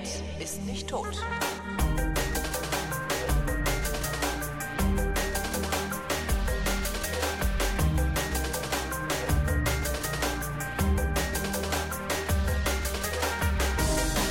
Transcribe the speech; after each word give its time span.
Internet 0.00 0.22
ist 0.40 0.64
nicht 0.66 0.88
tot. 0.88 1.16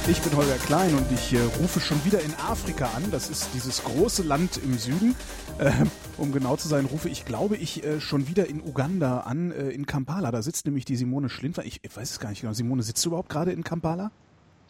Ich 0.08 0.20
bin 0.22 0.36
Holger 0.36 0.56
Klein 0.66 0.96
und 0.96 1.06
ich 1.12 1.34
äh, 1.34 1.40
rufe 1.62 1.80
schon 1.80 2.04
wieder 2.04 2.20
in 2.22 2.34
Afrika 2.36 2.90
an. 2.96 3.04
Das 3.12 3.30
ist 3.30 3.50
dieses 3.54 3.84
große 3.84 4.24
Land 4.24 4.58
im 4.58 4.76
Süden. 4.80 5.16
Äh, 5.60 5.72
um 6.18 6.32
genau 6.32 6.56
zu 6.56 6.68
sein, 6.68 6.86
rufe 6.86 7.10
ich, 7.10 7.26
glaube 7.26 7.58
ich, 7.58 7.84
äh, 7.84 8.02
schon 8.02 8.28
wieder 8.28 8.48
in 8.48 8.60
Uganda 8.62 9.20
an, 9.20 9.52
äh, 9.52 9.70
in 9.70 9.86
Kampala. 9.86 10.32
Da 10.32 10.42
sitzt 10.42 10.66
nämlich 10.66 10.86
die 10.86 10.96
Simone 10.96 11.30
Schlindler. 11.30 11.64
Ich, 11.64 11.82
ich 11.84 11.96
weiß 11.96 12.10
es 12.10 12.20
gar 12.20 12.30
nicht 12.30 12.42
genau. 12.42 12.54
Simone, 12.54 12.82
sitzt 12.82 13.06
du 13.06 13.10
überhaupt 13.10 13.30
gerade 13.30 13.52
in 13.52 13.64
Kampala? 13.64 14.12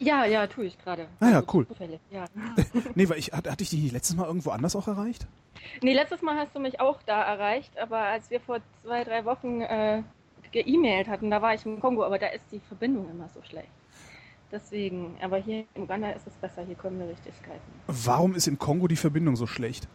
Ja, 0.00 0.24
ja, 0.24 0.46
tue 0.46 0.64
ich 0.64 0.78
gerade. 0.78 1.06
Ah 1.20 1.28
ja, 1.28 1.42
cool. 1.52 1.66
Zufällig, 1.68 2.00
ja. 2.10 2.24
nee, 2.94 3.06
weil 3.08 3.18
ich 3.18 3.32
hatte 3.32 3.62
ich 3.62 3.68
dich 3.68 3.92
letztes 3.92 4.16
Mal 4.16 4.26
irgendwo 4.26 4.50
anders 4.50 4.74
auch 4.74 4.88
erreicht? 4.88 5.26
Nee, 5.82 5.92
letztes 5.92 6.22
Mal 6.22 6.38
hast 6.38 6.56
du 6.56 6.58
mich 6.58 6.80
auch 6.80 7.02
da 7.04 7.22
erreicht, 7.22 7.78
aber 7.78 7.98
als 7.98 8.30
wir 8.30 8.40
vor 8.40 8.60
zwei, 8.82 9.04
drei 9.04 9.26
Wochen 9.26 9.60
äh, 9.60 10.02
geemailt 10.52 11.06
hatten, 11.06 11.30
da 11.30 11.42
war 11.42 11.54
ich 11.54 11.66
im 11.66 11.80
Kongo, 11.80 12.02
aber 12.02 12.18
da 12.18 12.28
ist 12.28 12.44
die 12.50 12.60
Verbindung 12.60 13.10
immer 13.10 13.28
so 13.28 13.42
schlecht. 13.42 13.68
Deswegen, 14.50 15.16
aber 15.20 15.36
hier 15.36 15.64
in 15.74 15.82
Uganda 15.82 16.10
ist 16.10 16.26
es 16.26 16.34
besser, 16.34 16.64
hier 16.64 16.74
können 16.74 16.98
wir 16.98 17.06
richtig 17.06 17.34
skypen. 17.34 17.60
Warum 17.86 18.34
ist 18.34 18.48
im 18.48 18.58
Kongo 18.58 18.88
die 18.88 18.96
Verbindung 18.96 19.36
so 19.36 19.46
schlecht? 19.46 19.86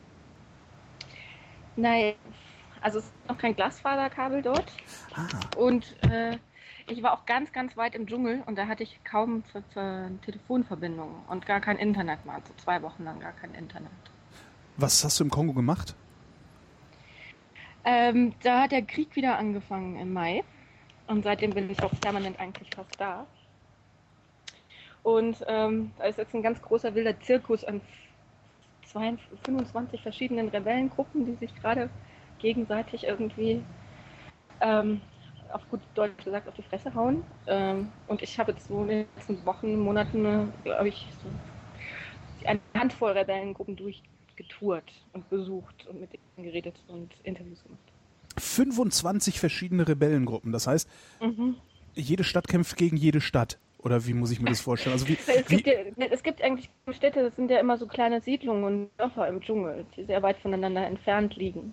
Nein, 1.75 2.13
also 2.79 2.99
es 2.99 3.05
ist 3.05 3.13
noch 3.27 3.37
kein 3.39 3.55
Glasfaserkabel 3.55 4.43
dort. 4.43 4.71
Ah. 5.15 5.27
Und 5.57 5.95
äh, 6.03 6.37
ich 6.87 7.01
war 7.01 7.13
auch 7.13 7.25
ganz, 7.25 7.51
ganz 7.51 7.75
weit 7.77 7.95
im 7.95 8.07
Dschungel 8.07 8.43
und 8.45 8.57
da 8.57 8.67
hatte 8.67 8.83
ich 8.83 9.03
kaum 9.03 9.43
für, 9.43 9.63
für 9.73 10.11
Telefonverbindung 10.23 11.23
und 11.27 11.45
gar 11.45 11.59
kein 11.59 11.77
Internet 11.77 12.25
mal. 12.25 12.41
So 12.47 12.53
zwei 12.63 12.81
Wochen 12.81 13.03
lang 13.03 13.19
gar 13.19 13.33
kein 13.33 13.53
Internet. 13.55 13.91
Was 14.77 15.03
hast 15.03 15.19
du 15.19 15.23
im 15.23 15.31
Kongo 15.31 15.53
gemacht? 15.53 15.95
Ähm, 17.85 18.33
da 18.43 18.63
hat 18.63 18.71
der 18.71 18.81
Krieg 18.81 19.15
wieder 19.15 19.37
angefangen 19.37 19.99
im 19.99 20.13
Mai. 20.13 20.43
Und 21.07 21.23
seitdem 21.23 21.51
bin 21.51 21.69
ich 21.69 21.81
auch 21.83 21.93
permanent 22.01 22.39
eigentlich 22.39 22.69
fast 22.75 22.99
da. 22.99 23.25
Und 25.03 25.37
ähm, 25.47 25.91
da 25.97 26.05
ist 26.05 26.17
jetzt 26.17 26.33
ein 26.33 26.41
ganz 26.41 26.61
großer 26.61 26.95
wilder 26.95 27.19
Zirkus 27.21 27.63
an 27.63 27.79
22, 28.87 29.39
25 29.45 30.01
verschiedenen 30.01 30.49
Rebellengruppen, 30.49 31.25
die 31.25 31.35
sich 31.35 31.55
gerade 31.61 31.89
gegenseitig 32.39 33.03
irgendwie 33.03 33.63
ähm, 34.61 35.01
auf 35.55 35.61
gut 35.69 35.79
Deutsch 35.95 36.23
gesagt 36.23 36.47
auf 36.47 36.53
die 36.55 36.63
Fresse 36.63 36.93
hauen. 36.93 37.23
Ähm, 37.47 37.89
und 38.07 38.21
ich 38.21 38.37
habe 38.37 38.51
jetzt 38.51 38.67
so 38.67 38.81
in 38.81 38.87
den 38.89 39.05
letzten 39.15 39.45
Wochen, 39.45 39.79
Monaten, 39.79 40.51
glaube 40.63 40.89
ich, 40.89 41.07
so 41.23 42.47
eine 42.47 42.59
Handvoll 42.75 43.11
Rebellengruppen 43.13 43.75
durchgetourt 43.75 44.91
und 45.13 45.27
besucht 45.29 45.87
und 45.87 46.01
mit 46.01 46.11
denen 46.13 46.45
geredet 46.45 46.75
und 46.87 47.11
Interviews 47.23 47.63
gemacht. 47.63 47.79
25 48.37 49.39
verschiedene 49.39 49.87
Rebellengruppen. 49.87 50.51
Das 50.51 50.67
heißt, 50.67 50.89
Mhm. 51.21 51.55
jede 51.95 52.25
Stadt 52.25 52.47
kämpft 52.49 52.75
gegen 52.75 52.97
jede 52.97 53.21
Stadt. 53.21 53.57
Oder 53.85 54.03
wie 54.07 54.15
muss 54.15 54.31
ich 54.31 54.41
mir 54.41 54.49
das 54.49 54.61
vorstellen? 54.61 54.93
Also 54.93 55.07
wie, 55.07 55.15
Es 55.27 55.47
gibt, 55.47 55.67
ja, 55.67 55.73
es 56.09 56.23
gibt 56.23 56.41
eigentlich 56.41 56.71
Städte, 56.89 57.21
das 57.21 57.35
sind 57.35 57.51
ja 57.51 57.59
immer 57.59 57.77
so 57.77 57.85
kleine 57.85 58.19
Siedlungen 58.19 58.63
und 58.63 58.89
Dörfer 58.97 59.27
im 59.27 59.41
Dschungel, 59.41 59.85
die 59.95 60.05
sehr 60.05 60.23
weit 60.23 60.39
voneinander 60.39 60.87
entfernt 60.87 61.35
liegen. 61.35 61.71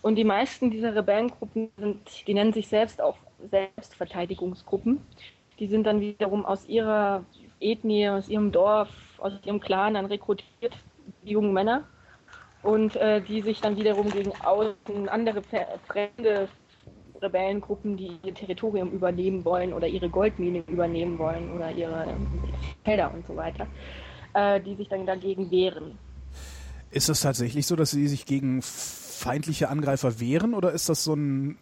Und 0.00 0.14
die 0.14 0.24
meisten 0.24 0.70
dieser 0.70 0.94
Rebellengruppen 0.94 1.68
sind, 1.76 2.26
die 2.26 2.32
nennen 2.32 2.54
sich 2.54 2.66
selbst 2.66 3.02
auch 3.02 3.18
Selbstverteidigungsgruppen. 3.50 5.02
Die 5.58 5.66
sind 5.66 5.84
dann 5.84 6.00
wiederum 6.00 6.46
aus 6.46 6.66
ihrer 6.66 7.26
Ethnie, 7.60 8.08
aus 8.08 8.30
ihrem 8.30 8.52
Dorf, 8.52 8.88
aus 9.18 9.34
ihrem 9.44 9.60
Clan 9.60 9.94
dann 9.94 10.06
rekrutiert, 10.06 10.74
die 11.24 11.32
jungen 11.32 11.52
Männer. 11.52 11.84
Und 12.62 12.96
äh, 12.96 13.20
die 13.20 13.42
sich 13.42 13.60
dann 13.60 13.76
wiederum 13.76 14.10
gegen 14.10 14.32
außen 14.42 15.08
andere 15.10 15.42
fremde 15.86 16.48
Rebellengruppen, 17.22 17.96
die 17.96 18.18
ihr 18.24 18.34
Territorium 18.34 18.90
übernehmen 18.92 19.44
wollen 19.44 19.72
oder 19.72 19.86
ihre 19.88 20.08
Goldmine 20.08 20.62
übernehmen 20.68 21.18
wollen 21.18 21.52
oder 21.54 21.70
ihre 21.72 22.16
Felder 22.84 23.12
und 23.14 23.26
so 23.26 23.36
weiter, 23.36 23.66
äh, 24.34 24.60
die 24.60 24.74
sich 24.76 24.88
dann 24.88 25.06
dagegen 25.06 25.50
wehren. 25.50 25.98
ist 26.90 27.08
das 27.08 27.20
tatsächlich 27.20 27.66
so, 27.66 27.76
dass 27.76 27.90
sie 27.90 28.08
sich 28.08 28.26
gegen 28.26 28.62
feindliche 28.62 29.68
Angreifer 29.68 30.18
wehren? 30.20 30.54
Oder 30.54 30.72
ist 30.72 30.88
das 30.88 31.04
so 31.04 31.14
ein, 31.14 31.58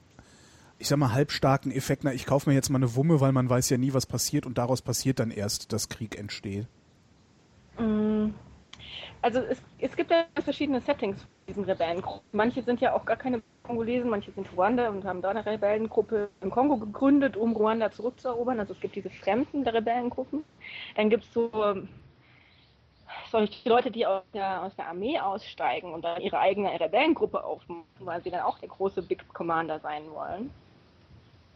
ich 0.78 0.88
sag 0.88 0.98
mal, 0.98 1.12
halbstarken 1.12 1.72
Effekt? 1.72 2.04
Na, 2.04 2.12
ich 2.12 2.24
kaufe 2.26 2.48
mir 2.48 2.54
jetzt 2.54 2.70
mal 2.70 2.78
eine 2.78 2.94
Wumme, 2.94 3.20
weil 3.20 3.32
man 3.32 3.48
weiß 3.50 3.68
ja 3.70 3.78
nie, 3.78 3.92
was 3.94 4.06
passiert 4.06 4.47
und 4.47 4.58
daraus 4.58 4.80
passiert 4.82 5.18
dann 5.20 5.30
erst, 5.30 5.72
dass 5.72 5.88
Krieg 5.88 6.18
entsteht. 6.18 6.66
Mm, 7.78 8.28
Also 9.20 9.41
es, 9.41 9.58
es 9.78 9.97
gibt 9.97 10.10
ja 10.10 10.24
verschiedene 10.42 10.80
Settings 10.80 11.20
für 11.22 11.28
diesen 11.48 11.64
Rebellengruppen. 11.64 12.28
Manche 12.32 12.62
sind 12.62 12.80
ja 12.80 12.94
auch 12.94 13.04
gar 13.04 13.16
keine 13.16 13.42
Kongolesen, 13.68 14.08
manche 14.08 14.32
sind 14.32 14.48
Ruanda 14.56 14.88
und 14.88 15.04
haben 15.04 15.20
da 15.20 15.28
eine 15.28 15.44
Rebellengruppe 15.44 16.30
im 16.40 16.50
Kongo 16.50 16.78
gegründet, 16.78 17.36
um 17.36 17.54
Ruanda 17.54 17.90
zurückzuerobern. 17.90 18.58
Also 18.58 18.72
es 18.72 18.80
gibt 18.80 18.96
diese 18.96 19.10
Fremden 19.10 19.62
der 19.62 19.74
Rebellengruppen. 19.74 20.42
Dann 20.96 21.10
gibt 21.10 21.24
es 21.24 21.32
so 21.34 21.50
ähm, 21.62 21.86
solche 23.30 23.68
Leute, 23.68 23.90
die 23.90 24.06
aus 24.06 24.22
der, 24.32 24.62
aus 24.62 24.74
der 24.76 24.88
Armee 24.88 25.20
aussteigen 25.20 25.92
und 25.92 26.02
dann 26.02 26.20
ihre 26.22 26.38
eigene 26.38 26.80
Rebellengruppe 26.80 27.44
aufmachen, 27.44 27.84
weil 28.00 28.22
sie 28.22 28.30
dann 28.30 28.40
auch 28.40 28.58
der 28.58 28.70
große 28.70 29.02
Big 29.02 29.22
Commander 29.34 29.78
sein 29.80 30.02
wollen. 30.12 30.50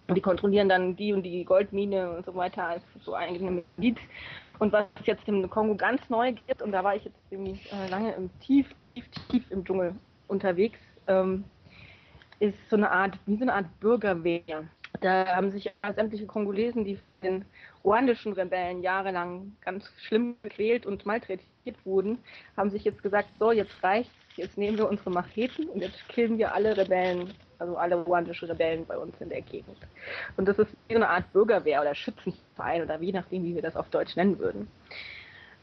Und 0.09 0.17
die 0.17 0.21
kontrollieren 0.21 0.69
dann 0.69 0.95
die 0.95 1.15
und 1.15 1.23
die 1.23 1.45
Goldmine 1.45 2.11
und 2.11 2.27
so 2.27 2.35
weiter 2.35 2.67
als 2.67 2.83
so 3.01 3.15
eigene 3.15 3.63
Gebiet. 3.77 3.99
Und 4.59 4.71
was 4.71 4.85
es 5.01 5.07
jetzt 5.07 5.27
im 5.27 5.49
Kongo 5.49 5.77
ganz 5.77 6.03
neu 6.11 6.33
gibt, 6.33 6.61
und 6.61 6.73
da 6.73 6.85
war 6.85 6.95
ich 6.95 7.05
jetzt 7.05 7.29
ziemlich 7.31 7.73
äh, 7.73 7.89
lange 7.89 8.13
im 8.13 8.31
tief, 8.41 8.67
tief, 8.95 9.09
tief 9.31 9.51
im 9.51 9.65
Dschungel 9.65 9.95
unterwegs, 10.29 10.79
ähm, 11.07 11.45
ist 12.43 12.59
so 12.69 12.77
eine 12.77 12.91
Art, 12.91 13.17
wie 13.27 13.37
so 13.37 13.43
eine 13.43 13.55
Art 13.55 13.79
Bürgerwehr. 13.79 14.65
Da 15.01 15.27
haben 15.37 15.53
sich 15.53 15.65
ja 15.65 15.93
sämtliche 15.95 16.27
Kongolesen, 16.27 16.85
die 16.85 16.97
von 16.97 17.05
den 17.23 17.45
ruandischen 17.85 18.33
Rebellen 18.33 18.83
jahrelang 18.83 19.57
ganz 19.65 19.89
schlimm 20.09 20.37
gequält 20.43 20.85
und 20.85 21.07
malträtiert 21.07 21.77
wurden, 21.85 22.19
haben 22.57 22.71
sich 22.71 22.83
jetzt 22.83 23.03
gesagt, 23.03 23.29
so, 23.39 23.53
jetzt 23.53 23.83
reicht's, 23.83 24.11
jetzt 24.37 24.59
nehmen 24.59 24.77
wir 24.77 24.89
unsere 24.89 25.11
Macheten 25.11 25.69
und 25.69 25.81
jetzt 25.81 26.09
killen 26.09 26.37
wir 26.37 26.53
alle 26.53 26.77
Rebellen, 26.77 27.33
also 27.61 27.77
alle 27.77 27.95
ruandische 27.95 28.49
Rebellen 28.49 28.85
bei 28.87 28.99
uns 28.99 29.15
in 29.21 29.29
der 29.29 29.43
Gegend. 29.43 29.77
Und 30.37 30.49
das 30.49 30.59
ist 30.59 30.73
wie 30.89 30.95
so 30.95 30.97
eine 30.97 31.09
Art 31.09 31.33
Bürgerwehr 31.33 31.81
oder 31.81 31.95
Schützenverein 31.95 32.83
oder 32.83 33.01
je 33.01 33.13
nachdem, 33.13 33.45
wie 33.45 33.55
wir 33.55 33.63
das 33.63 33.77
auf 33.77 33.89
Deutsch 33.91 34.17
nennen 34.17 34.39
würden. 34.41 34.67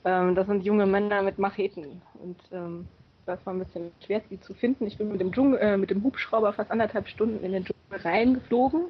Ähm, 0.06 0.34
das 0.34 0.48
sind 0.48 0.64
junge 0.64 0.86
Männer 0.86 1.22
mit 1.24 1.40
Macheten 1.40 2.02
und 2.22 2.40
ähm, 2.54 2.88
das 3.30 3.46
war 3.46 3.54
ein 3.54 3.60
bisschen 3.60 3.92
schwer, 4.06 4.22
sie 4.30 4.40
zu 4.42 4.54
finden. 4.54 4.88
Ich 4.88 4.98
bin 4.98 5.12
mit 5.12 5.22
dem, 5.22 5.32
Dschungel, 5.32 5.60
äh, 5.60 5.78
mit 5.78 5.90
dem 5.90 6.04
Hubschrauber 6.04 6.54
fast 6.54 6.72
anderthalb 6.72 7.08
Stunden 7.08 7.44
in 7.44 7.52
den 7.52 7.64
Dschungel 7.64 8.02
reingeflogen 8.02 8.86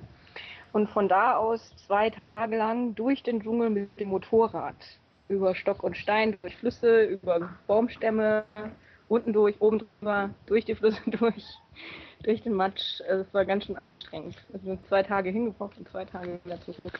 und 0.72 0.90
von 0.90 1.08
da 1.08 1.36
aus 1.36 1.74
zwei 1.88 2.12
Tage 2.36 2.58
lang 2.58 2.96
durch 2.96 3.22
den 3.24 3.42
Dschungel 3.42 3.70
mit 3.70 4.00
dem 4.00 4.10
Motorrad. 4.10 4.76
Über 5.28 5.54
Stock 5.54 5.84
und 5.84 5.96
Stein, 5.96 6.38
durch 6.42 6.58
Flüsse, 6.58 7.04
über 7.04 7.50
Baumstämme, 7.68 8.46
unten 9.10 9.34
durch, 9.34 9.56
oben 9.60 9.80
drüber, 9.80 10.30
durch 10.46 10.66
die 10.66 10.76
Flüsse 10.76 11.02
durch, 11.06 11.44
durch 12.24 12.42
den 12.42 12.54
Matsch. 12.54 13.02
Also 13.08 13.26
war 13.34 13.46
ganz 13.46 13.66
schön 13.66 13.78
anstrengend. 13.78 14.36
Wir 14.50 14.60
sind 14.62 14.88
zwei 14.88 15.04
Tage 15.04 15.30
hingebracht 15.30 15.74
und 15.78 15.88
zwei 15.90 16.06
Tage 16.06 16.40
wieder 16.44 16.60
zurück. 16.62 17.00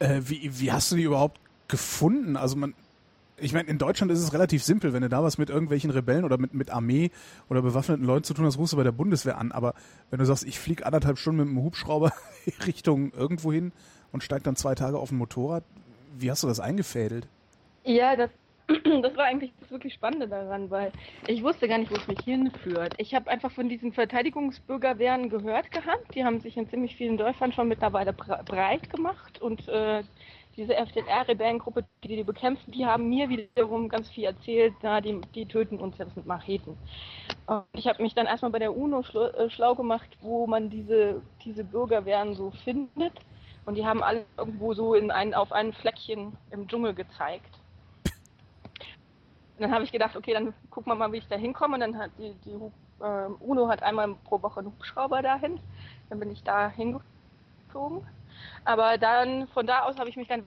Äh, 0.00 0.20
wie, 0.24 0.50
wie 0.60 0.72
hast 0.72 0.90
du 0.92 0.96
die 0.96 1.04
überhaupt 1.04 1.40
gefunden? 1.68 2.36
Also 2.36 2.56
man, 2.56 2.74
ich 3.36 3.52
meine, 3.52 3.68
in 3.68 3.78
Deutschland 3.78 4.12
ist 4.12 4.20
es 4.20 4.32
relativ 4.32 4.62
simpel, 4.62 4.92
wenn 4.92 5.02
du 5.02 5.08
da 5.08 5.22
was 5.22 5.38
mit 5.38 5.50
irgendwelchen 5.50 5.90
Rebellen 5.90 6.24
oder 6.24 6.38
mit, 6.38 6.54
mit 6.54 6.70
Armee 6.70 7.10
oder 7.48 7.62
bewaffneten 7.62 8.04
Leuten 8.04 8.24
zu 8.24 8.34
tun 8.34 8.44
hast, 8.44 8.58
rufst 8.58 8.72
du 8.72 8.76
bei 8.76 8.84
der 8.84 8.92
Bundeswehr 8.92 9.38
an. 9.38 9.50
Aber 9.52 9.74
wenn 10.10 10.18
du 10.20 10.24
sagst, 10.24 10.44
ich 10.44 10.58
fliege 10.58 10.86
anderthalb 10.86 11.18
Stunden 11.18 11.40
mit 11.40 11.48
dem 11.48 11.62
Hubschrauber 11.62 12.12
Richtung 12.66 13.12
irgendwo 13.12 13.52
hin 13.52 13.72
und 14.12 14.22
steig 14.22 14.44
dann 14.44 14.56
zwei 14.56 14.74
Tage 14.74 14.98
auf 14.98 15.10
ein 15.10 15.16
Motorrad, 15.18 15.64
wie 16.16 16.30
hast 16.30 16.42
du 16.42 16.46
das 16.46 16.60
eingefädelt? 16.60 17.26
Ja, 17.84 18.14
das, 18.14 18.30
das 19.02 19.16
war 19.16 19.24
eigentlich 19.24 19.52
das 19.60 19.70
wirklich 19.72 19.94
Spannende 19.94 20.28
daran, 20.28 20.70
weil 20.70 20.92
ich 21.26 21.42
wusste 21.42 21.66
gar 21.66 21.78
nicht, 21.78 21.90
wo 21.90 21.96
es 21.96 22.06
mich 22.06 22.20
hinführt. 22.20 22.94
Ich 22.98 23.14
habe 23.14 23.28
einfach 23.28 23.50
von 23.50 23.68
diesen 23.68 23.92
Verteidigungsbürgerwehren 23.92 25.28
gehört 25.28 25.70
gehabt. 25.72 26.14
Die 26.14 26.24
haben 26.24 26.40
sich 26.40 26.56
in 26.56 26.68
ziemlich 26.68 26.94
vielen 26.96 27.16
Dörfern 27.16 27.52
schon 27.52 27.68
mittlerweile 27.68 28.12
bre- 28.12 28.42
breit 28.44 28.90
gemacht 28.90 29.40
und 29.42 29.66
äh, 29.68 30.02
diese 30.56 30.74
FDLR-Rebellengruppe, 30.76 31.84
die 32.02 32.16
die 32.16 32.24
bekämpfen, 32.24 32.72
die 32.72 32.86
haben 32.86 33.08
mir 33.08 33.28
wiederum 33.28 33.88
ganz 33.88 34.08
viel 34.10 34.24
erzählt, 34.24 34.74
na, 34.82 35.00
die, 35.00 35.20
die 35.34 35.46
töten 35.46 35.78
uns 35.78 35.98
jetzt 35.98 36.16
mit 36.16 36.26
Macheten. 36.26 36.76
Und 37.46 37.64
ich 37.72 37.86
habe 37.86 38.02
mich 38.02 38.14
dann 38.14 38.26
erstmal 38.26 38.52
bei 38.52 38.58
der 38.58 38.76
UNO 38.76 39.02
schlau, 39.02 39.26
äh, 39.26 39.50
schlau 39.50 39.74
gemacht, 39.74 40.08
wo 40.20 40.46
man 40.46 40.70
diese, 40.70 41.22
diese 41.44 41.64
Bürgerwehren 41.64 42.34
so 42.34 42.50
findet. 42.64 43.12
Und 43.66 43.76
die 43.76 43.86
haben 43.86 44.02
alle 44.02 44.24
irgendwo 44.36 44.74
so 44.74 44.94
in 44.94 45.10
ein, 45.10 45.34
auf 45.34 45.52
ein 45.52 45.72
Fleckchen 45.72 46.36
im 46.50 46.68
Dschungel 46.68 46.94
gezeigt. 46.94 47.58
Und 49.56 49.62
dann 49.62 49.72
habe 49.72 49.84
ich 49.84 49.92
gedacht, 49.92 50.16
okay, 50.16 50.32
dann 50.32 50.52
gucken 50.70 50.92
wir 50.92 50.96
mal, 50.96 51.12
wie 51.12 51.18
ich 51.18 51.28
da 51.28 51.36
hinkomme. 51.36 51.74
Und 51.74 51.80
dann 51.80 51.98
hat 51.98 52.10
die, 52.18 52.34
die 52.44 52.58
äh, 53.02 53.26
UNO 53.40 53.68
hat 53.68 53.82
einmal 53.82 54.14
pro 54.24 54.42
Woche 54.42 54.60
einen 54.60 54.68
Hubschrauber 54.68 55.22
dahin. 55.22 55.60
Dann 56.10 56.18
bin 56.18 56.30
ich 56.30 56.42
da 56.42 56.68
hingeflogen. 56.68 58.06
Aber 58.64 58.98
dann, 58.98 59.48
von 59.48 59.66
da 59.66 59.82
aus 59.84 59.96
habe 59.98 60.08
ich 60.10 60.16
mich 60.16 60.28
dann 60.28 60.44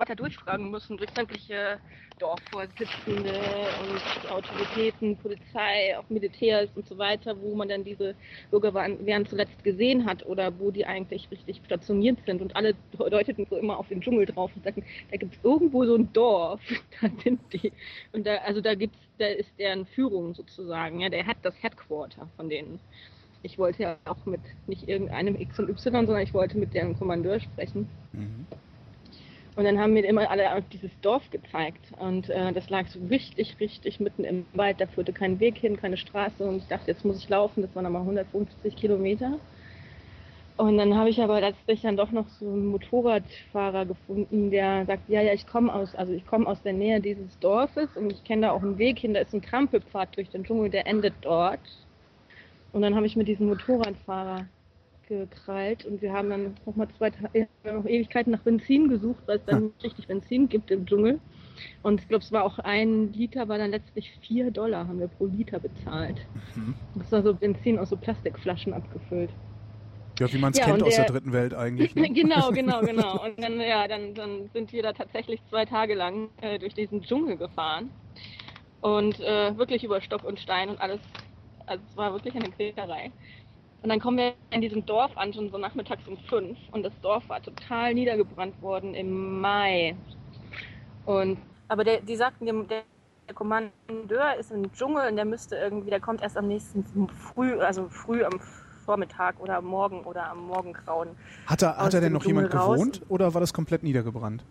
weiter 0.00 0.16
durchfragen 0.16 0.70
müssen 0.70 0.96
durch 0.96 1.10
sämtliche 1.14 1.78
Dorfvorsitzende 2.18 3.76
und 3.78 4.02
Autoritäten, 4.28 5.16
Polizei, 5.16 5.96
auch 5.98 6.08
Militärs 6.08 6.68
und 6.74 6.86
so 6.86 6.98
weiter, 6.98 7.40
wo 7.40 7.54
man 7.54 7.68
dann 7.68 7.84
diese 7.84 8.14
Bürgerwehren 8.50 9.26
zuletzt 9.26 9.62
gesehen 9.64 10.04
hat 10.06 10.24
oder 10.26 10.58
wo 10.58 10.70
die 10.70 10.84
eigentlich 10.86 11.30
richtig 11.30 11.60
stationiert 11.64 12.18
sind. 12.26 12.42
Und 12.42 12.56
alle 12.56 12.74
deuteten 12.92 13.46
so 13.48 13.56
immer 13.56 13.78
auf 13.78 13.88
den 13.88 14.00
Dschungel 14.00 14.26
drauf 14.26 14.50
und 14.54 14.64
sagten, 14.64 14.84
da 15.10 15.16
gibt 15.16 15.34
es 15.36 15.44
irgendwo 15.44 15.84
so 15.84 15.94
ein 15.96 16.12
Dorf, 16.12 16.60
da 17.00 17.08
sind 17.22 17.40
die. 17.52 17.72
Und 18.12 18.26
da, 18.26 18.36
also 18.38 18.60
da 18.60 18.74
gibt's, 18.74 18.98
da 19.18 19.26
ist 19.26 19.58
deren 19.58 19.86
Führung 19.86 20.34
sozusagen, 20.34 21.00
ja, 21.00 21.08
der 21.08 21.26
hat 21.26 21.38
das 21.42 21.54
Headquarter 21.62 22.28
von 22.36 22.48
denen. 22.48 22.80
Ich 23.42 23.58
wollte 23.58 23.82
ja 23.82 23.96
auch 24.04 24.26
mit 24.26 24.40
nicht 24.66 24.88
irgendeinem 24.88 25.36
X 25.36 25.58
und 25.58 25.68
Y, 25.68 26.06
sondern 26.06 26.22
ich 26.22 26.34
wollte 26.34 26.58
mit 26.58 26.74
deren 26.74 26.98
Kommandeur 26.98 27.40
sprechen. 27.40 27.88
Mhm. 28.12 28.46
Und 29.56 29.64
dann 29.64 29.78
haben 29.78 29.94
mir 29.94 30.04
immer 30.04 30.30
alle 30.30 30.62
dieses 30.72 30.90
Dorf 31.02 31.28
gezeigt. 31.30 31.92
Und 31.98 32.30
äh, 32.30 32.52
das 32.52 32.70
lag 32.70 32.86
so 32.86 33.00
richtig, 33.10 33.58
richtig 33.60 34.00
mitten 34.00 34.24
im 34.24 34.46
Wald. 34.54 34.80
Da 34.80 34.86
führte 34.86 35.12
kein 35.12 35.40
Weg 35.40 35.58
hin, 35.58 35.76
keine 35.76 35.96
Straße. 35.96 36.44
Und 36.44 36.58
ich 36.58 36.68
dachte, 36.68 36.90
jetzt 36.90 37.04
muss 37.04 37.18
ich 37.18 37.28
laufen. 37.28 37.62
Das 37.62 37.74
waren 37.74 37.84
nochmal 37.84 38.02
150 38.02 38.76
Kilometer. 38.76 39.38
Und 40.60 40.76
dann 40.76 40.94
habe 40.94 41.08
ich 41.08 41.22
aber 41.22 41.40
letztlich 41.40 41.80
dann 41.80 41.96
doch 41.96 42.12
noch 42.12 42.28
so 42.28 42.44
einen 42.44 42.66
Motorradfahrer 42.66 43.86
gefunden, 43.86 44.50
der 44.50 44.84
sagt, 44.84 45.08
ja, 45.08 45.22
ja, 45.22 45.32
ich 45.32 45.46
komme 45.46 45.74
aus, 45.74 45.94
also 45.94 46.12
ich 46.12 46.26
komme 46.26 46.46
aus 46.46 46.60
der 46.60 46.74
Nähe 46.74 47.00
dieses 47.00 47.38
Dorfes 47.38 47.88
und 47.96 48.12
ich 48.12 48.22
kenne 48.24 48.42
da 48.42 48.50
auch 48.50 48.62
einen 48.62 48.76
Weg 48.76 48.98
hin. 48.98 49.14
Da 49.14 49.20
ist 49.20 49.32
ein 49.32 49.40
Trampelpfad 49.40 50.14
durch 50.16 50.28
den 50.28 50.44
Dschungel, 50.44 50.68
der 50.68 50.86
endet 50.86 51.14
dort. 51.22 51.60
Und 52.72 52.82
dann 52.82 52.94
habe 52.94 53.06
ich 53.06 53.16
mit 53.16 53.28
diesem 53.28 53.48
Motorradfahrer 53.48 54.46
gekrallt 55.08 55.84
und 55.84 56.00
wir 56.02 56.12
haben 56.12 56.30
dann 56.30 56.54
noch 56.64 56.76
mal 56.76 56.88
zwei 56.96 57.10
Tage, 57.10 57.48
noch 57.64 57.84
Ewigkeiten 57.84 58.30
nach 58.30 58.40
Benzin 58.40 58.88
gesucht, 58.88 59.22
weil 59.26 59.38
es 59.38 59.44
dann 59.44 59.64
nicht 59.64 59.82
richtig 59.82 60.06
Benzin 60.06 60.48
gibt 60.48 60.70
im 60.70 60.86
Dschungel. 60.86 61.18
Und 61.82 62.00
ich 62.00 62.08
glaube, 62.08 62.22
es 62.22 62.32
war 62.32 62.44
auch 62.44 62.58
ein 62.60 63.12
Liter, 63.12 63.48
war 63.48 63.58
dann 63.58 63.72
letztlich 63.72 64.10
vier 64.20 64.50
Dollar 64.50 64.86
haben 64.86 65.00
wir 65.00 65.08
pro 65.08 65.26
Liter 65.26 65.58
bezahlt. 65.58 66.24
Mhm. 66.54 66.74
Das 66.94 67.12
war 67.12 67.22
so 67.22 67.34
Benzin 67.34 67.78
aus 67.78 67.90
so 67.90 67.96
Plastikflaschen 67.96 68.72
abgefüllt. 68.72 69.30
Ja, 70.18 70.32
wie 70.32 70.38
man 70.38 70.52
es 70.52 70.58
ja, 70.58 70.66
kennt 70.66 70.82
aus 70.82 70.94
der, 70.94 71.04
der, 71.04 71.14
dritten 71.14 71.32
Welt 71.32 71.54
eigentlich. 71.54 71.94
Ne? 71.94 72.10
genau, 72.12 72.50
genau, 72.50 72.80
genau. 72.84 73.24
Und 73.24 73.42
dann, 73.42 73.60
ja, 73.60 73.88
dann, 73.88 74.14
dann 74.14 74.50
sind 74.52 74.72
wir 74.72 74.82
da 74.82 74.92
tatsächlich 74.92 75.40
zwei 75.48 75.64
Tage 75.64 75.94
lang 75.94 76.28
äh, 76.40 76.58
durch 76.58 76.74
diesen 76.74 77.02
Dschungel 77.02 77.36
gefahren. 77.36 77.90
Und 78.80 79.20
äh, 79.20 79.56
wirklich 79.56 79.82
über 79.82 80.00
Stock 80.00 80.24
und 80.24 80.38
Stein 80.38 80.68
und 80.68 80.80
alles 80.80 81.00
also 81.70 81.82
es 81.88 81.96
war 81.96 82.12
wirklich 82.12 82.34
eine 82.34 82.50
Quälerei. 82.50 83.12
Und 83.82 83.88
dann 83.88 84.00
kommen 84.00 84.18
wir 84.18 84.34
in 84.50 84.60
diesem 84.60 84.84
Dorf 84.84 85.16
an, 85.16 85.32
schon 85.32 85.50
so 85.50 85.56
nachmittags 85.56 86.06
um 86.06 86.18
fünf. 86.28 86.58
Und 86.72 86.82
das 86.82 86.92
Dorf 87.00 87.26
war 87.28 87.40
total 87.40 87.94
niedergebrannt 87.94 88.60
worden 88.60 88.94
im 88.94 89.40
Mai. 89.40 89.96
Und, 91.06 91.38
aber 91.68 91.84
der, 91.84 92.00
die 92.02 92.16
sagten, 92.16 92.44
der, 92.44 92.82
der 93.28 93.34
Kommandeur 93.34 94.34
ist 94.38 94.50
im 94.50 94.70
Dschungel 94.72 95.08
und 95.08 95.16
der 95.16 95.24
müsste 95.24 95.56
irgendwie, 95.56 95.88
der 95.88 96.00
kommt 96.00 96.20
erst 96.20 96.36
am 96.36 96.48
nächsten 96.48 97.08
früh, 97.08 97.58
also 97.60 97.88
früh 97.88 98.22
am 98.22 98.38
Vormittag 98.84 99.40
oder 99.40 99.56
am 99.58 99.66
Morgen 99.66 100.02
oder 100.02 100.28
am 100.28 100.46
Morgengrauen. 100.46 101.10
Hat 101.46 101.62
er, 101.62 101.76
hat 101.76 101.94
er 101.94 102.00
denn 102.00 102.12
noch 102.12 102.22
Dschungel 102.22 102.44
jemand 102.44 102.54
raus. 102.54 102.74
gewohnt 102.74 103.02
oder 103.08 103.32
war 103.32 103.40
das 103.40 103.54
komplett 103.54 103.82
niedergebrannt? 103.82 104.44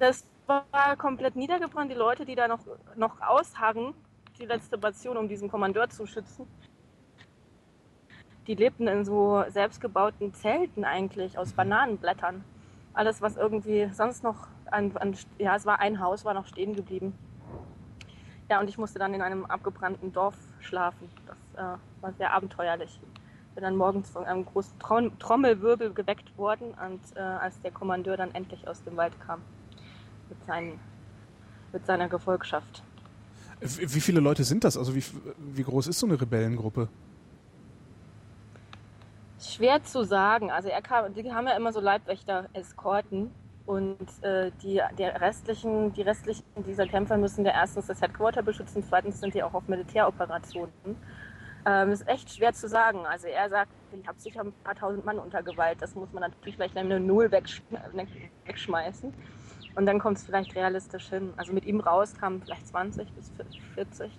Das 0.00 0.26
war 0.46 0.96
komplett 0.98 1.36
niedergebrannt. 1.36 1.90
Die 1.90 1.96
Leute, 1.96 2.26
die 2.26 2.34
da 2.34 2.48
noch, 2.48 2.60
noch 2.96 3.20
ausharren, 3.22 3.94
die 4.38 4.46
letzte 4.46 4.78
Bastion, 4.78 5.16
um 5.16 5.28
diesen 5.28 5.48
Kommandeur 5.48 5.88
zu 5.88 6.06
schützen. 6.06 6.46
Die 8.46 8.54
lebten 8.54 8.88
in 8.88 9.04
so 9.04 9.44
selbstgebauten 9.48 10.34
Zelten 10.34 10.84
eigentlich 10.84 11.38
aus 11.38 11.52
Bananenblättern. 11.52 12.44
Alles, 12.92 13.22
was 13.22 13.36
irgendwie 13.36 13.88
sonst 13.92 14.22
noch 14.22 14.48
an, 14.70 14.96
an 14.96 15.16
ja, 15.38 15.56
es 15.56 15.64
war 15.64 15.80
ein 15.80 16.00
Haus, 16.00 16.24
war 16.24 16.34
noch 16.34 16.46
stehen 16.46 16.74
geblieben. 16.74 17.16
Ja, 18.50 18.60
und 18.60 18.68
ich 18.68 18.76
musste 18.76 18.98
dann 18.98 19.14
in 19.14 19.22
einem 19.22 19.46
abgebrannten 19.46 20.12
Dorf 20.12 20.36
schlafen. 20.60 21.08
Das 21.26 21.38
äh, 21.54 21.78
war 22.02 22.12
sehr 22.12 22.32
abenteuerlich. 22.34 23.00
Bin 23.54 23.64
dann 23.64 23.76
morgens 23.76 24.10
von 24.10 24.24
einem 24.24 24.44
großen 24.44 24.78
Trom 24.78 25.18
Trommelwirbel 25.18 25.94
geweckt 25.94 26.36
worden, 26.36 26.74
und, 26.74 27.00
äh, 27.16 27.20
als 27.20 27.60
der 27.62 27.70
Kommandeur 27.70 28.16
dann 28.16 28.34
endlich 28.34 28.68
aus 28.68 28.82
dem 28.84 28.96
Wald 28.96 29.18
kam 29.20 29.40
mit, 30.28 30.44
seinen, 30.44 30.78
mit 31.72 31.86
seiner 31.86 32.08
Gefolgschaft. 32.08 32.82
Wie 33.60 34.00
viele 34.00 34.20
Leute 34.20 34.44
sind 34.44 34.64
das? 34.64 34.76
Also 34.76 34.94
wie, 34.94 35.02
wie 35.54 35.62
groß 35.62 35.86
ist 35.86 35.98
so 35.98 36.06
eine 36.06 36.20
Rebellengruppe? 36.20 36.88
Schwer 39.40 39.82
zu 39.82 40.04
sagen. 40.04 40.50
Also 40.50 40.68
er 40.68 40.82
kam, 40.82 41.12
die 41.14 41.32
haben 41.32 41.46
ja 41.46 41.56
immer 41.56 41.72
so 41.72 41.80
Leibwächter-Eskorten 41.80 43.30
und 43.66 44.22
äh, 44.22 44.50
die, 44.62 44.80
der 44.98 45.20
restlichen, 45.20 45.92
die 45.92 46.02
restlichen 46.02 46.44
dieser 46.66 46.86
Kämpfer 46.86 47.16
müssen 47.16 47.44
ja 47.44 47.52
erstens 47.52 47.86
das 47.86 48.00
Headquarter 48.00 48.42
beschützen, 48.42 48.84
zweitens 48.86 49.20
sind 49.20 49.34
die 49.34 49.42
auch 49.42 49.54
auf 49.54 49.66
Militäroperationen. 49.68 50.72
Ähm, 51.66 51.92
ist 51.92 52.06
echt 52.06 52.30
schwer 52.30 52.52
zu 52.52 52.68
sagen. 52.68 53.06
Also 53.06 53.26
er 53.26 53.48
sagt, 53.48 53.70
ich 53.98 54.06
habe 54.06 54.20
sicher 54.20 54.42
ein 54.42 54.52
paar 54.64 54.74
tausend 54.74 55.06
Mann 55.06 55.18
unter 55.18 55.42
Gewalt. 55.42 55.80
Das 55.80 55.94
muss 55.94 56.12
man 56.12 56.22
natürlich 56.22 56.56
vielleicht 56.56 56.76
eine 56.76 57.00
Null 57.00 57.30
wegsch 57.30 57.62
wegschmeißen. 58.44 59.14
Und 59.74 59.86
dann 59.86 59.98
kommt 59.98 60.18
es 60.18 60.24
vielleicht 60.24 60.54
realistisch 60.54 61.08
hin. 61.08 61.32
Also 61.36 61.52
mit 61.52 61.64
ihm 61.64 61.80
raus 61.80 62.14
kamen 62.18 62.40
vielleicht 62.42 62.66
20 62.68 63.10
bis 63.12 63.32
40. 63.74 64.10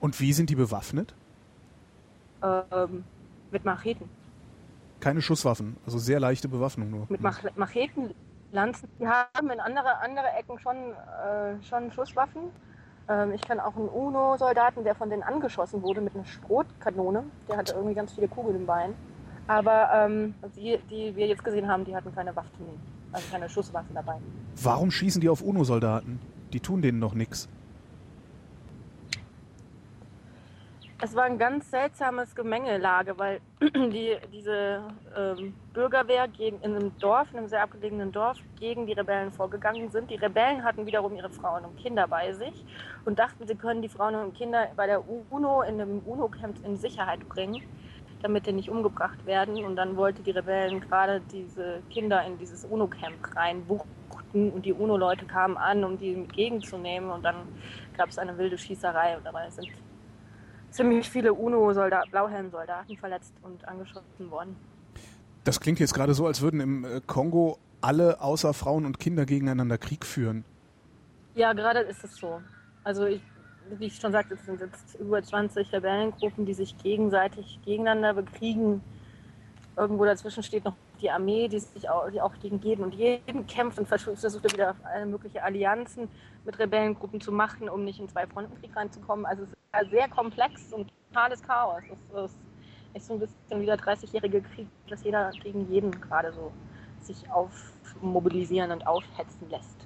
Und 0.00 0.18
wie 0.20 0.32
sind 0.32 0.50
die 0.50 0.54
bewaffnet? 0.54 1.14
Ähm, 2.42 3.04
mit 3.50 3.64
Macheten. 3.64 4.08
Keine 5.00 5.20
Schusswaffen, 5.20 5.76
also 5.84 5.98
sehr 5.98 6.20
leichte 6.20 6.48
Bewaffnung 6.48 6.90
nur. 6.90 7.06
Mit 7.08 7.20
Mach 7.20 7.42
Macheten, 7.56 8.14
Lanzen. 8.52 8.88
Die 8.98 9.06
haben 9.06 9.50
in 9.50 9.60
andere, 9.60 9.98
andere 9.98 10.26
Ecken 10.38 10.58
schon, 10.58 10.76
äh, 10.76 11.62
schon 11.62 11.90
Schusswaffen. 11.92 12.42
Ähm, 13.08 13.32
ich 13.32 13.42
kenne 13.42 13.64
auch 13.64 13.76
einen 13.76 13.88
UNO-Soldaten, 13.88 14.84
der 14.84 14.94
von 14.94 15.10
denen 15.10 15.22
angeschossen 15.22 15.82
wurde 15.82 16.00
mit 16.00 16.14
einer 16.14 16.24
Sprotkanone. 16.24 17.24
Der 17.48 17.56
hatte 17.56 17.74
irgendwie 17.74 17.94
ganz 17.94 18.12
viele 18.12 18.28
Kugeln 18.28 18.56
im 18.56 18.66
Bein. 18.66 18.94
Aber 19.46 19.90
ähm, 19.92 20.34
die, 20.56 20.78
die 20.90 21.14
wir 21.14 21.26
jetzt 21.26 21.44
gesehen 21.44 21.68
haben, 21.68 21.84
die 21.84 21.94
hatten 21.94 22.14
keine 22.14 22.34
Waffen 22.34 22.80
also 23.14 23.26
keine 23.30 23.48
Schusswaffen 23.48 23.94
dabei. 23.94 24.16
Warum 24.62 24.90
schießen 24.90 25.20
die 25.20 25.28
auf 25.28 25.40
UNO-Soldaten? 25.40 26.18
Die 26.52 26.60
tun 26.60 26.82
denen 26.82 26.98
noch 26.98 27.14
nichts. 27.14 27.48
Es 31.00 31.14
war 31.14 31.24
ein 31.24 31.36
ganz 31.38 31.70
seltsames 31.70 32.34
Gemengelage, 32.34 33.18
weil 33.18 33.40
die, 33.60 34.16
diese 34.32 34.80
ähm, 35.14 35.54
Bürgerwehr 35.74 36.28
gegen, 36.28 36.60
in 36.62 36.74
einem 36.74 36.96
Dorf, 36.98 37.28
in 37.32 37.38
einem 37.38 37.48
sehr 37.48 37.62
abgelegenen 37.62 38.10
Dorf, 38.10 38.38
gegen 38.58 38.86
die 38.86 38.94
Rebellen 38.94 39.30
vorgegangen 39.30 39.90
sind. 39.90 40.10
Die 40.10 40.14
Rebellen 40.14 40.64
hatten 40.64 40.86
wiederum 40.86 41.14
ihre 41.14 41.28
Frauen 41.30 41.64
und 41.64 41.76
Kinder 41.76 42.08
bei 42.08 42.32
sich 42.32 42.64
und 43.04 43.18
dachten, 43.18 43.46
sie 43.46 43.54
können 43.54 43.82
die 43.82 43.88
Frauen 43.88 44.14
und 44.14 44.34
Kinder 44.34 44.68
bei 44.76 44.86
der 44.86 45.02
UNO 45.30 45.62
in 45.62 45.80
einem 45.80 45.98
UNO-Camp 46.06 46.64
in 46.64 46.76
Sicherheit 46.76 47.28
bringen 47.28 47.62
damit 48.24 48.46
die 48.46 48.52
nicht 48.52 48.70
umgebracht 48.70 49.24
werden. 49.26 49.64
Und 49.64 49.76
dann 49.76 49.96
wollte 49.96 50.22
die 50.22 50.30
Rebellen 50.30 50.80
gerade 50.80 51.20
diese 51.30 51.82
Kinder 51.90 52.24
in 52.24 52.38
dieses 52.38 52.64
UNO-Camp 52.64 53.36
reinbuchten 53.36 54.50
und 54.50 54.64
die 54.64 54.72
UNO-Leute 54.72 55.26
kamen 55.26 55.56
an, 55.56 55.84
um 55.84 55.98
die 55.98 56.14
entgegenzunehmen. 56.14 57.10
Und 57.10 57.22
dann 57.22 57.36
gab 57.96 58.08
es 58.08 58.18
eine 58.18 58.36
wilde 58.38 58.56
Schießerei 58.56 59.18
und 59.18 59.24
dabei 59.24 59.50
sind 59.50 59.68
ziemlich 60.70 61.08
viele 61.08 61.34
UNO-Blauhelm-Soldaten 61.34 62.96
verletzt 62.96 63.34
und 63.42 63.68
angeschossen 63.68 64.30
worden. 64.30 64.56
Das 65.44 65.60
klingt 65.60 65.78
jetzt 65.78 65.94
gerade 65.94 66.14
so, 66.14 66.26
als 66.26 66.40
würden 66.40 66.60
im 66.60 66.84
äh, 66.84 67.00
Kongo 67.06 67.58
alle 67.82 68.20
außer 68.22 68.54
Frauen 68.54 68.86
und 68.86 68.98
Kinder 68.98 69.26
gegeneinander 69.26 69.76
Krieg 69.76 70.06
führen. 70.06 70.44
Ja, 71.34 71.52
gerade 71.52 71.80
ist 71.80 72.02
es 72.02 72.16
so. 72.16 72.40
Also 72.82 73.04
ich 73.04 73.20
wie 73.70 73.86
ich 73.86 73.96
schon 73.96 74.12
sagte, 74.12 74.34
es 74.34 74.44
sind 74.44 74.60
jetzt 74.60 74.94
über 74.96 75.22
20 75.22 75.72
Rebellengruppen, 75.72 76.46
die 76.46 76.54
sich 76.54 76.76
gegenseitig 76.78 77.58
gegeneinander 77.64 78.14
bekriegen. 78.14 78.82
Irgendwo 79.76 80.04
dazwischen 80.04 80.42
steht 80.42 80.64
noch 80.64 80.76
die 81.00 81.10
Armee, 81.10 81.48
die 81.48 81.58
sich 81.58 81.88
auch, 81.88 82.08
die 82.10 82.20
auch 82.20 82.34
gegen 82.40 82.60
jeden 82.60 82.84
und 82.84 82.94
jeden 82.94 83.46
kämpft 83.46 83.78
und 83.78 83.88
versucht 83.88 84.44
wieder 84.52 84.76
alle 84.84 85.06
mögliche 85.06 85.42
Allianzen 85.42 86.08
mit 86.44 86.58
Rebellengruppen 86.58 87.20
zu 87.20 87.32
machen, 87.32 87.68
um 87.68 87.84
nicht 87.84 87.98
in 87.98 88.08
zwei 88.08 88.26
Frontenkrieg 88.26 88.74
reinzukommen. 88.76 89.26
Also 89.26 89.42
es 89.42 89.48
ist 89.50 89.90
sehr 89.90 90.08
komplex 90.08 90.72
und 90.72 90.90
totales 91.08 91.42
Chaos. 91.42 91.82
Es 91.90 92.24
ist 92.24 92.38
echt 92.92 93.06
so 93.06 93.14
ein 93.14 93.20
bisschen 93.20 93.60
wie 93.60 93.66
der 93.66 93.78
30-jährige 93.78 94.42
Krieg, 94.42 94.68
dass 94.88 95.02
jeder 95.02 95.30
gegen 95.42 95.70
jeden 95.72 95.90
gerade 95.90 96.32
so 96.32 96.52
sich 97.00 97.28
aufmobilisieren 97.30 98.70
und 98.70 98.86
aufhetzen 98.86 99.50
lässt. 99.50 99.83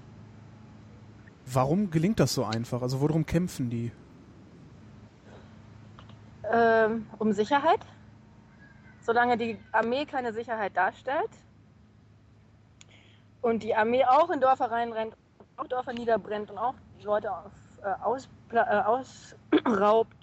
Warum 1.53 1.91
gelingt 1.91 2.21
das 2.21 2.35
so 2.35 2.45
einfach? 2.45 2.83
Also 2.83 3.01
worum 3.01 3.25
kämpfen 3.25 3.71
die? 3.71 3.91
Ähm, 6.51 7.07
um 7.19 7.33
Sicherheit. 7.33 7.81
Solange 9.01 9.39
die 9.39 9.59
Armee 9.73 10.05
keine 10.05 10.33
Sicherheit 10.33 10.77
darstellt 10.77 11.31
und 13.41 13.63
die 13.63 13.75
Armee 13.75 14.05
auch 14.05 14.29
in 14.31 14.41
Dörfer 14.41 14.71
reinrennt, 14.71 15.15
auch 15.57 15.67
Dörfer 15.67 15.95
niederbrennt 15.95 16.51
und 16.51 16.59
auch 16.59 16.75
Leute 17.03 17.33
auf, 17.33 17.53
äh, 17.83 18.03
aus, 18.03 18.29
äh, 18.53 18.59
ausraubt, 18.59 20.17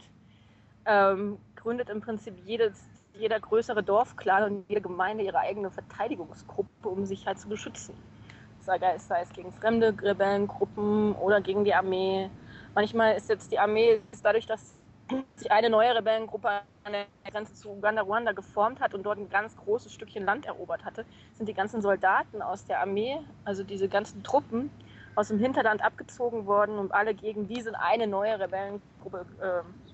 ähm, 0.85 1.39
gründet 1.55 1.89
im 1.89 2.01
Prinzip 2.01 2.35
jedes, 2.45 2.83
jeder 3.13 3.39
größere 3.39 3.81
Dorfclan 3.81 4.43
und 4.43 4.69
jede 4.69 4.81
Gemeinde 4.81 5.23
ihre 5.23 5.39
eigene 5.39 5.71
Verteidigungsgruppe, 5.71 6.87
um 6.87 7.05
sich 7.05 7.25
halt 7.25 7.39
zu 7.39 7.49
beschützen. 7.49 7.95
Sei 8.65 9.21
es 9.21 9.29
gegen 9.33 9.51
fremde 9.53 9.95
Rebellengruppen 10.01 11.13
oder 11.15 11.41
gegen 11.41 11.63
die 11.63 11.73
Armee. 11.73 12.29
Manchmal 12.73 13.15
ist 13.15 13.29
jetzt 13.29 13.51
die 13.51 13.59
Armee 13.59 14.01
dadurch, 14.23 14.45
dass 14.45 14.77
sich 15.35 15.51
eine 15.51 15.69
neue 15.69 15.95
Rebellengruppe 15.95 16.49
an 16.83 16.93
der 16.93 17.05
Grenze 17.31 17.53
zu 17.53 17.71
Uganda, 17.71 18.01
Ruanda 18.01 18.31
geformt 18.31 18.79
hat 18.79 18.93
und 18.93 19.03
dort 19.03 19.17
ein 19.17 19.29
ganz 19.29 19.55
großes 19.55 19.93
Stückchen 19.93 20.25
Land 20.25 20.45
erobert 20.45 20.83
hatte, 20.83 21.05
sind 21.33 21.47
die 21.47 21.53
ganzen 21.53 21.81
Soldaten 21.81 22.41
aus 22.41 22.65
der 22.65 22.81
Armee, 22.81 23.17
also 23.43 23.63
diese 23.63 23.87
ganzen 23.87 24.23
Truppen, 24.23 24.69
aus 25.15 25.29
dem 25.29 25.39
Hinterland 25.39 25.83
abgezogen 25.83 26.45
worden, 26.45 26.77
um 26.77 26.91
alle 26.91 27.13
gegen 27.13 27.47
diese 27.47 27.79
eine 27.79 28.07
neue 28.07 28.39
Rebellengruppe, 28.39 29.25
äh, 29.41 29.84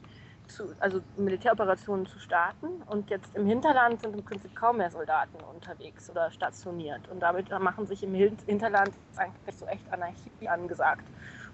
zu, 0.51 0.75
also 0.79 1.01
Militäroperationen 1.17 2.05
zu 2.05 2.19
starten. 2.19 2.67
Und 2.87 3.09
jetzt 3.09 3.35
im 3.35 3.45
Hinterland 3.45 4.01
sind 4.01 4.15
im 4.15 4.23
Prinzip 4.23 4.55
kaum 4.55 4.77
mehr 4.77 4.91
Soldaten 4.91 5.37
unterwegs 5.53 6.09
oder 6.09 6.29
stationiert. 6.31 7.07
Und 7.09 7.19
damit 7.19 7.49
machen 7.59 7.85
sich 7.87 8.03
im 8.03 8.13
Hinterland 8.13 8.91
eigentlich 9.15 9.55
so 9.55 9.65
echt 9.65 9.91
Anarchie 9.91 10.47
angesagt. 10.47 11.05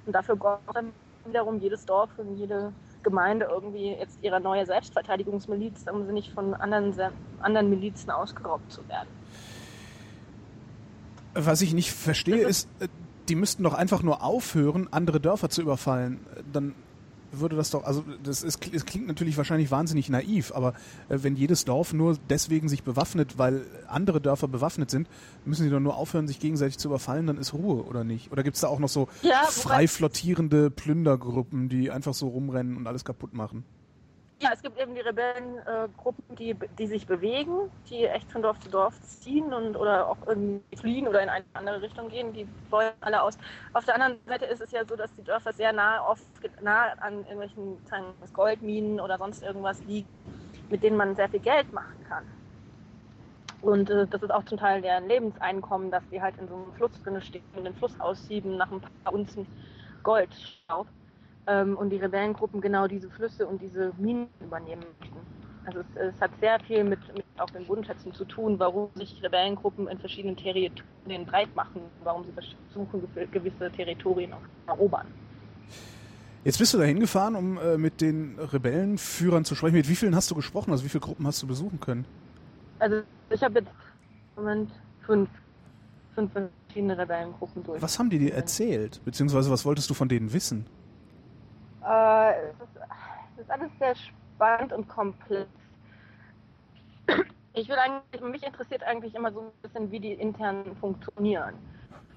Und 0.06 0.14
dafür 0.14 0.36
braucht 0.36 0.62
dann 0.74 0.92
wiederum 1.26 1.60
jedes 1.60 1.86
Dorf 1.86 2.10
und 2.18 2.38
jede 2.38 2.74
Gemeinde 3.04 3.48
irgendwie 3.50 3.92
jetzt 3.92 4.20
ihre 4.22 4.42
neue 4.42 4.66
Selbstverteidigungsmiliz, 4.66 5.86
um 5.92 6.06
sie 6.06 6.14
nicht 6.14 6.34
von 6.34 6.54
anderen, 6.54 6.94
anderen 7.40 7.70
Milizen 7.70 8.10
ausgeraubt 8.10 8.72
zu 8.72 8.88
werden. 8.88 9.10
Was 11.34 11.62
ich 11.62 11.74
nicht 11.74 11.92
verstehe, 11.92 12.48
ist, 12.48 12.68
äh, 12.80 12.88
die 13.30 13.36
müssten 13.36 13.64
doch 13.64 13.74
einfach 13.74 14.02
nur 14.02 14.24
aufhören, 14.24 14.88
andere 14.92 15.20
Dörfer 15.20 15.50
zu 15.50 15.62
überfallen. 15.62 16.26
Dann 16.52 16.74
würde 17.32 17.56
das 17.56 17.70
doch, 17.70 17.84
also 17.84 18.04
das 18.24 18.44
ist, 18.44 18.60
es 18.74 18.86
klingt 18.86 19.08
natürlich 19.08 19.38
wahrscheinlich 19.38 19.72
wahnsinnig 19.72 20.10
naiv, 20.10 20.52
aber 20.54 20.74
äh, 21.10 21.20
wenn 21.22 21.36
jedes 21.36 21.66
Dorf 21.66 21.94
nur 21.94 22.18
deswegen 22.30 22.70
sich 22.70 22.84
bewaffnet, 22.84 23.38
weil 23.38 23.66
andere 23.88 24.22
Dörfer 24.22 24.48
bewaffnet 24.48 24.90
sind, 24.90 25.08
müssen 25.46 25.64
sie 25.64 25.70
doch 25.70 25.80
nur 25.80 25.96
aufhören, 25.96 26.28
sich 26.28 26.40
gegenseitig 26.40 26.78
zu 26.78 26.88
überfallen, 26.88 27.28
dann 27.28 27.38
ist 27.38 27.54
Ruhe, 27.54 27.84
oder 27.84 28.04
nicht? 28.04 28.32
Oder 28.32 28.44
gibt 28.44 28.56
es 28.56 28.62
da 28.62 28.68
auch 28.68 28.80
noch 28.80 28.90
so 28.90 29.08
ja, 29.22 29.44
frei 29.50 29.88
flottierende 29.88 30.70
Plündergruppen, 30.70 31.70
die 31.70 31.92
einfach 31.92 32.14
so 32.14 32.28
rumrennen 32.28 32.78
und 32.78 32.88
alles 32.88 33.06
kaputt 33.06 33.34
machen? 33.34 33.64
Ja, 34.40 34.52
es 34.54 34.62
gibt 34.62 34.78
eben 34.80 34.94
die 34.94 35.02
Rebellengruppen, 35.02 36.36
die, 36.36 36.56
die 36.78 36.86
sich 36.86 37.08
bewegen, 37.08 37.72
die 37.90 38.06
echt 38.06 38.32
von 38.32 38.44
Dorf 38.44 38.60
zu 38.60 38.70
Dorf 38.70 39.02
ziehen 39.02 39.52
und 39.52 39.76
oder 39.76 40.08
auch 40.08 40.28
irgendwie 40.28 40.76
fliehen 40.78 41.08
oder 41.08 41.24
in 41.24 41.30
eine 41.30 41.46
andere 41.54 41.82
Richtung 41.82 42.10
gehen. 42.10 42.34
Die 42.34 42.48
wollen 42.70 42.94
alle 43.02 43.24
aus. 43.24 43.36
Auf 43.74 43.86
der 43.86 43.96
anderen 43.96 44.20
Seite 44.28 44.46
ist 44.46 44.62
es 44.62 44.72
ja 44.72 44.86
so, 44.86 44.96
dass 44.96 45.16
die 45.16 45.24
Dörfer 45.24 45.54
sehr 45.54 45.74
nah, 45.74 46.08
oft 46.08 46.22
nah 46.62 46.90
an 47.00 47.20
irgendwelchen 47.24 47.84
sagen, 47.88 48.14
Goldminen 48.34 49.00
oder 49.00 49.18
sonst 49.18 49.42
irgendwas 49.42 49.84
liegen, 49.86 50.08
mit 50.70 50.84
denen 50.84 50.98
man 50.98 51.16
sehr 51.16 51.30
viel 51.30 51.40
Geld 51.40 51.74
machen 51.74 52.04
kann. 52.08 52.24
Und 53.62 53.90
äh, 53.90 54.08
das 54.08 54.22
ist 54.22 54.32
auch 54.32 54.46
zum 54.46 54.60
Teil 54.60 54.82
deren 54.84 55.08
Lebenseinkommen, 55.08 55.90
dass 55.90 56.08
die 56.10 56.22
halt 56.22 56.38
in 56.38 56.48
so 56.48 56.56
einem 56.56 56.74
Fluss 56.74 56.92
drin 57.02 57.20
stehen 57.22 57.42
und 57.56 57.64
den 57.66 57.74
Fluss 57.74 58.00
aussieben 58.00 58.56
nach 58.58 58.72
ein 58.72 58.82
paar 58.82 59.14
Unzen 59.14 59.48
Goldstaub 60.04 60.88
ähm, 61.48 61.78
und 61.78 61.90
die 61.90 61.98
Rebellengruppen 61.98 62.62
genau 62.62 62.88
diese 62.88 63.10
Flüsse 63.10 63.48
und 63.48 63.62
diese 63.62 63.92
Minen 63.98 64.28
übernehmen 64.42 64.84
möchten. 65.00 65.18
Also 65.66 65.80
es, 65.80 66.14
es 66.16 66.22
hat 66.22 66.32
sehr 66.40 66.60
viel 66.62 66.84
mit, 66.84 67.00
mit 67.14 67.26
auch 67.38 67.50
den 67.50 67.66
Bodenschätzen 67.66 68.14
zu 68.14 68.24
tun, 68.26 68.58
warum 68.58 68.90
sich 68.96 69.22
Rebellengruppen 69.22 69.88
in 69.88 69.98
verschiedenen 69.98 70.38
Territorien 70.38 71.26
breit 71.26 71.54
machen, 71.56 71.82
warum 72.04 72.24
sie 72.24 72.32
versuchen, 72.32 73.04
gewisse 73.32 73.72
Territorien 73.72 74.34
auch 74.34 74.42
erobern. 74.68 75.08
Jetzt 76.44 76.60
bist 76.60 76.74
du 76.74 76.78
da 76.78 76.86
hingefahren, 76.86 77.36
um 77.36 77.58
äh, 77.58 77.78
mit 77.78 78.00
den 78.00 78.40
Rebellenführern 78.40 79.44
zu 79.44 79.56
sprechen. 79.56 79.76
Mit 79.76 79.90
wie 79.90 79.96
vielen 79.96 80.16
hast 80.16 80.32
du 80.32 80.36
gesprochen? 80.36 80.72
Also 80.72 80.86
wie 80.86 80.90
viele 80.90 81.02
Gruppen 81.02 81.28
hast 81.28 81.42
du 81.44 81.48
besuchen 81.48 81.82
können? 81.82 82.06
Also 82.80 83.02
ich 83.30 83.44
habe 83.44 83.60
jetzt 83.60 83.72
im 84.38 84.44
Moment 84.44 84.72
fünf, 85.06 85.30
fünf 86.16 86.32
verschiedene 86.32 86.98
Rebellengruppen 86.98 87.64
durch. 87.64 87.82
Was 87.82 88.00
haben 88.00 88.10
die 88.10 88.20
dir 88.20 88.34
erzählt? 88.34 89.02
Beziehungsweise 89.04 89.52
was 89.52 89.66
wolltest 89.66 89.90
du 89.90 89.94
von 89.94 90.08
denen 90.08 90.32
wissen? 90.32 90.66
Äh, 91.88 92.50
es, 92.50 92.60
ist, 92.60 92.82
es 93.36 93.42
ist 93.44 93.52
alles 93.52 93.72
sehr 93.80 93.96
spannend 93.96 94.74
und 94.74 94.88
komplex. 94.90 95.48
Ich 97.54 97.70
will 97.70 97.78
eigentlich, 97.78 98.22
mich 98.22 98.44
interessiert 98.44 98.84
eigentlich 98.84 99.16
immer 99.16 99.32
so 99.32 99.40
ein 99.40 99.52
bisschen, 99.62 99.90
wie 99.92 100.00
die 100.00 100.14
intern 100.14 100.76
funktionieren. 100.80 101.56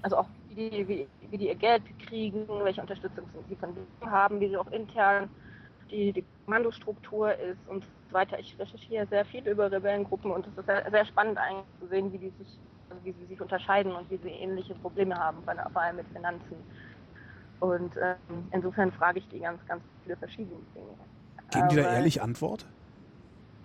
Also 0.01 0.17
auch 0.17 0.27
wie 0.49 0.69
die, 0.69 0.87
wie, 0.87 1.07
wie 1.29 1.37
die 1.37 1.47
ihr 1.47 1.55
Geld 1.55 1.83
kriegen, 1.99 2.45
welche 2.63 2.81
Unterstützung 2.81 3.23
sie 3.47 3.55
von 3.55 3.73
denen 3.73 4.11
haben, 4.11 4.39
wie 4.39 4.49
sie 4.49 4.57
auch 4.57 4.69
intern 4.71 5.29
die, 5.89 6.11
die 6.11 6.25
Kommandostruktur 6.45 7.33
ist 7.35 7.59
und 7.67 7.83
so 7.83 8.13
weiter. 8.13 8.39
Ich 8.39 8.57
recherchiere 8.59 9.07
sehr 9.07 9.25
viel 9.25 9.47
über 9.47 9.71
Rebellengruppen 9.71 10.31
und 10.31 10.47
es 10.47 10.57
ist 10.57 10.65
sehr, 10.65 10.89
sehr 10.89 11.05
spannend 11.05 11.37
eigentlich 11.37 11.65
zu 11.79 11.87
sehen, 11.87 12.11
wie 12.13 12.17
die 12.17 12.29
sich, 12.37 12.59
also 12.89 13.03
wie 13.03 13.13
sie 13.13 13.25
sich 13.25 13.41
unterscheiden 13.41 13.93
und 13.93 14.09
wie 14.09 14.17
sie 14.17 14.29
ähnliche 14.29 14.75
Probleme 14.75 15.15
haben, 15.15 15.43
vor 15.43 15.81
allem 15.81 15.95
mit 15.97 16.07
Finanzen 16.09 16.55
und 17.61 17.95
ähm, 17.97 18.47
insofern 18.51 18.91
frage 18.91 19.19
ich 19.19 19.27
die 19.29 19.39
ganz, 19.39 19.65
ganz 19.67 19.83
viele 20.03 20.17
verschiedene 20.17 20.59
Dinge. 20.75 20.87
Geben 21.51 21.69
die 21.69 21.75
da 21.75 21.93
ehrlich 21.93 22.21
Antwort? 22.21 22.65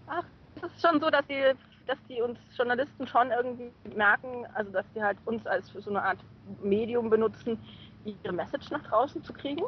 Ach, 0.07 0.23
es 0.57 0.63
ist 0.65 0.87
schon 0.87 1.01
so, 1.01 1.09
dass 1.09 1.27
die, 1.27 1.43
dass 1.87 1.99
die 2.09 2.21
uns 2.21 2.39
Journalisten 2.57 3.07
schon 3.07 3.31
irgendwie 3.31 3.73
merken, 3.97 4.47
also 4.53 4.71
dass 4.71 4.85
die 4.95 5.03
halt 5.03 5.17
uns 5.25 5.47
als 5.47 5.73
so 5.73 5.91
eine 5.91 6.03
Art 6.03 6.19
Medium 6.63 7.09
benutzen, 7.09 7.59
ihre 8.05 8.35
Message 8.35 8.71
nach 8.71 8.83
draußen 8.83 9.25
zu 9.25 9.33
kriegen. 9.33 9.65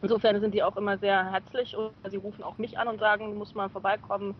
Insofern 0.00 0.40
sind 0.40 0.54
die 0.54 0.62
auch 0.62 0.76
immer 0.76 0.96
sehr 0.96 1.30
herzlich 1.30 1.76
und 1.76 1.92
sie 2.08 2.16
rufen 2.16 2.42
auch 2.42 2.56
mich 2.56 2.78
an 2.78 2.88
und 2.88 3.00
sagen, 3.00 3.26
du 3.32 3.36
musst 3.36 3.54
mal 3.54 3.68
vorbeikommen, 3.68 4.34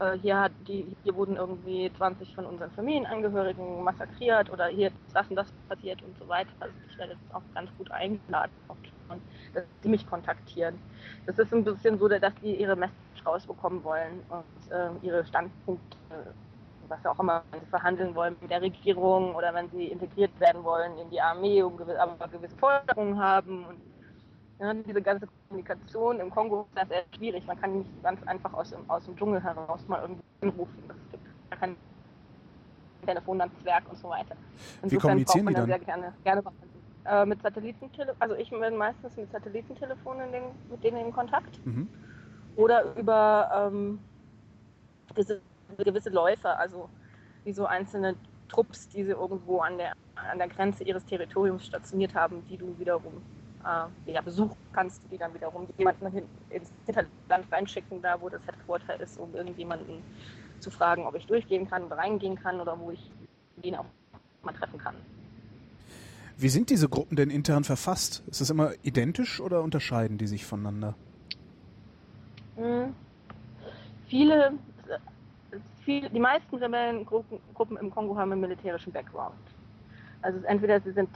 äh, 0.00 0.18
hier, 0.18 0.40
hat 0.40 0.52
die, 0.66 0.96
hier 1.04 1.14
wurden 1.14 1.36
irgendwie 1.36 1.90
20 1.96 2.34
von 2.34 2.46
unseren 2.46 2.70
Familienangehörigen 2.72 3.84
massakriert 3.84 4.50
oder 4.50 4.66
hier 4.66 4.88
ist 4.88 4.96
das 5.14 5.28
und 5.28 5.36
das 5.36 5.52
passiert 5.68 6.02
und 6.02 6.18
so 6.18 6.26
weiter. 6.28 6.50
Also 6.58 6.74
ich 6.90 6.98
werde 6.98 7.12
jetzt 7.12 7.34
auch 7.34 7.42
ganz 7.54 7.70
gut 7.78 7.90
eingeladen, 7.90 8.52
dass 9.54 9.64
sie 9.82 9.88
mich 9.88 10.08
kontaktieren. 10.08 10.78
Das 11.26 11.38
ist 11.38 11.52
ein 11.52 11.64
bisschen 11.64 11.98
so, 11.98 12.08
dass 12.08 12.34
die 12.42 12.54
ihre 12.54 12.76
Message 12.76 12.96
rausbekommen 13.26 13.84
wollen 13.84 14.22
und 14.28 14.72
äh, 14.72 14.88
ihre 15.02 15.24
Standpunkte, 15.24 15.96
was 16.88 17.04
auch 17.06 17.18
immer, 17.20 17.42
wenn 17.50 17.60
sie 17.60 17.66
verhandeln 17.66 18.14
wollen 18.14 18.36
mit 18.40 18.50
der 18.50 18.62
Regierung 18.62 19.34
oder 19.34 19.54
wenn 19.54 19.70
sie 19.70 19.86
integriert 19.86 20.38
werden 20.40 20.64
wollen 20.64 20.96
in 20.98 21.10
die 21.10 21.20
Armee, 21.20 21.62
um 21.62 21.76
gewisse, 21.76 22.00
aber 22.00 22.28
gewisse 22.28 22.56
Forderungen 22.56 23.18
haben 23.18 23.64
und 23.66 23.89
ja, 24.60 24.74
diese 24.74 25.00
ganze 25.00 25.26
Kommunikation 25.48 26.20
im 26.20 26.30
Kongo 26.30 26.66
ist 26.74 26.88
sehr 26.88 27.04
schwierig. 27.16 27.46
Man 27.46 27.60
kann 27.60 27.78
nicht 27.78 28.02
ganz 28.02 28.22
einfach 28.24 28.52
aus 28.52 28.70
dem, 28.70 28.88
aus 28.88 29.04
dem 29.06 29.16
Dschungel 29.16 29.42
heraus 29.42 29.80
mal 29.88 30.02
irgendwie 30.02 30.22
anrufen. 30.42 30.84
Das 30.86 30.96
gibt 31.10 31.24
da 31.48 31.56
kein 31.56 31.76
Telefonnetzwerk 33.06 33.84
und 33.88 33.98
so 33.98 34.08
weiter. 34.10 34.36
Insofern 34.82 34.90
Wie 34.90 34.96
kommunizieren 34.96 35.46
die 35.46 35.54
dann? 35.54 35.66
Sehr 35.66 35.78
gerne, 35.78 36.12
gerne 36.24 36.42
äh, 37.06 37.24
mit 37.24 37.40
Satellitentelefon, 37.40 38.16
also 38.20 38.34
ich 38.34 38.50
bin 38.50 38.76
meistens 38.76 39.16
mit 39.16 39.32
Satellitentelefonen 39.32 40.30
den, 40.30 40.42
mit 40.70 40.84
denen 40.84 41.06
in 41.06 41.12
Kontakt. 41.12 41.64
Mhm. 41.64 41.88
Oder 42.56 42.94
über 42.96 43.70
ähm, 43.72 43.98
gewisse, 45.08 45.40
gewisse 45.78 46.10
Läufer, 46.10 46.58
also 46.58 46.90
wie 47.44 47.52
so 47.52 47.64
einzelne 47.64 48.14
Trupps, 48.48 48.88
die 48.88 49.04
sie 49.04 49.12
irgendwo 49.12 49.60
an 49.60 49.78
der, 49.78 49.92
an 50.30 50.36
der 50.36 50.48
Grenze 50.48 50.84
ihres 50.84 51.06
Territoriums 51.06 51.64
stationiert 51.64 52.14
haben, 52.14 52.46
die 52.48 52.58
du 52.58 52.78
wiederum 52.78 53.22
äh, 53.64 54.12
ja, 54.12 54.20
besuchen 54.20 54.56
kannst, 54.72 55.00
die 55.10 55.18
dann 55.18 55.34
wiederum 55.34 55.66
jemanden 55.78 56.28
ins 56.50 56.72
Hinterland 56.86 57.50
reinschicken, 57.50 58.02
da 58.02 58.20
wo 58.20 58.28
das 58.28 58.40
Headquarter 58.46 58.98
ist, 59.00 59.18
um 59.18 59.34
irgendjemanden 59.34 60.02
zu 60.60 60.70
fragen, 60.70 61.06
ob 61.06 61.14
ich 61.14 61.26
durchgehen 61.26 61.68
kann 61.68 61.84
oder 61.84 61.96
reingehen 61.98 62.36
kann 62.36 62.60
oder 62.60 62.78
wo 62.78 62.90
ich 62.90 63.10
ihn 63.62 63.74
auch 63.74 63.86
mal 64.42 64.52
treffen 64.52 64.78
kann. 64.78 64.94
Wie 66.36 66.48
sind 66.48 66.70
diese 66.70 66.88
Gruppen 66.88 67.16
denn 67.16 67.28
intern 67.28 67.64
verfasst? 67.64 68.22
Ist 68.26 68.40
das 68.40 68.48
immer 68.48 68.72
identisch 68.82 69.40
oder 69.40 69.62
unterscheiden 69.62 70.16
die 70.16 70.26
sich 70.26 70.46
voneinander? 70.46 70.94
Hm. 72.56 72.94
Viele, 74.08 74.52
viele, 75.84 76.08
die 76.08 76.18
meisten 76.18 76.56
Rebellengruppen 76.56 77.76
im 77.78 77.90
Kongo 77.90 78.16
haben 78.16 78.32
einen 78.32 78.40
militärischen 78.40 78.92
Background. 78.92 79.36
Also 80.22 80.40
entweder 80.46 80.80
sie 80.80 80.92
sind 80.92 81.10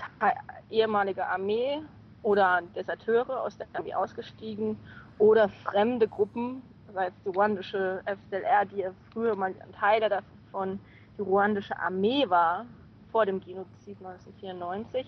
ehemalige 0.70 1.26
Armee 1.26 1.80
oder 2.24 2.62
Deserteure 2.74 3.42
aus 3.42 3.56
der 3.56 3.66
Armee 3.74 3.94
ausgestiegen 3.94 4.76
oder 5.18 5.48
fremde 5.48 6.08
Gruppen, 6.08 6.62
sei 6.92 7.06
es 7.06 7.12
die 7.24 7.28
ruandische 7.28 8.00
FDLR, 8.06 8.64
die 8.64 8.78
ja 8.78 8.90
früher 9.12 9.36
mal 9.36 9.54
ein 9.60 9.72
Teil 9.72 10.00
davon 10.00 10.80
die 11.16 11.22
ruandische 11.22 11.78
Armee 11.78 12.28
war, 12.28 12.66
vor 13.12 13.26
dem 13.26 13.40
Genozid 13.40 13.96
1994, 13.98 15.06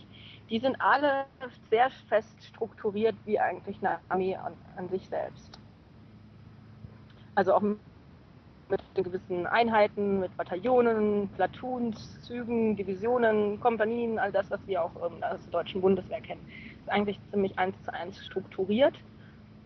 die 0.48 0.60
sind 0.60 0.80
alle 0.80 1.24
sehr 1.70 1.90
fest 2.08 2.36
strukturiert 2.40 3.16
wie 3.24 3.40
eigentlich 3.40 3.78
eine 3.80 3.98
Armee 4.08 4.36
an, 4.36 4.52
an 4.76 4.88
sich 4.88 5.08
selbst. 5.08 5.58
Also 7.34 7.54
auch 7.54 7.62
mit 7.62 8.80
gewissen 8.94 9.46
Einheiten, 9.46 10.20
mit 10.20 10.36
Bataillonen, 10.36 11.28
Platoons, 11.30 12.20
Zügen, 12.22 12.76
Divisionen, 12.76 13.58
Kompanien, 13.58 14.18
all 14.18 14.30
das, 14.30 14.48
was 14.50 14.60
wir 14.66 14.84
auch 14.84 14.92
ähm, 14.96 15.22
aus 15.22 15.42
der 15.42 15.52
deutschen 15.52 15.80
Bundeswehr 15.80 16.20
kennen 16.20 16.46
eigentlich 16.88 17.18
ziemlich 17.30 17.58
eins 17.58 17.76
zu 17.84 17.92
eins 17.92 18.24
strukturiert. 18.24 18.94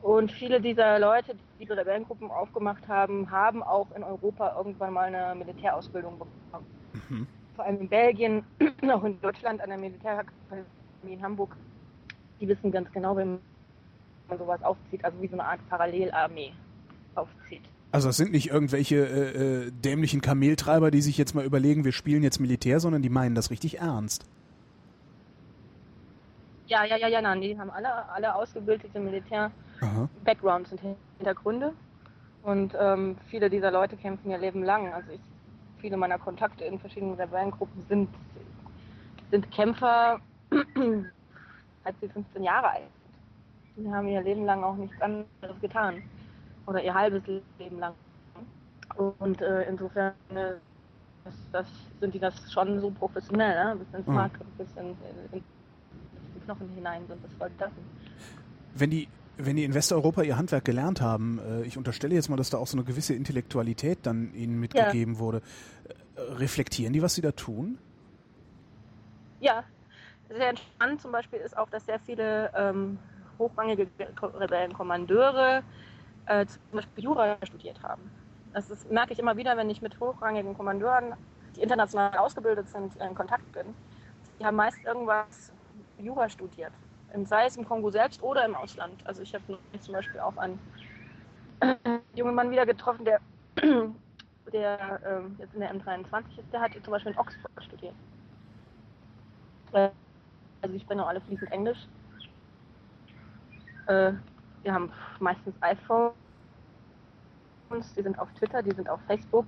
Und 0.03 0.33
viele 0.33 0.61
dieser 0.61 0.99
Leute, 0.99 1.35
die 1.59 1.67
die 1.67 1.73
Rebellengruppen 1.73 2.31
aufgemacht 2.31 2.89
haben, 2.89 3.31
haben 3.31 3.63
auch 3.63 3.89
in 3.95 4.03
Europa 4.03 4.55
irgendwann 4.57 4.95
mal 4.95 5.15
eine 5.15 5.35
Militärausbildung 5.35 6.19
bekommen. 6.19 6.67
Mhm. 7.09 7.27
vor 7.55 7.65
allem 7.67 7.81
in 7.81 7.89
Belgien, 7.89 8.45
auch 8.93 9.05
in 9.05 9.21
Deutschland 9.21 9.61
an 9.61 9.69
der 9.69 9.79
Militärakademie 9.79 10.65
in 11.05 11.23
Hamburg, 11.23 11.57
die 12.41 12.49
wissen 12.49 12.73
ganz 12.73 12.91
genau, 12.93 13.15
wenn 13.17 13.39
man 14.29 14.39
sowas 14.39 14.63
aufzieht, 14.63 15.05
also 15.05 15.21
wie 15.21 15.29
so 15.29 15.35
eine 15.35 15.45
Art 15.45 15.61
Parallelarmee 15.69 16.53
aufzieht. 17.15 17.63
Also 17.93 18.09
das 18.09 18.17
sind 18.17 18.33
nicht 18.33 18.51
irgendwelche 18.51 18.97
äh, 18.97 19.67
äh, 19.67 19.71
dämlichen 19.73 20.21
Kameltreiber, 20.21 20.91
die 20.91 21.03
sich 21.03 21.19
jetzt 21.19 21.35
mal 21.35 21.45
überlegen, 21.45 21.85
wir 21.85 21.93
spielen 21.93 22.23
jetzt 22.23 22.39
Militär, 22.39 22.81
sondern 22.81 23.03
die 23.03 23.09
meinen 23.09 23.35
das 23.35 23.51
richtig 23.51 23.79
ernst. 23.79 24.25
Ja, 26.71 26.85
ja, 26.85 26.97
ja, 26.97 27.09
ja, 27.09 27.21
nein, 27.21 27.41
die 27.41 27.59
haben 27.59 27.69
alle, 27.71 28.09
alle 28.11 28.33
ausgebildete 28.33 29.01
Militär-Backgrounds 29.01 30.71
und 30.71 30.81
Hintergründe. 31.19 31.73
Und 32.45 32.77
ähm, 32.79 33.17
viele 33.27 33.51
dieser 33.51 33.73
Leute 33.73 33.97
kämpfen 33.97 34.31
ihr 34.31 34.39
Leben 34.39 34.63
lang. 34.63 34.95
Also 34.95 35.11
ich, 35.11 35.21
viele 35.79 35.97
meiner 35.97 36.17
Kontakte 36.17 36.65
in 36.65 36.79
verschiedenen 36.79 37.15
Rebellengruppen 37.15 37.83
sind, 37.89 38.09
sind 39.33 39.51
Kämpfer, 39.51 40.21
als 41.85 41.97
sie 42.01 42.09
15 42.09 42.45
Jahre 42.45 42.71
alt 42.71 42.83
sind. 43.75 43.85
Die 43.85 43.93
haben 43.93 44.07
ihr 44.07 44.23
Leben 44.23 44.45
lang 44.45 44.63
auch 44.63 44.77
nichts 44.77 45.01
anderes 45.03 45.61
getan. 45.61 46.01
Oder 46.67 46.85
ihr 46.85 46.95
halbes 46.95 47.25
Leben 47.59 47.81
lang. 47.81 47.95
Und 48.97 49.43
äh, 49.43 49.65
insofern 49.65 50.13
äh, 50.37 50.53
das, 51.25 51.35
das, 51.51 51.67
sind 51.99 52.15
die 52.15 52.21
das 52.21 52.53
schon 52.53 52.81
so 52.81 52.93
professionell, 52.93 53.75
ne? 53.75 53.77
bis 53.77 53.93
ins 53.99 54.07
Markt, 54.07 54.39
mhm. 54.39 54.57
bis 54.57 54.69
in, 54.77 54.87
in, 55.33 55.39
in 55.39 55.45
die 56.41 56.45
Knochen 56.45 56.69
hinein 56.75 57.03
sind. 57.07 57.23
Das 57.25 57.39
wollte 57.39 57.55
das. 57.59 57.71
Wenn 58.75 58.91
die 58.91 59.09
wenn 59.47 59.57
die 59.57 59.65
in 59.65 59.75
Westeuropa 59.75 60.23
ihr 60.23 60.37
Handwerk 60.37 60.65
gelernt 60.65 61.01
haben, 61.01 61.39
äh, 61.39 61.63
ich 61.63 61.77
unterstelle 61.77 62.15
jetzt 62.15 62.29
mal, 62.29 62.37
dass 62.37 62.51
da 62.51 62.59
auch 62.59 62.67
so 62.67 62.77
eine 62.77 62.85
gewisse 62.85 63.15
Intellektualität 63.15 64.01
dann 64.03 64.35
ihnen 64.35 64.59
mitgegeben 64.61 65.15
ja. 65.15 65.19
wurde, 65.19 65.43
äh, 66.15 66.21
reflektieren 66.21 66.93
die, 66.93 67.03
was 67.03 67.15
sie 67.15 67.23
da 67.23 67.33
tun? 67.33 67.79
Ja, 69.41 69.65
sehr 70.29 70.57
spannend 70.57 71.01
zum 71.01 71.13
Beispiel 71.13 71.41
ist 71.41 71.57
auch, 71.57 71.69
dass 71.71 71.87
sehr 71.87 71.99
viele 72.01 72.51
ähm, 72.55 72.99
hochrangige 73.39 73.89
Rebellenkommandeure 74.23 75.63
äh, 76.27 76.47
zum 76.47 76.61
Beispiel 76.73 77.05
Jura 77.05 77.37
studiert 77.43 77.83
haben. 77.83 78.03
Das 78.53 78.71
ist, 78.71 78.91
merke 78.91 79.13
ich 79.13 79.19
immer 79.19 79.37
wieder, 79.37 79.57
wenn 79.57 79.71
ich 79.71 79.81
mit 79.81 79.99
hochrangigen 79.99 80.55
Kommandeuren, 80.55 81.15
die 81.57 81.63
international 81.63 82.17
ausgebildet 82.19 82.69
sind, 82.69 82.95
in 82.97 83.15
Kontakt 83.15 83.51
bin. 83.53 83.67
Die 84.39 84.45
haben 84.45 84.57
meist 84.57 84.79
irgendwas 84.85 85.53
Jura 86.01 86.29
studiert 86.29 86.73
sei 87.25 87.47
es 87.47 87.57
im 87.57 87.65
Kongo 87.65 87.91
selbst 87.91 88.23
oder 88.23 88.45
im 88.45 88.55
Ausland. 88.55 88.95
Also 89.05 89.23
ich 89.23 89.35
habe 89.35 89.59
zum 89.81 89.95
Beispiel 89.95 90.21
auch 90.21 90.37
einen 90.37 90.59
äh, 91.61 91.75
jungen 92.15 92.35
Mann 92.35 92.51
wieder 92.51 92.67
getroffen, 92.67 93.05
der, 93.05 93.21
der 94.53 95.01
äh, 95.05 95.21
jetzt 95.39 95.55
in 95.55 95.61
der 95.61 95.75
M23 95.75 96.39
ist, 96.39 96.53
der 96.53 96.61
hat 96.61 96.73
zum 96.83 96.93
Beispiel 96.93 97.13
in 97.13 97.19
Oxford 97.19 97.65
studiert. 97.65 97.95
Äh, 99.73 99.91
also 100.63 100.75
ich 100.75 100.87
bin 100.87 101.01
auch 101.01 101.09
alle 101.09 101.21
fließend 101.21 101.51
Englisch. 101.53 101.79
Äh, 103.87 104.13
wir 104.63 104.75
haben 104.75 104.93
meistens 105.19 105.55
iPhones, 105.63 106.15
die 107.97 108.03
sind 108.03 108.19
auf 108.19 108.31
Twitter, 108.35 108.63
die 108.63 108.75
sind 108.75 108.89
auf 108.89 109.01
Facebook, 109.07 109.47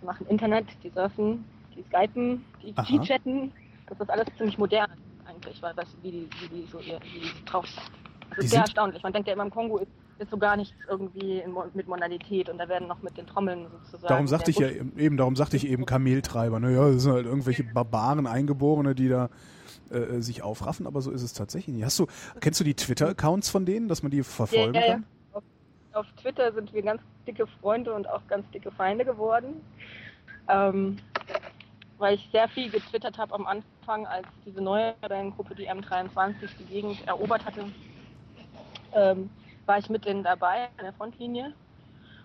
die 0.00 0.06
machen 0.06 0.26
Internet, 0.26 0.66
die 0.82 0.90
surfen, 0.90 1.44
die 1.74 1.82
skypen, 1.84 2.44
die 2.62 3.00
chatten. 3.00 3.52
Das 3.86 3.98
ist 4.00 4.10
alles 4.10 4.26
ziemlich 4.36 4.58
modern 4.58 4.90
eigentlich, 5.52 5.62
weil 5.62 5.74
das, 5.74 5.86
wie, 6.02 6.10
die, 6.10 6.28
wie 6.40 6.48
die 6.48 6.66
so 6.70 6.78
ihr, 6.78 6.98
wie 7.12 7.20
die 7.20 7.44
drauf 7.44 7.66
sind. 7.66 7.90
Das 8.30 8.38
ist 8.38 8.44
die 8.44 8.48
sehr 8.48 8.60
erstaunlich. 8.60 9.02
Man 9.02 9.12
denkt 9.12 9.28
ja 9.28 9.34
immer 9.34 9.44
im 9.44 9.50
Kongo 9.50 9.78
ist, 9.78 9.90
ist 10.18 10.30
so 10.30 10.38
gar 10.38 10.56
nichts 10.56 10.74
irgendwie 10.88 11.40
in, 11.40 11.54
mit 11.74 11.88
Modalität 11.88 12.48
und 12.48 12.58
da 12.58 12.68
werden 12.68 12.86
noch 12.86 13.02
mit 13.02 13.16
den 13.16 13.26
Trommeln 13.26 13.66
sozusagen. 13.70 14.08
Darum 14.08 14.28
sagte 14.28 14.50
ich 14.50 14.58
ja 14.58 14.68
eben, 14.68 15.16
darum 15.16 15.36
sagte 15.36 15.56
ich 15.56 15.66
eben 15.66 15.84
Kameltreiber. 15.84 16.60
Ne? 16.60 16.74
Ja, 16.74 16.90
das 16.90 17.02
sind 17.02 17.12
halt 17.12 17.26
irgendwelche 17.26 17.64
Barbaren, 17.64 18.26
Eingeborene, 18.26 18.94
die 18.94 19.08
da 19.08 19.30
äh, 19.90 20.20
sich 20.20 20.42
aufraffen, 20.42 20.86
aber 20.86 21.00
so 21.00 21.10
ist 21.10 21.22
es 21.22 21.32
tatsächlich 21.32 21.74
nicht. 21.74 21.84
Hast 21.84 21.98
du, 21.98 22.06
kennst 22.40 22.60
du 22.60 22.64
die 22.64 22.74
Twitter-Accounts 22.74 23.50
von 23.50 23.66
denen, 23.66 23.88
dass 23.88 24.02
man 24.02 24.10
die 24.10 24.22
verfolgen 24.22 24.74
ja, 24.74 24.80
ja, 24.80 24.86
ja. 24.86 24.92
kann? 24.94 25.04
Auf, 25.32 25.42
auf, 25.92 26.06
Twitter 26.20 26.52
sind 26.52 26.72
wir 26.72 26.82
ganz 26.82 27.02
dicke 27.26 27.46
Freunde 27.60 27.92
und 27.92 28.08
auch 28.08 28.26
ganz 28.28 28.48
dicke 28.52 28.70
Feinde 28.70 29.04
geworden. 29.04 29.60
Ähm, 30.48 30.98
weil 31.98 32.14
ich 32.14 32.28
sehr 32.32 32.48
viel 32.48 32.70
getwittert 32.70 33.18
habe 33.18 33.34
am 33.34 33.46
Anfang, 33.46 34.06
als 34.06 34.26
diese 34.44 34.60
neue 34.60 34.94
Rebellengruppe, 35.02 35.54
die 35.54 35.70
M23, 35.70 36.48
die 36.58 36.64
Gegend 36.64 37.06
erobert 37.06 37.44
hatte, 37.44 37.72
ähm, 38.92 39.30
war 39.66 39.78
ich 39.78 39.88
mit 39.88 40.04
denen 40.04 40.22
dabei 40.22 40.64
an 40.78 40.84
der 40.84 40.92
Frontlinie 40.92 41.54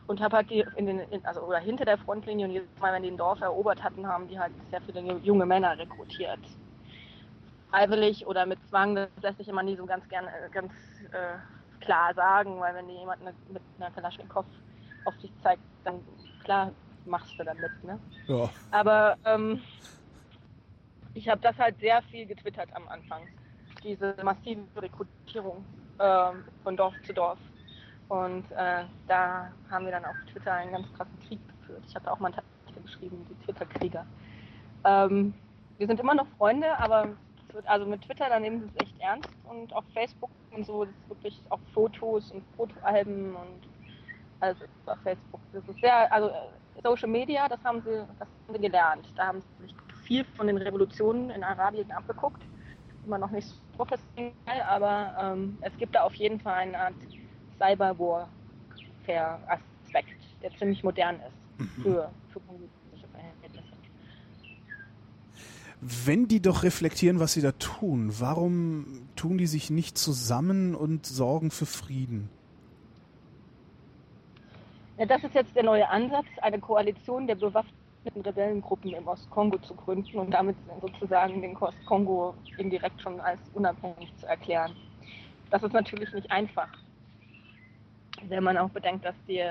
und 0.08 0.22
habe 0.22 0.38
halt 0.38 0.50
die 0.50 0.66
in 0.76 0.86
den, 0.86 1.00
in, 1.00 1.26
also 1.26 1.42
oder 1.42 1.60
hinter 1.60 1.86
der 1.86 1.98
Frontlinie 1.98 2.46
und 2.46 2.52
jedes 2.52 2.80
Mal, 2.80 2.94
wenn 2.94 3.04
die 3.04 3.12
ein 3.12 3.18
Dorf 3.18 3.42
erobert 3.42 3.84
hatten, 3.84 4.08
haben 4.08 4.28
die 4.28 4.40
halt 4.40 4.54
sehr 4.72 4.82
viele 4.82 5.02
junge 5.24 5.46
Männer 5.46 5.78
rekrutiert. 5.78 6.40
Freiwillig 7.70 8.26
oder 8.26 8.46
mit 8.46 8.60
Zwang, 8.70 8.96
das 8.96 9.10
lässt 9.22 9.38
sich 9.38 9.48
immer 9.48 9.64
nie 9.64 9.76
so 9.76 9.86
ganz 9.86 10.08
gerne 10.10 10.30
äh, 10.30 10.50
ganz 10.50 10.72
äh, 11.12 11.38
klar 11.84 12.14
sagen, 12.14 12.60
weil 12.60 12.74
wenn 12.74 12.88
dir 12.88 13.00
jemand 13.00 13.24
mit 13.24 13.62
einer 13.78 13.92
Kalaschnikow 13.92 14.46
auf 15.06 15.18
dich 15.18 15.32
zeigt, 15.44 15.62
dann 15.84 16.02
klar 16.44 16.72
machst 17.08 17.38
du 17.38 17.44
damit. 17.44 17.72
Ne? 17.84 18.00
Ja. 18.28 18.50
Aber 18.72 19.18
ähm, 19.26 19.62
ich 21.14 21.28
habe 21.28 21.42
das 21.42 21.58
halt 21.58 21.80
sehr 21.80 22.02
viel 22.04 22.26
getwittert 22.26 22.70
am 22.74 22.88
Anfang. 22.88 23.24
Diese 23.84 24.16
massive 24.24 24.62
Rekrutierung 24.76 25.66
äh, 25.98 26.32
von 26.64 26.78
Dorf 26.78 26.94
zu 27.06 27.14
Dorf. 27.14 27.40
Und 28.10 28.50
äh, 28.52 28.84
da 29.08 29.52
haben 29.70 29.86
wir 29.86 29.92
dann 29.92 30.06
auf 30.06 30.16
Twitter 30.32 30.54
einen 30.54 30.72
ganz 30.72 30.88
krassen 30.94 31.20
Krieg 31.28 31.40
geführt. 31.48 31.84
Ich 31.88 31.96
habe 31.96 32.12
auch 32.12 32.20
mal 32.20 32.32
einen 32.32 32.38
Artikel 32.38 32.84
geschrieben, 32.84 33.26
die 33.30 33.46
Twitter-Krieger. 33.46 34.06
Ähm, 34.86 35.34
wir 35.78 35.88
sind 35.88 36.00
immer 36.00 36.16
noch 36.16 36.28
Freunde, 36.38 36.78
aber 36.78 37.10
also 37.66 37.86
mit 37.86 38.02
Twitter, 38.04 38.30
da 38.30 38.40
nehmen 38.40 38.62
sie 38.62 38.68
es 38.76 38.84
echt 38.84 39.00
ernst. 39.00 39.30
Und 39.46 39.74
auf 39.74 39.84
Facebook 39.94 40.30
und 40.52 40.66
so, 40.66 40.86
das 40.86 40.94
ist 40.94 41.10
wirklich 41.10 41.42
auch 41.50 41.60
Fotos 41.74 42.32
und 42.32 42.44
Fotoalben 42.56 43.36
und 43.36 44.48
ist 44.48 44.90
auf 44.90 45.00
Facebook. 45.04 45.42
Das 45.54 45.68
ist 45.68 45.82
sehr, 45.82 46.12
also 46.12 46.32
Social 46.84 47.10
Media, 47.10 47.48
das 47.48 47.64
haben 47.64 47.82
sie, 47.82 48.06
das 48.20 48.28
haben 48.28 48.54
sie 48.54 48.60
gelernt. 48.60 49.08
Da 49.16 49.28
haben 49.28 49.42
sie 49.42 49.68
sich 49.68 49.76
viel 50.06 50.26
von 50.36 50.48
den 50.48 50.58
Revolutionen 50.58 51.30
in 51.30 51.44
Arabien 51.44 51.92
abgeguckt. 51.92 52.42
Immer 53.06 53.18
noch 53.18 53.32
nicht 53.32 53.48
so 53.48 53.56
professionell, 53.78 54.62
aber 54.68 55.16
ähm, 55.20 55.58
es 55.62 55.76
gibt 55.78 55.96
da 55.96 56.02
auf 56.02 56.14
jeden 56.16 56.40
Fall 56.40 56.56
eine 56.56 56.78
Art 56.78 56.94
Cyber-Warfare-Aspekt, 57.58 60.20
der 60.42 60.52
ziemlich 60.58 60.84
modern 60.84 61.16
ist 61.16 61.60
mhm. 61.60 61.70
für, 61.82 62.12
für 62.32 62.40
politische 62.42 63.08
Verhältnisse. 63.12 63.64
Wenn 65.80 66.28
die 66.28 66.42
doch 66.42 66.64
reflektieren, 66.64 67.20
was 67.20 67.34
sie 67.34 67.42
da 67.42 67.52
tun, 67.54 68.12
warum 68.20 69.08
tun 69.16 69.38
die 69.38 69.48
sich 69.48 69.70
nicht 69.70 69.98
zusammen 69.98 70.76
und 70.76 71.06
sorgen 71.06 71.52
für 71.52 71.68
Frieden? 71.68 72.30
Ja, 74.98 75.06
das 75.06 75.24
ist 75.24 75.36
jetzt 75.36 75.56
der 75.56 75.62
neue 75.64 75.88
Ansatz, 75.88 76.26
eine 76.42 76.60
Koalition 76.60 77.28
der 77.28 77.36
bewaffneten 77.36 78.22
Rebellengruppen 78.26 78.94
im 78.96 79.08
Ostkongo 79.08 79.60
zu 79.60 79.76
gründen 79.76 80.18
und 80.18 80.32
damit 80.32 80.56
sozusagen 80.82 81.40
den 81.40 81.56
Ostkongo 81.56 82.34
indirekt 82.58 83.00
schon 83.04 83.22
als 83.22 83.40
unabhängig 83.54 84.12
zu 84.18 84.26
erklären. 84.26 84.76
Das 85.52 85.62
ist 85.62 85.74
natürlich 85.74 86.12
nicht 86.14 86.32
einfach, 86.32 86.70
wenn 88.24 88.44
man 88.44 88.58
auch 88.58 88.70
bedenkt, 88.70 89.06
dass 89.06 89.16
die 89.28 89.44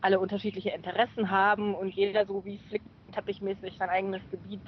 alle 0.00 0.18
unterschiedliche 0.18 0.70
Interessen 0.70 1.30
haben 1.30 1.76
und 1.76 1.94
jeder 1.94 2.26
so 2.26 2.44
wie 2.44 2.58
flickteppichmäßig 2.68 3.76
sein 3.78 3.90
eigenes 3.90 4.22
Gebiet 4.28 4.60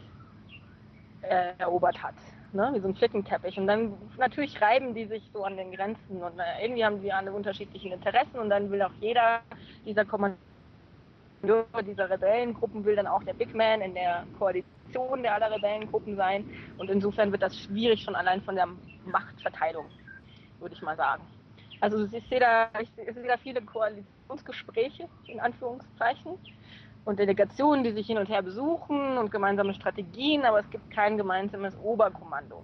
äh, 1.23 1.53
erobert 1.59 2.01
hat 2.01 2.15
ne? 2.57 2.71
wie 2.75 2.81
so 2.81 2.89
ein 2.89 2.97
Flickenteppich. 2.97 3.59
Und 3.59 3.67
dann 3.67 3.93
natürlich 4.19 4.61
reiben 4.61 4.95
die 4.95 5.05
sich 5.07 5.23
so 5.33 5.45
an 5.45 5.57
den 5.57 5.73
Grenzen 5.73 6.23
und 6.23 6.39
äh, 6.39 6.65
irgendwie 6.65 6.85
haben 6.85 7.01
die 7.01 7.13
alle 7.13 7.33
unterschiedlichen 7.33 7.93
Interessen 7.93 8.39
und 8.39 8.51
dann 8.51 8.71
will 8.71 8.83
auch 8.83 8.93
jeder 9.01 9.41
dieser 9.85 10.05
Kommandeur 10.05 10.37
dieser 11.87 12.11
Rebellengruppen 12.11 12.85
will 12.85 12.97
dann 12.97 13.07
auch 13.07 13.23
der 13.23 13.35
Big 13.35 13.55
Man 13.55 13.81
in 13.81 13.95
der 13.95 14.25
Koalition 14.39 15.23
der 15.23 15.35
aller 15.35 15.55
Rebellengruppen 15.55 16.17
sein. 16.17 16.49
Und 16.79 16.91
insofern 16.91 17.31
wird 17.31 17.43
das 17.43 17.57
schwierig 17.57 18.03
schon 18.03 18.17
allein 18.17 18.43
von 18.43 18.57
der 18.57 18.69
Machtverteilung, 19.05 19.87
würde 20.59 20.75
ich 20.75 20.83
mal 20.83 20.97
sagen. 20.97 21.23
Also 21.81 22.09
ich 22.11 22.27
sehe 22.29 22.41
da, 22.41 22.69
ich 22.81 22.89
sehe 22.97 23.27
da 23.27 23.37
viele 23.37 23.61
Koalitionsgespräche, 23.63 25.09
in 25.27 25.41
Anführungszeichen 25.41 26.39
und 27.07 27.21
Delegationen, 27.21 27.85
die 27.85 27.93
sich 27.93 28.07
hin 28.07 28.19
und 28.19 28.29
her 28.29 28.43
besuchen 28.43 29.17
und 29.17 29.31
gemeinsame 29.31 29.73
Strategien, 29.73 30.45
aber 30.45 30.59
es 30.61 30.69
gibt 30.71 30.91
kein 30.91 31.17
gemeinsames 31.17 31.75
Oberkommando. 31.79 32.63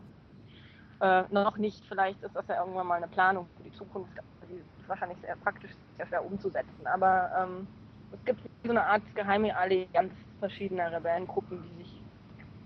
Äh, 1.00 1.22
noch 1.30 1.56
nicht, 1.56 1.82
vielleicht 1.86 2.20
ist 2.22 2.34
das 2.34 2.46
ja 2.48 2.58
irgendwann 2.60 2.88
mal 2.88 2.96
eine 2.96 3.08
Planung 3.08 3.46
für 3.56 3.62
die 3.62 3.72
Zukunft, 3.72 4.10
die 4.50 4.56
ist 4.56 4.88
wahrscheinlich 4.88 5.18
sehr 5.20 5.36
praktisch, 5.36 5.70
sehr 5.96 6.06
schwer 6.08 6.24
umzusetzen. 6.24 6.86
Aber 6.86 7.30
ähm, 7.38 7.68
es 8.12 8.24
gibt 8.24 8.40
so 8.64 8.70
eine 8.70 8.84
Art 8.84 9.02
geheime 9.14 9.56
Allianz 9.56 10.12
verschiedener 10.40 10.90
Rebellengruppen, 10.90 11.62
die 11.62 11.84
sich 11.84 12.02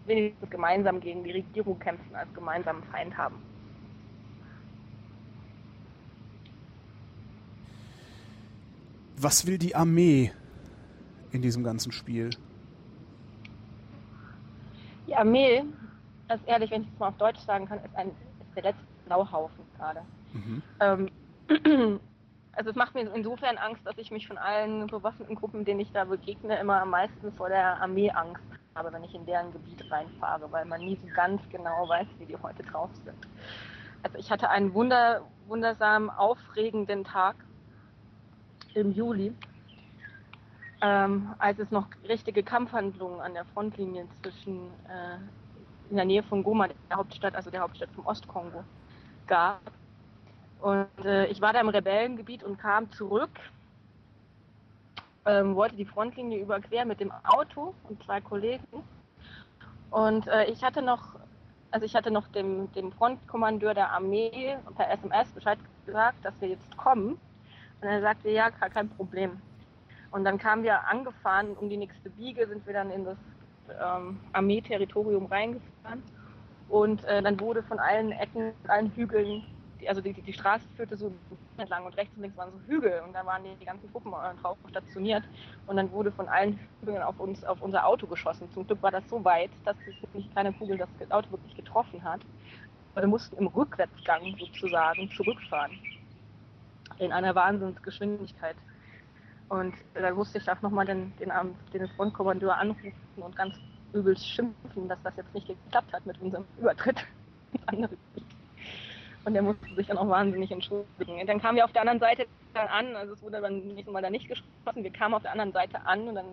wenigstens 0.06 0.48
gemeinsam 0.48 0.98
gegen 0.98 1.24
die 1.24 1.32
Regierung 1.32 1.78
kämpfen, 1.78 2.16
als 2.16 2.32
gemeinsamen 2.32 2.82
Feind 2.84 3.16
haben. 3.18 3.36
Was 9.18 9.46
will 9.46 9.58
die 9.58 9.74
Armee 9.74 10.32
in 11.32 11.42
diesem 11.42 11.64
ganzen 11.64 11.92
Spiel? 11.92 12.30
Die 15.06 15.14
Armee, 15.14 15.64
ganz 16.28 16.42
ehrlich, 16.46 16.70
wenn 16.70 16.82
ich 16.82 16.88
es 16.92 16.98
mal 16.98 17.08
auf 17.08 17.16
Deutsch 17.16 17.40
sagen 17.40 17.66
kann, 17.66 17.78
ist, 17.78 17.96
ein, 17.96 18.08
ist 18.08 18.56
der 18.56 18.64
letzte 18.64 18.82
Sauhaufen 19.08 19.64
gerade. 19.76 20.02
Mhm. 20.32 20.62
Ähm, 20.80 21.10
also 22.52 22.70
es 22.70 22.76
macht 22.76 22.94
mir 22.94 23.12
insofern 23.14 23.56
Angst, 23.58 23.86
dass 23.86 23.96
ich 23.98 24.10
mich 24.10 24.26
von 24.26 24.38
allen 24.38 24.86
bewaffneten 24.88 25.36
Gruppen, 25.36 25.64
denen 25.64 25.80
ich 25.80 25.92
da 25.92 26.04
begegne, 26.04 26.58
immer 26.58 26.80
am 26.80 26.90
meisten 26.90 27.32
vor 27.32 27.48
der 27.48 27.80
Armee 27.80 28.10
Angst 28.10 28.42
habe, 28.74 28.92
wenn 28.92 29.04
ich 29.04 29.14
in 29.14 29.26
deren 29.26 29.52
Gebiet 29.52 29.84
reinfahre, 29.90 30.50
weil 30.50 30.64
man 30.64 30.80
nie 30.80 30.98
so 31.00 31.08
ganz 31.14 31.40
genau 31.50 31.88
weiß, 31.88 32.06
wie 32.18 32.26
die 32.26 32.36
heute 32.36 32.62
drauf 32.62 32.90
sind. 33.04 33.16
Also 34.02 34.18
ich 34.18 34.30
hatte 34.30 34.50
einen 34.50 34.74
wunder, 34.74 35.22
wundersam 35.46 36.10
aufregenden 36.10 37.04
Tag 37.04 37.36
im 38.74 38.92
Juli, 38.92 39.32
ähm, 40.82 41.34
als 41.38 41.58
es 41.58 41.70
noch 41.70 41.88
richtige 42.08 42.42
Kampfhandlungen 42.42 43.20
an 43.20 43.34
der 43.34 43.44
Frontlinie 43.46 44.06
zwischen 44.22 44.66
äh, 44.88 45.18
in 45.90 45.96
der 45.96 46.04
Nähe 46.04 46.22
von 46.22 46.42
Goma, 46.42 46.68
der 46.68 46.96
Hauptstadt, 46.96 47.34
also 47.34 47.50
der 47.50 47.60
Hauptstadt 47.60 47.90
vom 47.94 48.06
Ostkongo, 48.06 48.64
gab. 49.26 49.60
Und 50.60 51.04
äh, 51.04 51.26
ich 51.26 51.40
war 51.40 51.52
da 51.52 51.60
im 51.60 51.68
Rebellengebiet 51.68 52.42
und 52.42 52.58
kam 52.58 52.90
zurück, 52.90 53.38
ähm, 55.24 55.54
wollte 55.54 55.76
die 55.76 55.84
Frontlinie 55.84 56.40
überqueren 56.40 56.88
mit 56.88 57.00
dem 57.00 57.12
Auto 57.24 57.74
und 57.88 58.02
zwei 58.02 58.20
Kollegen. 58.20 58.82
Und 59.90 60.26
äh, 60.26 60.46
ich 60.46 60.62
hatte 60.62 60.82
noch, 60.82 61.16
also 61.70 61.86
ich 61.86 61.94
hatte 61.94 62.10
noch 62.10 62.26
dem, 62.28 62.72
dem 62.72 62.92
Frontkommandeur 62.92 63.74
der 63.74 63.92
Armee 63.92 64.56
per 64.76 64.90
SMS 64.90 65.30
Bescheid 65.32 65.58
gesagt, 65.84 66.24
dass 66.24 66.34
wir 66.40 66.48
jetzt 66.48 66.76
kommen. 66.76 67.18
Und 67.80 67.88
er 67.88 68.00
sagte, 68.00 68.30
ja, 68.30 68.50
kein 68.50 68.88
Problem. 68.88 69.40
Und 70.16 70.24
dann 70.24 70.38
kamen 70.38 70.62
wir 70.62 70.88
angefahren, 70.88 71.54
um 71.58 71.68
die 71.68 71.76
nächste 71.76 72.08
Biege 72.08 72.46
sind 72.48 72.66
wir 72.66 72.72
dann 72.72 72.90
in 72.90 73.04
das 73.04 73.18
ähm, 73.68 74.18
Armeeterritorium 74.32 75.26
reingefahren. 75.26 76.02
Und 76.70 77.04
äh, 77.04 77.20
dann 77.20 77.38
wurde 77.38 77.62
von 77.62 77.78
allen 77.78 78.12
Ecken, 78.12 78.54
allen 78.66 78.90
Hügeln, 78.92 79.44
die, 79.78 79.86
also 79.86 80.00
die, 80.00 80.14
die, 80.14 80.22
die, 80.22 80.32
Straße 80.32 80.64
führte 80.74 80.96
so 80.96 81.12
entlang 81.58 81.84
und 81.84 81.98
rechts 81.98 82.16
und 82.16 82.22
links 82.22 82.38
waren 82.38 82.50
so 82.50 82.58
Hügel 82.66 83.02
und 83.06 83.12
da 83.12 83.26
waren 83.26 83.44
die, 83.44 83.54
die 83.60 83.66
ganzen 83.66 83.92
Truppen 83.92 84.10
äh, 84.14 84.40
drauf 84.40 84.56
stationiert. 84.70 85.22
Und 85.66 85.76
dann 85.76 85.92
wurde 85.92 86.10
von 86.10 86.30
allen 86.30 86.58
Hügeln 86.80 87.02
auf 87.02 87.20
uns, 87.20 87.44
auf 87.44 87.60
unser 87.60 87.86
Auto 87.86 88.06
geschossen. 88.06 88.50
Zum 88.54 88.66
Glück 88.66 88.82
war 88.82 88.92
das 88.92 89.06
so 89.10 89.22
weit, 89.22 89.50
dass 89.66 89.76
es 89.86 90.14
nicht 90.14 90.34
keine 90.34 90.50
Kugel 90.54 90.78
das 90.78 91.10
Auto 91.10 91.30
wirklich 91.30 91.54
getroffen 91.56 92.02
hat. 92.02 92.22
Aber 92.94 93.02
wir 93.02 93.08
mussten 93.08 93.36
im 93.36 93.48
Rückwärtsgang 93.48 94.34
sozusagen 94.38 95.10
zurückfahren. 95.10 95.78
In 97.00 97.12
einer 97.12 97.34
Wahnsinnsgeschwindigkeit. 97.34 98.56
Und 99.48 99.74
da 99.94 100.10
musste 100.12 100.38
ich 100.38 100.50
auch 100.50 100.60
nochmal 100.62 100.86
den, 100.86 101.12
den, 101.18 101.30
den 101.72 101.88
Frontkommandeur 101.90 102.56
anrufen 102.56 102.92
und 103.16 103.36
ganz 103.36 103.54
übel 103.92 104.16
schimpfen, 104.16 104.88
dass 104.88 104.98
das 105.02 105.16
jetzt 105.16 105.32
nicht 105.34 105.46
geklappt 105.46 105.92
hat 105.92 106.04
mit 106.04 106.20
unserem 106.20 106.44
Übertritt 106.58 106.98
ins 107.52 107.68
andere 107.68 107.96
Gebiet. 108.14 108.26
Und 109.24 109.34
der 109.34 109.42
musste 109.42 109.74
sich 109.74 109.86
dann 109.86 109.98
auch 109.98 110.08
wahnsinnig 110.08 110.50
entschuldigen. 110.50 111.20
Und 111.20 111.26
dann 111.26 111.40
kamen 111.40 111.56
wir 111.56 111.64
auf 111.64 111.72
der 111.72 111.82
anderen 111.82 112.00
Seite 112.00 112.26
dann 112.54 112.68
an, 112.68 112.96
also 112.96 113.14
es 113.14 113.22
wurde 113.22 113.40
beim 113.40 113.58
nächsten 113.58 113.92
Mal 113.92 114.02
da 114.02 114.10
nicht 114.10 114.28
geschossen, 114.28 114.82
wir 114.82 114.92
kamen 114.92 115.14
auf 115.14 115.22
der 115.22 115.32
anderen 115.32 115.52
Seite 115.52 115.84
an 115.84 116.08
und 116.08 116.14
dann 116.14 116.26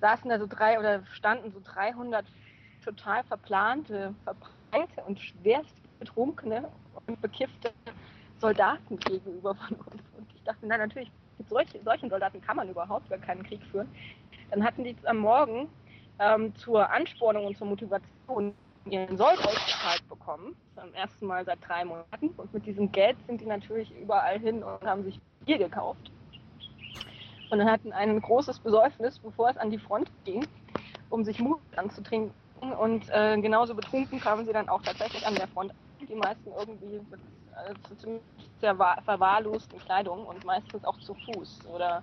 saßen 0.00 0.28
da 0.30 0.38
so 0.38 0.46
drei 0.46 0.78
oder 0.78 1.04
standen 1.06 1.52
so 1.52 1.60
300 1.64 2.24
total 2.84 3.24
verplante, 3.24 4.14
verbreite 4.24 5.02
und 5.06 5.18
schwerst 5.18 5.74
betrunkene 5.98 6.68
und 7.06 7.20
bekiffte 7.20 7.72
Soldaten 8.38 8.98
gegenüber 8.98 9.54
von 9.54 9.76
uns. 9.76 10.02
Und 10.16 10.26
ich 10.34 10.42
dachte, 10.44 10.66
nein, 10.66 10.80
natürlich 10.80 11.10
mit 11.38 11.48
solch, 11.48 11.68
solchen 11.84 12.10
Soldaten 12.10 12.40
kann 12.40 12.56
man 12.56 12.68
überhaupt 12.68 13.08
gar 13.08 13.18
keinen 13.18 13.42
Krieg 13.42 13.60
führen. 13.70 13.88
Dann 14.50 14.64
hatten 14.64 14.84
die 14.84 14.96
am 15.04 15.18
Morgen 15.18 15.68
ähm, 16.18 16.54
zur 16.56 16.90
Anspornung 16.90 17.46
und 17.46 17.56
zur 17.56 17.66
Motivation 17.66 18.54
ihren 18.88 19.16
Sold 19.16 19.38
ausgezahlt 19.38 20.08
bekommen. 20.08 20.56
Zum 20.74 20.94
ersten 20.94 21.26
Mal 21.26 21.44
seit 21.44 21.58
drei 21.66 21.84
Monaten. 21.84 22.28
Und 22.36 22.52
mit 22.54 22.66
diesem 22.66 22.92
Geld 22.92 23.16
sind 23.26 23.40
die 23.40 23.46
natürlich 23.46 23.90
überall 24.00 24.38
hin 24.38 24.62
und 24.62 24.82
haben 24.84 25.02
sich 25.04 25.18
Bier 25.44 25.58
gekauft. 25.58 26.10
Und 27.50 27.58
dann 27.58 27.70
hatten 27.70 27.92
ein 27.92 28.20
großes 28.20 28.58
Besäufnis, 28.58 29.18
bevor 29.18 29.50
es 29.50 29.56
an 29.56 29.70
die 29.70 29.78
Front 29.78 30.10
ging, 30.24 30.46
um 31.10 31.24
sich 31.24 31.38
Mut 31.38 31.60
anzutrinken. 31.76 32.32
Und 32.60 33.08
äh, 33.10 33.40
genauso 33.40 33.74
betrunken 33.74 34.20
kamen 34.20 34.46
sie 34.46 34.52
dann 34.52 34.68
auch 34.68 34.82
tatsächlich 34.82 35.26
an 35.26 35.34
der 35.34 35.46
Front. 35.48 35.72
Die 36.08 36.14
meisten 36.14 36.50
irgendwie 36.58 37.00
mit 37.10 37.20
äh, 37.56 37.96
ziemlich 37.96 38.22
sehr 38.60 38.74
verwahrlosten 38.74 39.78
Kleidung 39.80 40.26
und 40.26 40.44
meistens 40.44 40.84
auch 40.84 40.98
zu 41.00 41.14
Fuß 41.14 41.66
oder 41.66 42.02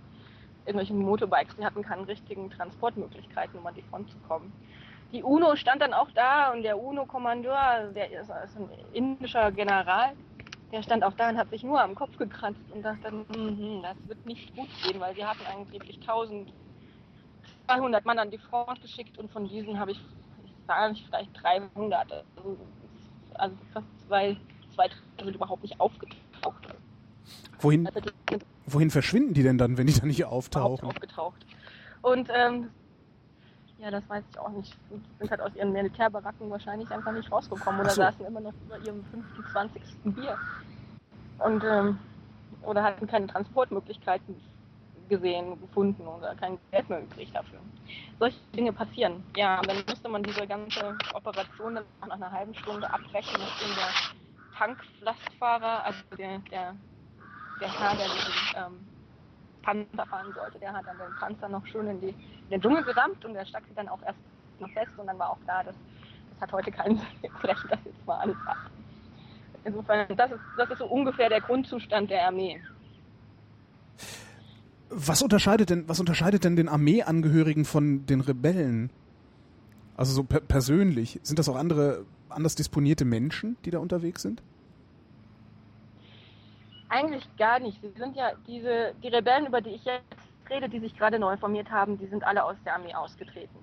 irgendwelchen 0.66 0.98
Motorbikes. 1.00 1.56
Die 1.58 1.66
hatten 1.66 1.84
keine 1.84 2.08
richtigen 2.08 2.50
Transportmöglichkeiten, 2.50 3.60
um 3.60 3.68
an 3.68 3.76
die 3.76 3.84
Front 3.84 4.10
zu 4.10 4.18
kommen. 4.20 4.54
Die 5.12 5.24
UNO 5.24 5.56
stand 5.56 5.82
dann 5.82 5.94
auch 5.94 6.10
da 6.12 6.52
und 6.52 6.64
der 6.64 6.80
UNO-Kommandeur, 6.80 7.92
der 7.94 8.12
ist, 8.12 8.30
ist 8.30 8.58
ein 8.58 8.70
indischer 8.94 9.52
General, 9.52 10.14
der 10.72 10.82
stand 10.82 11.04
auch 11.04 11.14
da 11.14 11.30
und 11.30 11.38
hat 11.38 11.52
sich 11.52 11.64
nur 11.64 11.80
am 11.80 11.94
Kopf 11.94 12.18
gekratzt 12.18 12.72
und 12.72 12.82
dachte, 12.82 13.12
mm, 13.12 13.84
das 13.84 13.96
wird 14.08 14.26
nicht 14.26 14.56
gut 14.56 14.70
gehen, 14.82 15.00
weil 15.00 15.14
sie 15.14 15.24
hatten 15.24 15.46
angeblich 15.46 16.00
1200 16.02 18.06
Mann 18.06 18.18
an 18.18 18.32
die 18.32 18.40
Front 18.40 18.82
geschickt 18.82 19.20
und 19.20 19.32
von 19.32 19.48
diesen 19.48 19.80
habe 19.80 19.92
ich, 19.92 20.00
ich 20.44 20.56
sage 20.66 20.94
nicht, 20.94 21.06
vielleicht 21.06 21.44
300, 21.44 22.12
also, 22.12 22.58
also 23.36 23.56
fast 23.72 24.00
zwei, 24.08 24.36
zwei 24.74 24.90
Drittel 25.18 25.36
überhaupt 25.36 25.64
nicht 25.64 25.80
aufgetaucht. 25.80 26.68
Wohin, 27.60 27.88
also 27.88 28.10
wohin 28.66 28.92
verschwinden 28.92 29.34
die 29.34 29.44
denn 29.44 29.58
dann, 29.58 29.78
wenn 29.78 29.88
die 29.88 29.94
da 29.94 30.06
nicht 30.06 30.26
auftauchen? 30.26 30.90
Aufgetaucht. 30.90 31.46
Und 32.02 32.30
ähm, 32.36 32.70
ja, 33.80 33.92
das 33.92 34.08
weiß 34.08 34.24
ich 34.32 34.40
auch 34.40 34.50
nicht. 34.50 34.76
Die 34.90 35.02
sind 35.20 35.32
halt 35.32 35.42
aus 35.42 35.56
ihren 35.56 35.72
Militärbaracken 35.72 36.50
wahrscheinlich 36.50 36.90
einfach 36.92 37.12
nicht 37.12 37.32
rausgekommen 37.32 37.82
oder 37.82 37.90
so. 37.90 38.02
saßen 38.02 38.26
immer 38.26 38.40
noch 38.40 38.54
über 38.66 38.78
ihrem 38.80 39.04
25. 39.06 39.82
Bier. 40.04 40.38
Und 41.40 41.64
ähm, 41.64 42.00
oder 42.62 42.84
hatten 42.84 43.08
keine 43.08 43.28
Transportmöglichkeiten 43.28 44.36
gesehen, 45.10 45.60
gefunden 45.60 46.08
oder 46.08 46.34
kein 46.36 46.58
Geld 46.72 46.90
mehr 46.90 47.02
übrig 47.02 47.32
dafür. 47.34 47.60
Solche 48.20 48.40
Dinge 48.56 48.72
passieren. 48.72 49.24
Ja, 49.36 49.62
dann 49.62 49.84
musste 49.88 50.10
man 50.10 50.24
diese 50.24 50.48
ganze 50.48 50.98
Operation 51.14 51.76
dann 51.76 51.84
nach 52.02 52.16
einer 52.16 52.32
halben 52.32 52.56
Stunde 52.56 52.92
abbrechen, 52.92 53.38
nachdem 53.38 53.76
der 53.76 54.23
Tanklastfahrer, 54.58 55.86
also 55.86 56.00
der, 56.18 56.40
der 56.52 56.76
der 57.60 57.80
Herr, 57.80 57.96
der 57.96 58.06
diesen 58.06 58.34
ähm, 58.56 58.88
Panzer 59.62 60.06
fahren 60.06 60.34
sollte, 60.34 60.60
der 60.60 60.74
hat 60.74 60.86
dann 60.86 60.98
den 60.98 61.16
Panzer 61.20 61.50
noch 61.50 61.66
schön 61.68 61.88
in, 61.88 62.02
die, 62.02 62.10
in 62.10 62.50
den 62.50 62.62
Dschungel 62.62 62.84
gerammt 62.84 63.24
und 63.26 63.34
der 63.34 63.46
stak 63.46 63.64
sie 63.68 63.76
dann 63.76 63.88
auch 63.88 64.02
erst 64.06 64.20
noch 64.60 64.70
fest 64.72 64.92
und 64.98 65.08
dann 65.08 65.18
war 65.18 65.32
auch 65.32 65.42
klar, 65.44 65.64
dass 65.64 65.76
das 66.34 66.42
hat 66.42 66.52
heute 66.52 66.72
keinen 66.72 66.98
Sinn, 67.22 67.32
wir 67.42 67.56
das 67.70 67.80
jetzt 67.86 68.06
mal 68.06 68.18
alles 68.18 68.36
ab. 68.46 68.58
Insofern, 69.64 70.06
das 70.18 70.32
ist, 70.32 70.42
das 70.58 70.70
ist 70.70 70.80
so 70.80 70.86
ungefähr 70.86 71.30
der 71.30 71.40
Grundzustand 71.40 72.10
der 72.10 72.28
Armee. 72.28 72.62
Was 74.90 75.22
unterscheidet 75.22 75.70
denn, 75.70 75.88
was 75.88 76.00
unterscheidet 76.00 76.44
denn 76.44 76.56
den 76.56 76.68
Armeeangehörigen 76.68 77.64
von 77.64 78.06
den 78.06 78.20
Rebellen? 78.20 78.92
Also 79.96 80.14
so 80.14 80.24
per 80.24 80.42
persönlich. 80.42 81.20
Sind 81.24 81.40
das 81.40 81.50
auch 81.50 81.56
andere, 81.56 82.06
anders 82.30 82.56
disponierte 82.56 83.06
Menschen, 83.06 83.58
die 83.66 83.72
da 83.72 83.80
unterwegs 83.80 84.22
sind? 84.22 84.42
Eigentlich 86.90 87.28
gar 87.38 87.60
nicht. 87.60 87.82
Sie 87.82 87.92
sind 87.98 88.16
ja 88.16 88.34
diese, 88.48 88.94
die 89.02 89.08
Rebellen, 89.08 89.48
über 89.48 89.62
die 89.62 89.72
ich 89.72 89.86
jetzt 89.86 90.04
rede, 90.50 90.70
die 90.70 90.80
sich 90.80 90.96
gerade 90.96 91.20
neu 91.20 91.38
formiert 91.38 91.72
haben, 91.72 91.98
die 91.98 92.08
sind 92.08 92.24
alle 92.24 92.44
aus 92.44 92.56
der 92.66 92.76
Armee 92.76 92.94
ausgetreten. 92.94 93.56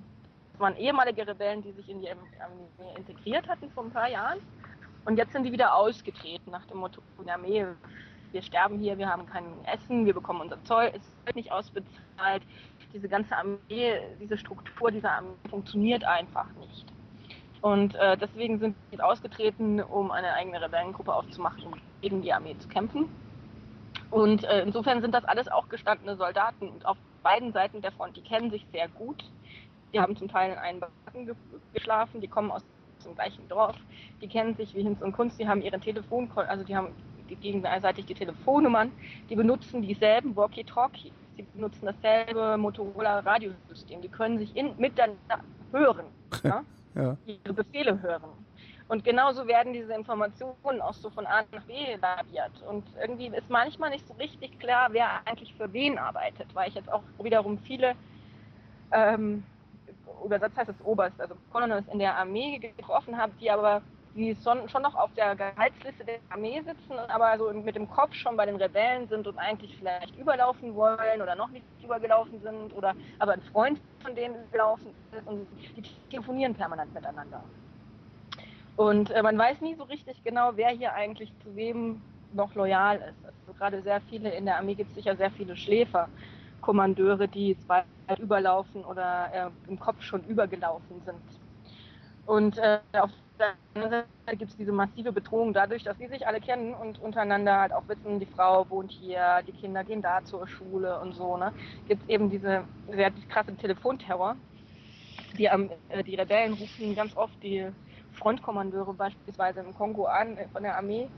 Das 0.53 0.61
waren 0.61 0.77
ehemalige 0.77 1.27
Rebellen, 1.27 1.63
die 1.63 1.73
sich 1.73 1.89
in 1.89 2.01
die 2.01 2.11
Armee 2.11 2.97
integriert 2.97 3.47
hatten 3.49 3.71
vor 3.71 3.85
ein 3.85 3.91
paar 3.91 4.09
Jahren. 4.09 4.39
Und 5.05 5.17
jetzt 5.17 5.33
sind 5.33 5.45
die 5.45 5.53
wieder 5.53 5.75
ausgetreten 5.75 6.51
nach 6.51 6.67
dem 6.67 6.79
Motto 6.79 7.01
der 7.25 7.35
Armee, 7.35 7.67
wir 8.33 8.43
sterben 8.43 8.79
hier, 8.79 8.97
wir 8.99 9.09
haben 9.09 9.27
kein 9.27 9.45
Essen, 9.65 10.07
wir 10.07 10.15
bekommen 10.15 10.43
unser 10.43 10.63
Zoll, 10.65 10.93
es 10.95 11.03
wird 11.25 11.37
nicht 11.37 11.51
ausbezahlt. 11.51 12.43
Diese 12.93 13.09
ganze 13.09 13.37
Armee, 13.37 14.01
diese 14.21 14.37
Struktur 14.37 14.91
dieser 14.91 15.13
Armee 15.13 15.35
funktioniert 15.49 16.05
einfach 16.05 16.47
nicht. 16.59 16.87
Und 17.61 17.95
äh, 17.97 18.17
deswegen 18.17 18.59
sind 18.59 18.75
sie 18.91 19.01
ausgetreten, 19.01 19.83
um 19.83 20.11
eine 20.11 20.33
eigene 20.33 20.61
Rebellengruppe 20.61 21.15
aufzumachen, 21.15 21.65
um 21.65 21.75
gegen 22.01 22.23
die 22.23 22.33
Armee 22.33 22.57
zu 22.59 22.69
kämpfen. 22.69 23.09
Und 24.11 24.45
äh, 24.45 24.63
insofern 24.63 25.03
sind 25.03 25.15
das 25.15 25.25
alles 25.25 25.49
auch 25.49 25.69
gestandene 25.69 26.17
Soldaten 26.17 26.69
und 26.69 26.87
auf 26.87 26.97
beiden 27.23 27.53
Seiten 27.53 27.83
der 27.83 27.93
Front, 27.93 28.17
die 28.17 28.23
kennen 28.23 28.51
sich 28.51 28.67
sehr 28.73 28.89
gut. 28.89 29.25
Die 29.93 30.01
haben 30.01 30.17
zum 30.17 30.29
Teil 30.29 30.53
in 30.53 30.59
einen 30.59 30.81
Backen 30.81 31.27
ge 31.27 31.35
geschlafen, 31.75 32.21
die 32.21 32.29
kommen 32.29 32.51
aus 32.51 32.65
dem 33.05 33.15
gleichen 33.15 33.47
Dorf, 33.49 33.77
die 34.21 34.29
kennen 34.29 34.55
sich 34.57 34.75
wie 34.75 34.83
Hinz 34.83 35.01
und 35.01 35.13
Kunst, 35.13 35.39
die 35.39 35.49
haben 35.49 35.63
ihre 35.63 35.81
Telefon, 35.81 36.31
also 36.35 36.65
die 36.65 36.77
haben 36.77 36.89
gegenseitig 37.41 38.07
die 38.07 38.15
Telefonnummern, 38.15 38.91
die 39.29 39.37
benutzen 39.37 39.83
dieselben 39.83 40.35
Walkie-Talkies, 40.35 41.13
sie 41.43 41.59
benutzen 41.59 41.87
dasselbe 41.87 42.57
Motorola-Radiosystem, 42.57 44.01
die 44.01 44.09
können 44.09 44.39
sich 44.39 44.55
in, 44.57 44.75
miteinander 44.77 45.41
hören, 45.73 46.07
ja? 46.43 46.65
Ja. 46.97 47.17
ihre 47.25 47.55
Befehle 47.55 48.03
hören. 48.03 48.31
Und 48.89 49.05
genauso 49.05 49.47
werden 49.47 49.73
diese 49.73 49.95
Informationen 49.95 50.81
auch 50.81 50.95
so 50.95 51.09
von 51.11 51.25
A 51.25 51.45
nach 51.53 51.63
B 51.63 51.73
laviert. 52.03 52.51
Und 52.69 52.85
irgendwie 53.01 53.29
ist 53.29 53.49
manchmal 53.49 53.91
nicht 53.91 54.09
so 54.09 54.15
richtig 54.15 54.59
klar, 54.59 54.89
wer 54.91 55.25
eigentlich 55.25 55.55
für 55.55 55.73
wen 55.73 55.99
arbeitet, 55.99 56.53
weil 56.53 56.69
ich 56.69 56.75
jetzt 56.75 56.93
auch 56.93 57.05
wiederum 57.23 57.59
viele 57.59 57.95
ähm, 58.91 59.45
übersetzt 60.25 60.57
heißt 60.57 60.71
es 60.71 60.85
Oberst, 60.85 61.21
also 61.21 61.37
Colonels 61.53 61.87
in 61.93 62.01
der 62.01 62.17
Armee 62.17 62.59
getroffen 62.59 63.17
habe, 63.17 63.33
die 63.41 63.51
aber 63.51 63.83
die 64.15 64.37
schon, 64.43 64.83
noch 64.83 64.95
auf 64.95 65.13
der 65.15 65.37
Gehaltsliste 65.37 66.05
der 66.05 66.19
Armee 66.31 66.61
sitzen, 66.61 66.99
aber 67.09 67.39
so 67.39 67.53
mit 67.53 67.77
dem 67.77 67.89
Kopf 67.89 68.15
schon 68.15 68.37
bei 68.37 68.47
den 68.47 68.57
Rebellen 68.57 69.09
sind 69.09 69.27
und 69.27 69.39
eigentlich 69.39 69.77
vielleicht 69.77 70.17
überlaufen 70.17 70.75
wollen 70.75 71.23
oder 71.23 71.35
noch 71.37 71.51
nicht 71.51 71.65
übergelaufen 71.83 72.41
sind 72.43 72.73
oder 72.75 72.95
aber 73.19 73.33
ein 73.33 73.43
Freund 73.53 73.81
von 74.03 74.15
denen 74.15 74.51
gelaufen 74.51 74.93
ist 75.13 75.27
und 75.27 75.47
die 75.77 75.83
telefonieren 76.11 76.55
permanent 76.55 76.93
miteinander. 76.93 77.43
Und 78.77 79.11
äh, 79.11 79.23
man 79.23 79.37
weiß 79.39 79.61
nie 79.61 79.75
so 79.77 79.85
richtig 79.85 80.23
genau, 80.25 80.53
wer 80.55 80.71
hier 80.71 80.95
eigentlich 80.95 81.33
zu 81.43 81.55
wem 81.55 82.01
noch 82.33 82.55
loyal 82.55 82.97
ist. 82.97 83.25
Also 83.25 83.53
gerade 83.59 83.83
sehr 83.83 84.01
viele 84.09 84.31
in 84.31 84.47
der 84.47 84.57
Armee 84.57 84.75
gibt 84.75 84.91
es 84.91 84.97
sicher 84.97 85.17
sehr 85.17 85.31
viele 85.31 85.57
Schläfer, 85.57 86.09
Kommandeure, 86.61 87.29
die 87.29 87.59
zwar 87.59 87.85
überlaufen 88.19 88.85
oder 88.85 89.29
äh, 89.33 89.71
im 89.71 89.79
Kopf 89.79 90.03
schon 90.03 90.25
übergelaufen 90.25 91.03
sind. 91.05 91.21
Und 92.27 92.59
äh, 92.59 92.79
auf 92.93 93.11
der 93.41 94.37
gibt 94.37 94.51
es 94.51 94.57
diese 94.57 94.73
massive 94.73 95.13
Bedrohung 95.13 95.53
dadurch, 95.53 95.83
dass 95.83 95.99
sie 95.99 96.07
sich 96.07 96.27
alle 96.27 96.41
kennen 96.41 96.75
und 96.75 97.01
untereinander 97.01 97.59
halt 97.59 97.73
auch 97.73 97.89
wissen, 97.89 98.21
die 98.21 98.27
Frau 98.27 98.69
wohnt 98.69 98.93
hier, 98.93 99.43
die 99.47 99.53
Kinder 99.53 99.83
gehen 99.83 100.03
da 100.03 100.23
zur 100.25 100.47
Schule 100.47 101.01
und 101.01 101.15
so. 101.15 101.37
Ne? 101.37 101.53
Gibt 101.89 102.03
es 102.03 102.09
eben 102.09 102.31
diese 102.31 102.65
sehr 102.91 103.11
krasse 103.29 103.57
Telefonterror. 103.57 104.37
Die, 105.39 105.45
ähm, 105.47 105.71
die 106.07 106.15
Rebellen 106.17 106.55
rufen 106.55 106.95
ganz 106.95 107.17
oft 107.17 107.43
die 107.43 107.67
Frontkommandeure 108.15 108.93
beispielsweise 108.93 109.61
im 109.61 109.75
Kongo 109.75 110.05
an 110.07 110.37
äh, 110.37 110.49
von 110.49 110.63
der 110.63 110.77
Armee 110.77 111.09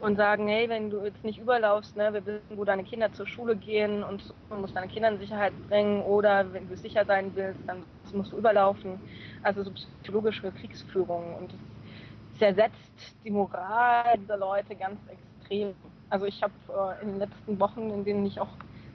und 0.00 0.16
sagen, 0.16 0.46
hey, 0.46 0.68
wenn 0.68 0.90
du 0.90 1.02
jetzt 1.04 1.24
nicht 1.24 1.38
überlaufst, 1.38 1.96
ne, 1.96 2.12
wir 2.12 2.24
wissen, 2.26 2.56
wo 2.56 2.64
deine 2.64 2.84
Kinder 2.84 3.12
zur 3.12 3.26
Schule 3.26 3.56
gehen 3.56 4.02
und 4.04 4.22
du 4.50 4.56
musst 4.56 4.76
deine 4.76 4.88
Kinder 4.88 5.08
in 5.08 5.18
Sicherheit 5.18 5.52
bringen 5.68 6.02
oder 6.02 6.52
wenn 6.52 6.68
du 6.68 6.76
sicher 6.76 7.04
sein 7.04 7.32
willst, 7.34 7.60
dann 7.66 7.82
musst 8.12 8.32
du 8.32 8.36
überlaufen. 8.36 9.00
Also 9.42 9.62
so 9.62 9.70
psychologische 9.70 10.52
Kriegsführung 10.52 11.36
und 11.36 11.52
es 11.52 12.38
zersetzt 12.38 13.16
die 13.24 13.30
Moral 13.30 14.18
dieser 14.18 14.36
Leute 14.36 14.74
ganz 14.76 15.00
extrem. 15.08 15.74
Also 16.10 16.26
ich 16.26 16.42
habe 16.42 16.52
äh, 16.68 17.02
in 17.02 17.12
den 17.12 17.18
letzten 17.18 17.58
Wochen, 17.58 17.90
in 17.90 18.04
denen 18.04 18.26
ich 18.26 18.38
auch 18.38 18.48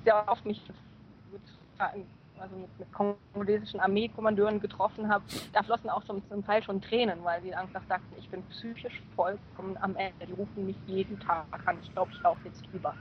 sehr 0.03 0.27
oft 0.27 0.45
mich 0.45 0.61
mit, 1.31 1.41
also 2.41 2.55
mit, 2.55 2.79
mit 2.79 2.91
kongolesischen 2.91 3.79
Armeekommandeuren 3.79 4.59
getroffen 4.59 5.07
habe, 5.07 5.23
da 5.53 5.63
flossen 5.63 5.89
auch 5.89 6.03
zum, 6.03 6.21
zum 6.29 6.45
Teil 6.45 6.63
schon 6.63 6.81
Tränen, 6.81 7.23
weil 7.23 7.41
sie 7.41 7.53
einfach 7.53 7.81
sagten, 7.87 8.15
ich 8.19 8.29
bin 8.29 8.41
psychisch 8.43 9.01
vollkommen 9.15 9.77
am 9.81 9.95
Ende. 9.95 10.25
Die 10.27 10.33
rufen 10.33 10.65
mich 10.65 10.75
jeden 10.87 11.19
Tag 11.19 11.45
an. 11.65 11.77
Ich 11.83 11.91
glaube, 11.93 12.11
ich 12.13 12.21
laufe 12.21 12.39
jetzt 12.45 12.63
drüber. 12.71 12.93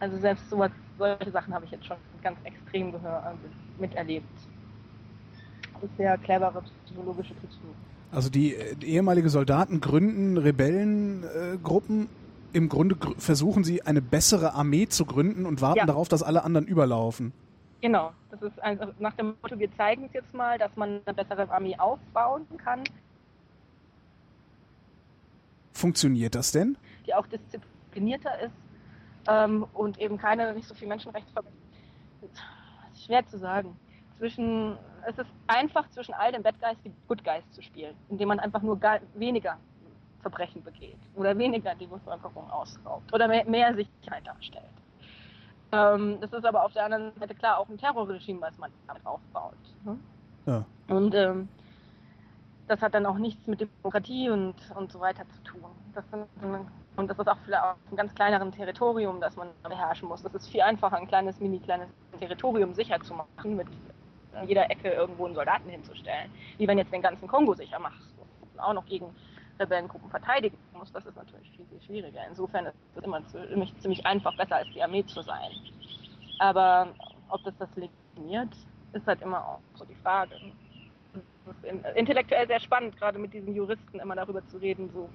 Also 0.00 0.18
selbst 0.18 0.48
sowas, 0.48 0.70
solche 0.98 1.30
Sachen 1.30 1.54
habe 1.54 1.64
ich 1.66 1.70
jetzt 1.70 1.86
schon 1.86 1.98
ganz 2.22 2.38
extrem 2.44 2.92
gehört, 2.92 3.24
also 3.24 3.38
miterlebt. 3.78 4.26
Das 5.74 5.84
ist 5.84 5.96
sehr 5.96 6.16
clevere 6.18 6.62
psychologische 6.84 7.34
Kriegsführung. 7.34 7.74
Also 8.12 8.28
die, 8.28 8.56
die 8.80 8.88
ehemalige 8.88 9.28
Soldaten 9.28 9.80
gründen 9.80 10.36
Rebellengruppen. 10.36 12.02
Äh, 12.52 12.56
Im 12.56 12.68
Grunde 12.68 12.96
gr 12.96 13.12
versuchen 13.18 13.62
sie 13.62 13.82
eine 13.82 14.02
bessere 14.02 14.54
Armee 14.54 14.88
zu 14.88 15.04
gründen 15.04 15.46
und 15.46 15.60
warten 15.60 15.78
ja. 15.78 15.86
darauf, 15.86 16.08
dass 16.08 16.22
alle 16.22 16.42
anderen 16.44 16.66
überlaufen. 16.66 17.32
Genau, 17.80 18.12
das 18.30 18.42
ist 18.42 18.62
also 18.62 18.92
nach 18.98 19.14
dem 19.14 19.36
Motto, 19.42 19.58
wir 19.58 19.74
zeigen 19.76 20.04
es 20.04 20.12
jetzt 20.12 20.34
mal, 20.34 20.58
dass 20.58 20.74
man 20.76 21.00
eine 21.04 21.14
bessere 21.14 21.50
Armee 21.50 21.76
aufbauen 21.78 22.46
kann. 22.58 22.84
Funktioniert 25.72 26.34
das 26.34 26.52
denn? 26.52 26.76
Die 27.06 27.14
auch 27.14 27.26
disziplinierter 27.26 28.38
ist 28.40 28.52
ähm, 29.28 29.66
und 29.72 29.98
eben 29.98 30.18
keine, 30.18 30.52
nicht 30.52 30.68
so 30.68 30.74
viel 30.74 30.88
Menschenrechtsverbrechen. 30.88 31.58
Schwer 33.06 33.26
zu 33.26 33.38
sagen. 33.38 33.78
Zwischen, 34.18 34.76
es 35.08 35.16
ist 35.16 35.30
einfach 35.46 35.88
zwischen 35.90 36.12
all 36.12 36.32
den 36.32 36.42
Bad 36.42 36.60
Guys 36.60 36.76
die 36.84 36.92
Good 37.08 37.24
Guys 37.24 37.50
zu 37.52 37.62
spielen, 37.62 37.94
indem 38.10 38.28
man 38.28 38.40
einfach 38.40 38.60
nur 38.60 38.78
weniger 39.14 39.56
Verbrechen 40.20 40.62
begeht 40.62 40.98
oder 41.14 41.36
weniger 41.38 41.74
die 41.74 41.86
Bevölkerung 41.86 42.50
ausraubt 42.50 43.10
oder 43.14 43.26
mehr, 43.26 43.46
mehr 43.46 43.74
Sicherheit 43.74 44.26
darstellt. 44.26 44.79
Ähm, 45.72 46.18
das 46.20 46.32
ist 46.32 46.44
aber 46.44 46.64
auf 46.64 46.72
der 46.72 46.84
anderen 46.84 47.12
Seite 47.18 47.34
klar 47.34 47.58
auch 47.58 47.68
ein 47.68 47.78
Terrorregime, 47.78 48.40
was 48.40 48.56
man 48.58 48.70
damit 48.86 49.06
aufbaut. 49.06 49.54
Ne? 49.84 49.98
Ja. 50.46 50.64
Und 50.88 51.14
ähm, 51.14 51.48
das 52.66 52.80
hat 52.80 52.94
dann 52.94 53.06
auch 53.06 53.18
nichts 53.18 53.46
mit 53.46 53.60
Demokratie 53.60 54.30
und, 54.30 54.54
und 54.76 54.92
so 54.92 55.00
weiter 55.00 55.24
zu 55.28 55.42
tun. 55.42 55.64
Das 55.94 56.04
sind, 56.10 56.24
und 56.96 57.08
das 57.08 57.18
ist 57.18 57.28
auch 57.28 57.36
vielleicht 57.44 57.62
auf 57.62 57.76
einem 57.88 57.96
ganz 57.96 58.14
kleineren 58.14 58.52
Territorium, 58.52 59.20
das 59.20 59.36
man 59.36 59.48
beherrschen 59.62 60.08
muss. 60.08 60.22
Das 60.22 60.34
ist 60.34 60.48
viel 60.48 60.62
einfacher, 60.62 60.96
ein 60.96 61.08
kleines, 61.08 61.40
mini 61.40 61.58
kleines 61.58 61.88
Territorium 62.18 62.74
sicher 62.74 63.00
zu 63.00 63.14
machen, 63.14 63.56
mit 63.56 63.66
an 64.34 64.46
jeder 64.46 64.70
Ecke 64.70 64.90
irgendwo 64.90 65.26
einen 65.26 65.34
Soldaten 65.34 65.68
hinzustellen, 65.68 66.30
wie 66.58 66.68
wenn 66.68 66.78
jetzt 66.78 66.92
den 66.92 67.02
ganzen 67.02 67.26
Kongo 67.26 67.54
sicher 67.54 67.78
machst 67.78 68.08
und 68.18 68.60
auch 68.60 68.72
noch 68.72 68.86
gegen 68.86 69.06
Rebellengruppen 69.60 70.10
verteidigen 70.10 70.56
muss, 70.72 70.90
das 70.92 71.06
ist 71.06 71.16
natürlich 71.16 71.50
viel, 71.50 71.66
viel 71.66 71.80
schwieriger. 71.82 72.20
Insofern 72.28 72.66
ist 72.66 72.74
es 72.96 73.04
immer 73.04 73.24
ziemlich, 73.28 73.76
ziemlich 73.78 74.04
einfach, 74.06 74.36
besser 74.36 74.56
als 74.56 74.68
die 74.74 74.82
Armee 74.82 75.04
zu 75.06 75.22
sein. 75.22 75.50
Aber 76.38 76.88
ob 77.28 77.44
das 77.44 77.54
das 77.58 77.68
legitimiert, 77.76 78.54
ist 78.92 79.06
halt 79.06 79.20
immer 79.22 79.46
auch 79.46 79.60
so 79.74 79.84
die 79.84 79.94
Frage. 79.96 80.34
Das 81.46 81.56
ist 81.56 81.96
intellektuell 81.96 82.46
sehr 82.46 82.60
spannend, 82.60 82.96
gerade 82.96 83.18
mit 83.18 83.32
diesen 83.32 83.54
Juristen 83.54 83.98
immer 83.98 84.16
darüber 84.16 84.46
zu 84.48 84.56
reden, 84.56 84.90
so, 84.92 85.08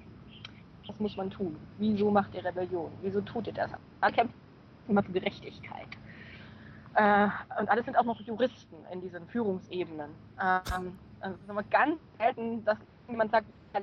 was 0.86 0.98
muss 1.00 1.16
man 1.16 1.30
tun? 1.30 1.56
Wieso 1.78 2.10
macht 2.10 2.34
ihr 2.34 2.44
Rebellion? 2.44 2.92
Wieso 3.02 3.20
tut 3.20 3.46
ihr 3.48 3.52
das? 3.52 3.70
Da 4.00 4.10
kämpft 4.10 4.34
immer 4.88 5.02
für 5.02 5.12
Gerechtigkeit. 5.12 5.88
Äh, 6.94 7.28
und 7.60 7.68
alles 7.68 7.84
sind 7.84 7.96
auch 7.96 8.04
noch 8.04 8.20
Juristen 8.20 8.76
in 8.92 9.00
diesen 9.00 9.26
Führungsebenen. 9.28 10.10
Ähm, 10.40 10.98
also 11.20 11.34
es 11.34 11.42
ist 11.42 11.50
immer 11.50 11.62
ganz 11.64 11.98
selten, 12.18 12.64
dass 12.64 12.78
jemand 13.08 13.30
sagt, 13.32 13.46
ja, 13.74 13.80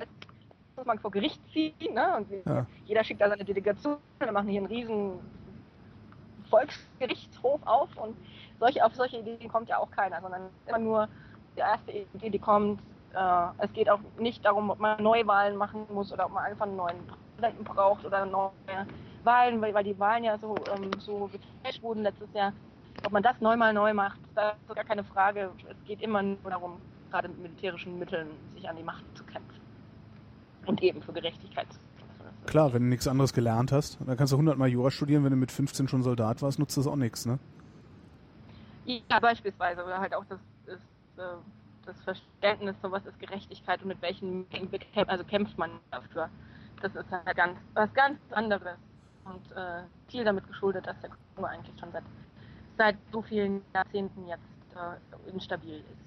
muss 0.76 0.86
man 0.86 0.98
vor 0.98 1.10
Gericht 1.10 1.40
ziehen. 1.52 1.94
Ne? 1.94 2.16
Und 2.16 2.46
ja. 2.46 2.66
jeder 2.86 3.04
schickt 3.04 3.20
da 3.20 3.28
seine 3.28 3.44
Delegation, 3.44 3.96
wir 4.18 4.32
machen 4.32 4.48
hier 4.48 4.60
einen 4.60 4.66
riesen 4.66 5.20
Volksgerichtshof 6.50 7.60
auf 7.64 7.88
und 7.96 8.16
solche, 8.60 8.84
auf 8.84 8.94
solche 8.94 9.18
Ideen 9.18 9.48
kommt 9.48 9.68
ja 9.68 9.78
auch 9.78 9.90
keiner, 9.90 10.20
sondern 10.20 10.42
immer 10.66 10.78
nur 10.78 11.08
die 11.56 11.60
erste 11.60 11.90
Idee, 11.92 12.30
die 12.30 12.38
kommt. 12.38 12.80
Äh, 13.14 13.46
es 13.58 13.72
geht 13.72 13.88
auch 13.88 14.00
nicht 14.18 14.44
darum, 14.44 14.70
ob 14.70 14.78
man 14.78 15.02
Neuwahlen 15.02 15.56
machen 15.56 15.86
muss 15.92 16.12
oder 16.12 16.26
ob 16.26 16.32
man 16.32 16.44
einfach 16.44 16.66
einen 16.66 16.76
neuen 16.76 16.98
Präsidenten 17.06 17.64
braucht 17.64 18.04
oder 18.04 18.26
neue 18.26 18.50
Wahlen, 19.22 19.60
weil, 19.60 19.72
weil 19.72 19.84
die 19.84 19.98
Wahlen 19.98 20.24
ja 20.24 20.38
so, 20.38 20.54
ähm, 20.74 20.90
so 20.98 21.30
gefälscht 21.32 21.82
wurden 21.82 22.02
letztes 22.02 22.32
Jahr. 22.34 22.52
Ob 23.04 23.12
man 23.12 23.22
das 23.22 23.40
neu 23.40 23.56
mal 23.56 23.72
neu 23.72 23.92
macht, 23.92 24.20
da 24.34 24.50
ist 24.50 24.74
gar 24.74 24.84
keine 24.84 25.04
Frage. 25.04 25.50
Es 25.68 25.84
geht 25.86 26.02
immer 26.02 26.22
nur 26.22 26.38
darum, 26.44 26.80
gerade 27.10 27.28
mit 27.28 27.38
militärischen 27.38 27.98
Mitteln 27.98 28.28
sich 28.54 28.68
an 28.68 28.76
die 28.76 28.82
Macht 28.82 29.04
zu 29.16 29.24
kämpfen 29.24 29.53
und 30.66 30.82
eben 30.82 31.02
für 31.02 31.12
Gerechtigkeit. 31.12 31.66
Klar, 32.46 32.72
wenn 32.72 32.82
du 32.82 32.88
nichts 32.88 33.08
anderes 33.08 33.32
gelernt 33.32 33.72
hast, 33.72 33.98
dann 34.04 34.16
kannst 34.16 34.32
du 34.32 34.36
100 34.36 34.58
Mal 34.58 34.68
Jura 34.68 34.90
studieren, 34.90 35.24
wenn 35.24 35.30
du 35.30 35.36
mit 35.36 35.50
15 35.50 35.88
schon 35.88 36.02
Soldat 36.02 36.42
warst, 36.42 36.58
nutzt 36.58 36.76
das 36.76 36.86
auch 36.86 36.96
nichts, 36.96 37.26
ne? 37.26 37.38
Ja, 38.84 39.18
beispielsweise. 39.18 39.82
Oder 39.82 39.98
halt 39.98 40.14
auch 40.14 40.24
das, 40.28 40.38
das, 40.66 40.78
äh, 41.16 41.36
das 41.86 42.00
Verständnis, 42.02 42.76
so 42.82 42.90
was 42.90 43.04
ist 43.06 43.18
Gerechtigkeit 43.18 43.80
und 43.82 43.88
mit 43.88 44.02
welchen 44.02 44.46
also 45.06 45.24
kämpft 45.24 45.56
man 45.56 45.70
dafür. 45.90 46.28
Das 46.82 46.94
ist 46.94 47.10
halt 47.10 47.36
ganz, 47.36 47.58
was 47.72 47.92
ganz 47.94 48.18
anderes 48.30 48.76
und 49.24 49.52
äh, 49.56 49.82
viel 50.08 50.24
damit 50.24 50.46
geschuldet, 50.46 50.86
dass 50.86 51.00
der 51.00 51.10
Kongo 51.34 51.48
eigentlich 51.48 51.78
schon 51.80 51.90
seit, 51.92 52.04
seit 52.76 52.96
so 53.10 53.22
vielen 53.22 53.62
Jahrzehnten 53.74 54.26
jetzt 54.28 54.42
äh, 54.76 55.30
instabil 55.30 55.76
ist 55.76 56.03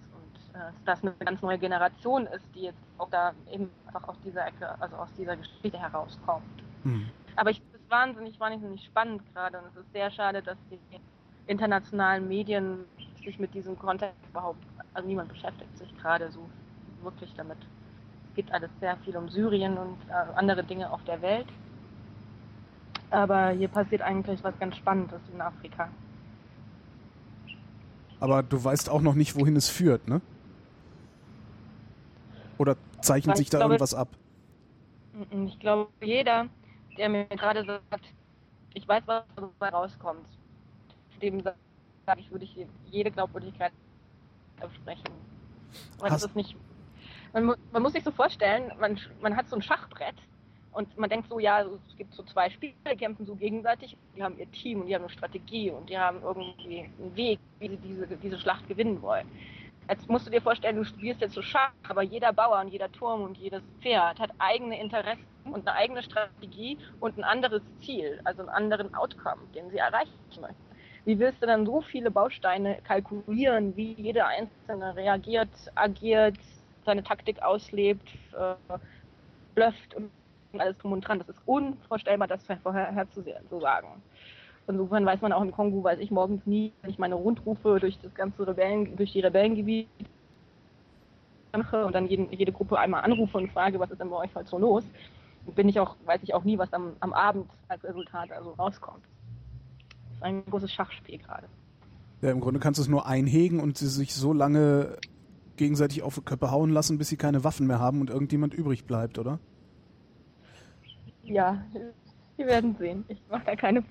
dass 0.58 0.74
das 0.86 1.04
eine 1.04 1.14
ganz 1.26 1.42
neue 1.42 1.58
Generation 1.58 2.28
ist, 2.28 2.46
die 2.56 2.64
jetzt 2.64 2.80
auch 2.98 3.10
da 3.10 3.34
eben 3.52 3.70
einfach 3.86 4.08
aus 4.08 4.16
dieser 4.24 4.48
Ecke, 4.48 4.70
also 4.80 4.96
aus 4.96 5.10
dieser 5.18 5.36
Geschichte 5.36 5.80
herauskommt. 5.80 6.44
Mhm. 6.84 7.10
Aber 7.36 7.50
ich 7.52 7.60
finde 7.60 7.78
es 7.84 7.92
wahnsinnig, 7.92 8.40
wahnsinnig 8.40 8.84
spannend 8.84 9.22
gerade 9.34 9.60
und 9.60 9.66
es 9.68 9.76
ist 9.78 9.92
sehr 9.94 10.12
schade, 10.12 10.42
dass 10.42 10.58
die 10.72 10.80
internationalen 11.48 12.28
Medien 12.28 12.86
sich 13.24 13.40
mit 13.40 13.54
diesem 13.54 13.78
Kontext 13.78 14.18
überhaupt, 14.30 14.64
also 14.94 15.08
niemand 15.08 15.30
beschäftigt 15.30 15.78
sich 15.78 15.98
gerade 15.98 16.32
so 16.32 16.40
wirklich 17.04 17.34
damit. 17.36 17.58
Es 18.30 18.36
geht 18.36 18.52
alles 18.52 18.70
sehr 18.80 18.98
viel 18.98 19.16
um 19.18 19.30
Syrien 19.30 19.78
und 19.78 19.98
äh, 20.10 20.14
andere 20.36 20.64
Dinge 20.64 20.92
auf 20.92 21.04
der 21.06 21.22
Welt. 21.22 21.48
Aber 23.10 23.50
hier 23.50 23.68
passiert 23.70 24.02
eigentlich 24.02 24.44
was 24.44 24.58
ganz 24.60 24.76
Spannendes 24.76 25.22
in 25.34 25.40
Afrika. 25.42 25.90
Aber 28.20 28.44
du 28.44 28.64
weißt 28.64 28.90
auch 28.90 29.02
noch 29.02 29.14
nicht, 29.14 29.36
wohin 29.36 29.56
es 29.56 29.70
führt, 29.70 30.08
ne? 30.08 30.22
Oder 32.58 32.78
zeichnet 33.02 33.38
sich 33.38 33.50
da 33.50 33.60
glaube, 33.60 33.74
irgendwas 33.74 33.94
ab? 33.94 34.10
Ich 35.48 35.60
glaube, 35.60 35.90
jeder, 36.02 36.48
der 36.98 37.10
mir 37.10 37.26
gerade 37.26 37.64
sagt, 37.66 38.14
ich 38.74 38.88
weiß, 38.88 39.04
was 39.06 39.24
dabei 39.36 39.70
rauskommt, 39.70 40.28
dem 41.22 41.42
sage 41.42 42.20
ich, 42.20 42.32
würde 42.32 42.46
ich 42.46 42.56
jede 42.92 43.12
Glaubwürdigkeit 43.12 43.72
absprechen. 44.62 45.10
Weil 46.00 46.10
das 46.10 46.24
ist 46.24 46.36
nicht. 46.36 46.56
Man, 47.34 47.56
man, 47.72 47.82
muss 47.82 47.94
sich 47.94 48.04
so 48.04 48.12
vorstellen, 48.12 48.72
man, 48.80 49.00
man 49.22 49.36
hat 49.36 49.50
so 49.50 49.56
ein 49.56 49.62
Schachbrett 49.62 50.16
und 50.72 50.98
man 50.98 51.10
denkt 51.10 51.30
so, 51.30 51.40
ja, 51.40 51.62
es 51.62 51.98
gibt 51.98 52.14
so 52.14 52.24
zwei 52.24 52.50
Spieler, 52.50 52.74
die 52.92 52.96
kämpfen 52.96 53.26
so 53.26 53.36
gegenseitig, 53.36 53.98
die 54.16 54.24
haben 54.24 54.38
ihr 54.38 54.50
Team 54.52 54.82
und 54.82 54.88
die 54.88 54.96
haben 54.96 55.04
eine 55.04 55.12
Strategie 55.12 55.72
und 55.72 55.90
die 55.90 55.98
haben 55.98 56.22
irgendwie 56.22 56.90
einen 57.00 57.16
Weg, 57.16 57.40
wie 57.60 57.70
sie 57.70 57.78
diese, 57.78 58.08
diese 58.08 58.40
Schlacht 58.40 58.68
gewinnen 58.68 59.02
wollen. 59.02 59.28
Jetzt 59.90 60.10
musst 60.10 60.28
du 60.28 60.32
dir 60.32 60.42
vorstellen, 60.42 60.76
du 60.76 60.84
spielst 60.84 61.22
jetzt 61.22 61.34
so 61.36 61.42
Schach, 61.42 61.72
aber 61.88 62.02
jeder 62.02 62.34
Bauer 62.34 62.60
und 62.60 62.68
jeder 62.70 62.92
Turm 62.92 63.22
und 63.24 63.38
jedes 63.38 63.64
Pferd 63.82 64.20
hat 64.20 64.32
eigene 64.38 64.80
Interessen 64.80 65.22
und 65.46 65.68
eine 65.68 65.78
eigene 65.78 66.04
Strategie 66.04 66.78
und 67.00 67.18
ein 67.18 67.24
anderes 67.24 67.64
Ziel, 67.80 68.20
also 68.26 68.42
einen 68.42 68.50
anderen 68.50 68.94
Outcome, 68.96 69.48
den 69.56 69.70
sie 69.70 69.78
erreichen 69.78 70.12
möchten. 70.42 70.58
Wie 71.06 71.20
willst 71.20 71.42
du 71.42 71.48
dann 71.48 71.66
so 71.66 71.82
viele 71.82 72.12
Bausteine 72.12 72.82
kalkulieren, 72.84 73.78
wie 73.78 73.94
jeder 73.94 74.28
Einzelne 74.28 74.96
reagiert, 74.96 75.52
agiert, 75.76 76.38
seine 76.86 77.04
Taktik 77.04 77.42
auslebt, 77.42 78.10
äh, 78.34 78.56
blufft 79.56 79.96
und 79.96 80.12
alles 80.58 80.78
drum 80.78 80.94
und 80.94 81.02
dran. 81.02 81.20
Das 81.20 81.30
ist 81.30 81.42
unvorstellbar, 81.46 82.28
das 82.28 82.46
vorher 82.64 83.08
zu 83.12 83.24
sagen. 83.60 84.04
Insofern 84.68 85.06
weiß 85.06 85.22
man 85.22 85.32
auch 85.32 85.42
im 85.42 85.52
Kongo, 85.52 85.84
weiß 85.84 86.00
ich 86.00 86.12
morgens 86.12 86.46
nie, 86.46 86.74
wenn 86.82 86.90
ich 86.90 87.00
meine 87.00 87.16
Rundrufe 87.16 87.80
durch 87.80 87.98
das 88.02 88.14
ganze 88.14 88.46
Rebellen, 88.46 88.98
durch 88.98 89.14
die 89.14 89.22
Rebellengebiet 89.22 89.88
mache 91.56 91.86
und 91.86 91.96
dann 91.96 92.08
jeden, 92.08 92.32
jede 92.32 92.52
Gruppe 92.52 92.78
einmal 92.78 93.04
anrufe 93.04 93.38
und 93.38 93.52
frage, 93.52 93.80
was 93.80 93.92
ist 93.92 94.02
denn 94.02 94.10
bei 94.10 94.18
euch 94.18 94.36
heute 94.36 94.50
so 94.50 94.58
los, 94.58 94.84
bin 95.56 95.70
ich 95.70 95.80
auch, 95.80 95.96
weiß 96.06 96.20
ich 96.24 96.34
auch 96.34 96.44
nie, 96.44 96.58
was 96.58 96.72
am, 96.74 96.94
am 97.00 97.14
Abend 97.14 97.50
als 97.70 97.84
Resultat 97.84 98.32
also 98.32 98.52
rauskommt. 98.52 99.04
Das 100.10 100.18
ist 100.18 100.24
ein 100.24 100.46
großes 100.46 100.72
Schachspiel 100.72 101.20
gerade. 101.20 101.48
Ja, 102.22 102.32
im 102.32 102.42
Grunde 102.42 102.60
kannst 102.60 102.80
du 102.80 102.82
es 102.82 102.90
nur 102.90 103.06
einhegen 103.06 103.60
und 103.60 103.78
sie 103.78 103.88
sich 103.88 104.14
so 104.14 104.34
lange 104.34 104.98
gegenseitig 105.56 106.04
auf 106.04 106.16
die 106.16 106.22
Köpfe 106.22 106.52
hauen 106.52 106.72
lassen, 106.72 106.98
bis 106.98 107.10
sie 107.10 107.18
keine 107.18 107.44
Waffen 107.44 107.68
mehr 107.68 107.80
haben 107.80 108.02
und 108.02 108.10
irgendjemand 108.10 108.54
übrig 108.54 108.86
bleibt, 108.86 109.18
oder? 109.18 109.40
Ja, 111.24 111.64
wir 112.36 112.48
werden 112.48 112.76
sehen. 112.78 113.06
Ich 113.08 113.22
mache 113.30 113.46
da 113.46 113.56
keine. 113.56 113.84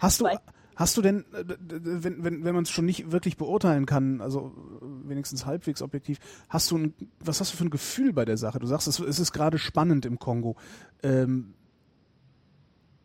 Hast 0.00 0.20
du, 0.20 0.28
hast 0.76 0.96
du 0.96 1.02
denn, 1.02 1.24
äh, 1.34 1.44
wenn, 1.58 2.24
wenn, 2.24 2.44
wenn 2.44 2.54
man 2.54 2.64
es 2.64 2.70
schon 2.70 2.86
nicht 2.86 3.12
wirklich 3.12 3.36
beurteilen 3.36 3.86
kann, 3.86 4.20
also 4.20 4.52
wenigstens 4.80 5.46
halbwegs 5.46 5.82
objektiv, 5.82 6.18
hast 6.48 6.70
du 6.70 6.78
ein, 6.78 6.94
was 7.18 7.40
hast 7.40 7.52
du 7.52 7.56
für 7.56 7.64
ein 7.64 7.70
Gefühl 7.70 8.12
bei 8.12 8.24
der 8.24 8.36
Sache? 8.36 8.58
Du 8.58 8.66
sagst, 8.66 8.88
es, 8.88 8.98
es 8.98 9.18
ist 9.18 9.32
gerade 9.32 9.58
spannend 9.58 10.06
im 10.06 10.18
Kongo. 10.18 10.56
Ähm, 11.02 11.54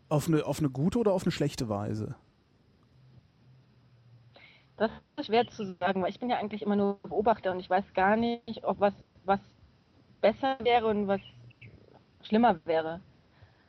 auf 0.09 0.27
eine, 0.27 0.45
auf 0.45 0.59
eine 0.59 0.69
gute 0.69 0.99
oder 0.99 1.13
auf 1.13 1.23
eine 1.23 1.31
schlechte 1.31 1.67
Weise? 1.67 2.15
Das 4.77 4.91
ist 5.17 5.27
schwer 5.27 5.47
zu 5.47 5.73
sagen, 5.79 6.01
weil 6.01 6.09
ich 6.09 6.19
bin 6.19 6.29
ja 6.29 6.37
eigentlich 6.37 6.61
immer 6.61 6.75
nur 6.75 6.99
Beobachter 7.03 7.51
und 7.51 7.59
ich 7.59 7.69
weiß 7.69 7.85
gar 7.93 8.17
nicht, 8.17 8.63
ob 8.63 8.79
was, 8.79 8.93
was 9.23 9.39
besser 10.21 10.57
wäre 10.61 10.87
und 10.87 11.07
was 11.07 11.21
schlimmer 12.23 12.59
wäre. 12.65 13.01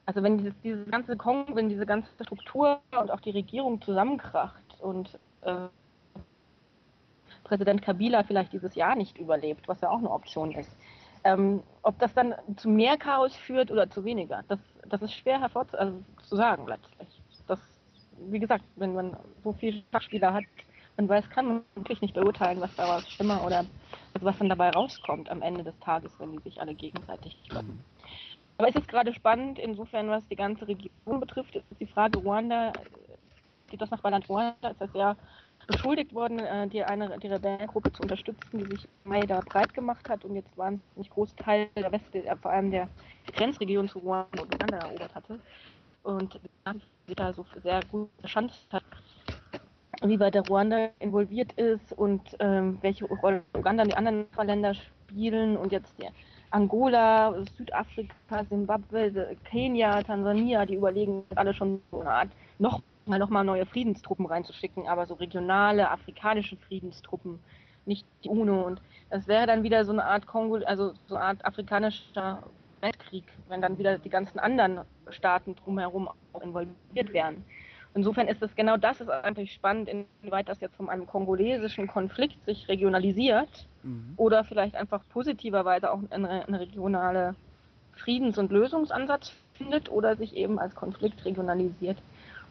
Also 0.07 0.23
wenn 0.23 0.38
dieses, 0.38 0.55
dieses 0.62 0.88
ganze 0.88 1.16
Kongo, 1.16 1.57
wenn 1.57 1.69
diese 1.69 1.85
ganze 1.85 2.09
Struktur 2.23 2.81
und 2.99 3.11
auch 3.11 3.21
die 3.21 3.31
Regierung 3.31 3.83
zusammenkracht 3.83 4.81
und 4.81 5.19
äh, 5.42 5.66
Präsident 7.42 7.83
Kabila 7.83 8.23
vielleicht 8.23 8.53
dieses 8.53 8.75
Jahr 8.77 8.95
nicht 8.95 9.19
überlebt, 9.19 9.69
was 9.69 9.81
ja 9.81 9.90
auch 9.90 9.99
eine 9.99 10.11
Option 10.11 10.53
ist, 10.53 10.71
ähm, 11.25 11.62
ob 11.83 11.99
das 11.99 12.14
dann 12.14 12.35
zu 12.57 12.69
mehr 12.69 12.97
Chaos 12.97 13.35
führt 13.35 13.73
oder 13.73 13.90
zu 13.90 14.05
weniger, 14.05 14.45
das, 14.49 14.61
das 14.88 15.03
ist 15.03 15.12
schwer 15.12 15.40
hervorzu 15.40 15.77
also 15.77 16.01
zu 16.23 16.37
sagen 16.37 16.66
letztlich. 16.69 17.09
Das, 17.49 17.59
wie 18.29 18.38
gesagt, 18.38 18.64
wenn 18.77 18.95
man 18.95 19.16
so 19.42 19.53
viele 19.53 19.83
Schachspieler 19.92 20.33
hat, 20.33 20.45
man 20.97 21.09
weiß, 21.09 21.29
kann 21.31 21.47
man 21.47 21.62
wirklich 21.75 22.01
nicht 22.01 22.14
beurteilen, 22.14 22.61
was 22.61 22.75
daraus 22.77 23.09
schlimmer 23.11 23.45
oder 23.45 23.64
also 24.14 24.25
was 24.25 24.38
dann 24.38 24.49
dabei 24.49 24.71
rauskommt 24.71 25.29
am 25.31 25.42
Ende 25.42 25.64
des 25.64 25.79
Tages, 25.81 26.12
wenn 26.19 26.33
die 26.33 26.38
sich 26.38 26.61
alle 26.61 26.75
gegenseitig 26.75 27.37
kloppen. 27.49 27.85
Aber 28.59 28.69
es 28.69 28.77
ist 28.77 28.88
gerade 28.88 29.12
spannend, 29.12 29.59
insofern, 29.59 30.09
was 30.09 30.27
die 30.29 30.37
ganze 30.37 30.66
Region 30.66 31.21
betrifft, 31.21 31.57
ist 31.57 31.66
die 31.79 31.87
Frage 31.87 32.19
Ruanda, 32.19 32.73
geht 33.69 33.81
das 33.81 33.90
Nachbarland 33.90 34.29
Ruanda, 34.29 34.69
ist 34.71 34.81
das 34.81 34.90
ja 34.95 35.16
beschuldigt 35.66 36.14
worden, 36.14 36.38
äh, 36.38 36.69
die 36.69 36.85
eine 36.85 37.19
die 37.19 37.27
Rebellengruppe 37.27 37.92
zu 37.92 38.03
unterstützen, 38.03 38.59
die 38.59 38.77
sich 38.77 38.85
im 39.05 39.11
Mai 39.11 39.21
da 39.23 39.40
breit 39.40 39.75
gemacht 39.75 40.09
hat 40.09 40.25
und 40.25 40.37
jetzt 40.37 40.57
waren 40.57 40.81
nicht 40.95 41.11
große 41.11 41.35
Teil 41.37 41.69
der 41.77 41.90
Weste, 41.92 42.23
vor 42.40 42.53
allem 42.53 42.71
der 42.71 42.88
Grenzregion 43.33 43.88
zu 43.88 43.99
Ruanda 43.99 44.42
und 44.42 44.55
Uganda 44.55 44.79
erobert 44.79 45.14
hatte. 45.14 45.40
Und 46.05 46.38
sie 47.09 47.14
da 47.14 47.33
so 47.33 47.45
sehr 47.62 47.81
gut 47.90 48.11
verschanzt 48.21 48.66
hat, 48.73 48.85
wie 50.03 50.21
weit 50.21 50.35
der 50.35 50.47
Ruanda 50.47 50.90
involviert 51.01 51.53
ist 51.55 51.92
und 51.92 52.23
ähm, 52.38 52.79
welche 52.83 53.07
Rolle 53.07 53.42
Uganda 53.55 53.83
und 53.83 53.90
die 53.90 53.97
anderen 53.97 54.27
Länder 54.45 54.75
spielen 54.75 55.57
und 55.57 55.73
jetzt 55.73 55.99
der 56.01 56.12
Angola, 56.57 57.35
Südafrika, 57.59 58.49
Zimbabwe, 58.49 59.37
Kenia, 59.45 60.03
Tansania, 60.03 60.64
die 60.64 60.77
überlegen 60.77 61.23
alle 61.35 61.53
schon 61.53 61.83
so 61.90 62.01
eine 62.01 62.11
Art 62.11 62.29
noch 62.59 62.81
mal, 63.05 63.19
noch 63.19 63.29
mal 63.29 63.45
neue 63.45 63.66
Friedenstruppen 63.66 64.25
reinzuschicken, 64.25 64.88
aber 64.88 65.07
so 65.07 65.14
regionale 65.14 65.90
afrikanische 65.90 66.57
Friedenstruppen, 66.57 67.38
nicht 67.85 68.07
die 68.25 68.31
UNO. 68.31 68.66
Und 68.66 68.81
das 69.11 69.29
wäre 69.29 69.47
dann 69.47 69.64
wieder 69.64 69.85
so 69.85 69.92
eine 69.92 70.07
Art 70.07 70.27
Kongo, 70.27 70.57
also 70.64 70.95
so 71.09 71.16
eine 71.16 71.25
Art 71.27 71.45
afrikanischer 71.45 72.42
Weltkrieg, 72.81 73.25
wenn 73.49 73.61
dann 73.61 73.77
wieder 73.77 73.99
die 73.99 74.09
ganzen 74.09 74.38
anderen 74.38 74.81
Staaten 75.11 75.57
drumherum 75.57 76.09
auch 76.33 76.40
involviert 76.40 77.12
wären. 77.12 77.45
Insofern 77.96 78.28
ist 78.28 78.42
es 78.42 78.54
genau 78.54 78.76
das 78.76 79.00
ist 79.00 79.09
eigentlich 79.09 79.54
spannend, 79.54 79.88
inwieweit 79.88 80.50
das 80.50 80.61
jetzt 80.61 80.76
von 80.76 80.90
einem 80.90 81.06
kongolesischen 81.06 81.87
Konflikt 81.87 82.44
sich 82.44 82.68
regionalisiert 82.68 83.48
mhm. 83.82 84.12
oder 84.18 84.44
vielleicht 84.44 84.76
einfach 84.76 85.00
positiverweise 85.09 85.90
auch 85.90 86.00
eine, 86.11 86.46
eine 86.46 86.61
regionale 86.61 87.35
Friedens- 87.94 88.37
und 88.37 88.52
Lösungsansatz 88.52 89.32
findet 89.54 89.90
oder 89.90 90.14
sich 90.14 90.37
eben 90.37 90.59
als 90.59 90.74
Konflikt 90.74 91.24
regionalisiert. 91.24 91.96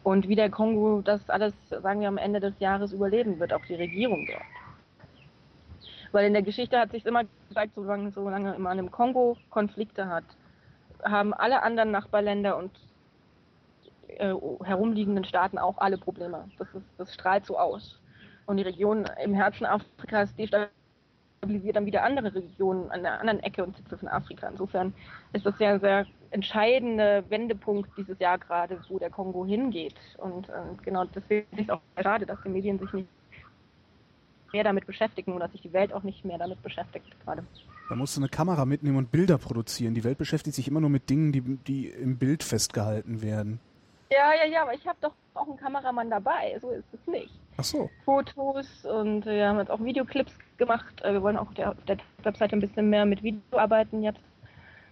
Und 0.02 0.26
wie 0.26 0.34
der 0.34 0.50
Kongo 0.50 1.00
das 1.04 1.30
alles, 1.30 1.54
sagen 1.70 2.00
wir, 2.00 2.08
am 2.08 2.18
Ende 2.18 2.40
des 2.40 2.58
Jahres 2.58 2.92
überleben 2.92 3.38
wird, 3.38 3.52
auch 3.52 3.64
die 3.66 3.76
Regierung 3.76 4.26
dort. 4.26 4.42
Weil 6.10 6.26
in 6.26 6.32
der 6.32 6.42
Geschichte 6.42 6.76
hat 6.76 6.90
sich 6.90 7.06
immer 7.06 7.22
gezeigt, 7.48 7.74
solange, 7.76 8.10
solange 8.10 8.58
man 8.58 8.80
im 8.80 8.90
Kongo 8.90 9.36
Konflikte 9.50 10.08
hat, 10.08 10.24
haben 11.04 11.32
alle 11.32 11.62
anderen 11.62 11.92
Nachbarländer 11.92 12.56
und 12.56 12.72
äh, 14.08 14.34
herumliegenden 14.64 15.24
Staaten 15.24 15.58
auch 15.58 15.78
alle 15.78 15.98
Probleme. 15.98 16.48
Das, 16.58 16.68
ist, 16.74 16.84
das 16.98 17.14
strahlt 17.14 17.46
so 17.46 17.58
aus. 17.58 18.00
Und 18.46 18.58
die 18.58 18.62
Region 18.62 19.06
im 19.22 19.34
Herzen 19.34 19.66
Afrikas 19.66 20.34
destabilisiert 20.36 21.76
dann 21.76 21.86
wieder 21.86 22.04
andere 22.04 22.34
Regionen 22.34 22.90
an 22.90 23.02
der 23.02 23.20
anderen 23.20 23.40
Ecke 23.40 23.64
und 23.64 23.76
Zipfel 23.76 23.98
von 23.98 24.08
Afrika. 24.08 24.48
Insofern 24.48 24.94
ist 25.32 25.44
das 25.44 25.58
ja 25.58 25.74
ein 25.74 25.80
sehr 25.80 26.06
entscheidender 26.30 27.28
Wendepunkt 27.30 27.90
dieses 27.96 28.18
Jahr 28.18 28.38
gerade, 28.38 28.80
wo 28.88 28.98
der 28.98 29.10
Kongo 29.10 29.44
hingeht. 29.44 29.94
Und 30.18 30.48
äh, 30.48 30.52
genau 30.82 31.04
deswegen 31.04 31.46
ist 31.56 31.64
es 31.64 31.70
auch 31.70 31.80
schade, 32.00 32.26
dass 32.26 32.38
die 32.44 32.48
Medien 32.48 32.78
sich 32.78 32.92
nicht 32.92 33.08
mehr 34.52 34.64
damit 34.64 34.86
beschäftigen 34.86 35.32
oder 35.32 35.44
dass 35.44 35.52
sich 35.52 35.62
die 35.62 35.72
Welt 35.72 35.92
auch 35.92 36.02
nicht 36.02 36.24
mehr 36.24 36.38
damit 36.38 36.62
beschäftigt 36.62 37.06
gerade. 37.24 37.44
Da 37.88 37.94
musst 37.94 38.16
du 38.16 38.20
eine 38.20 38.28
Kamera 38.28 38.64
mitnehmen 38.64 38.96
und 38.96 39.12
Bilder 39.12 39.38
produzieren. 39.38 39.94
Die 39.94 40.04
Welt 40.04 40.18
beschäftigt 40.18 40.56
sich 40.56 40.68
immer 40.68 40.80
nur 40.80 40.90
mit 40.90 41.08
Dingen, 41.08 41.32
die, 41.32 41.40
die 41.40 41.88
im 41.88 42.18
Bild 42.18 42.42
festgehalten 42.42 43.22
werden. 43.22 43.60
Ja, 44.10 44.32
ja, 44.34 44.46
ja, 44.50 44.62
aber 44.62 44.74
ich 44.74 44.86
habe 44.86 44.98
doch 45.00 45.12
auch 45.34 45.48
einen 45.48 45.56
Kameramann 45.56 46.10
dabei, 46.10 46.56
so 46.60 46.70
ist 46.70 46.86
es 46.92 47.06
nicht. 47.06 47.32
Ach 47.58 47.64
so. 47.64 47.90
Fotos 48.04 48.84
und 48.84 49.26
wir 49.26 49.48
haben 49.48 49.58
jetzt 49.58 49.70
auch 49.70 49.82
Videoclips 49.82 50.32
gemacht. 50.58 51.02
Äh, 51.02 51.14
wir 51.14 51.22
wollen 51.22 51.36
auch 51.36 51.48
auf 51.48 51.84
der 51.86 51.98
Webseite 52.22 52.54
ein 52.54 52.60
bisschen 52.60 52.90
mehr 52.90 53.04
mit 53.04 53.22
Video 53.22 53.40
arbeiten 53.52 54.02
jetzt. 54.02 54.20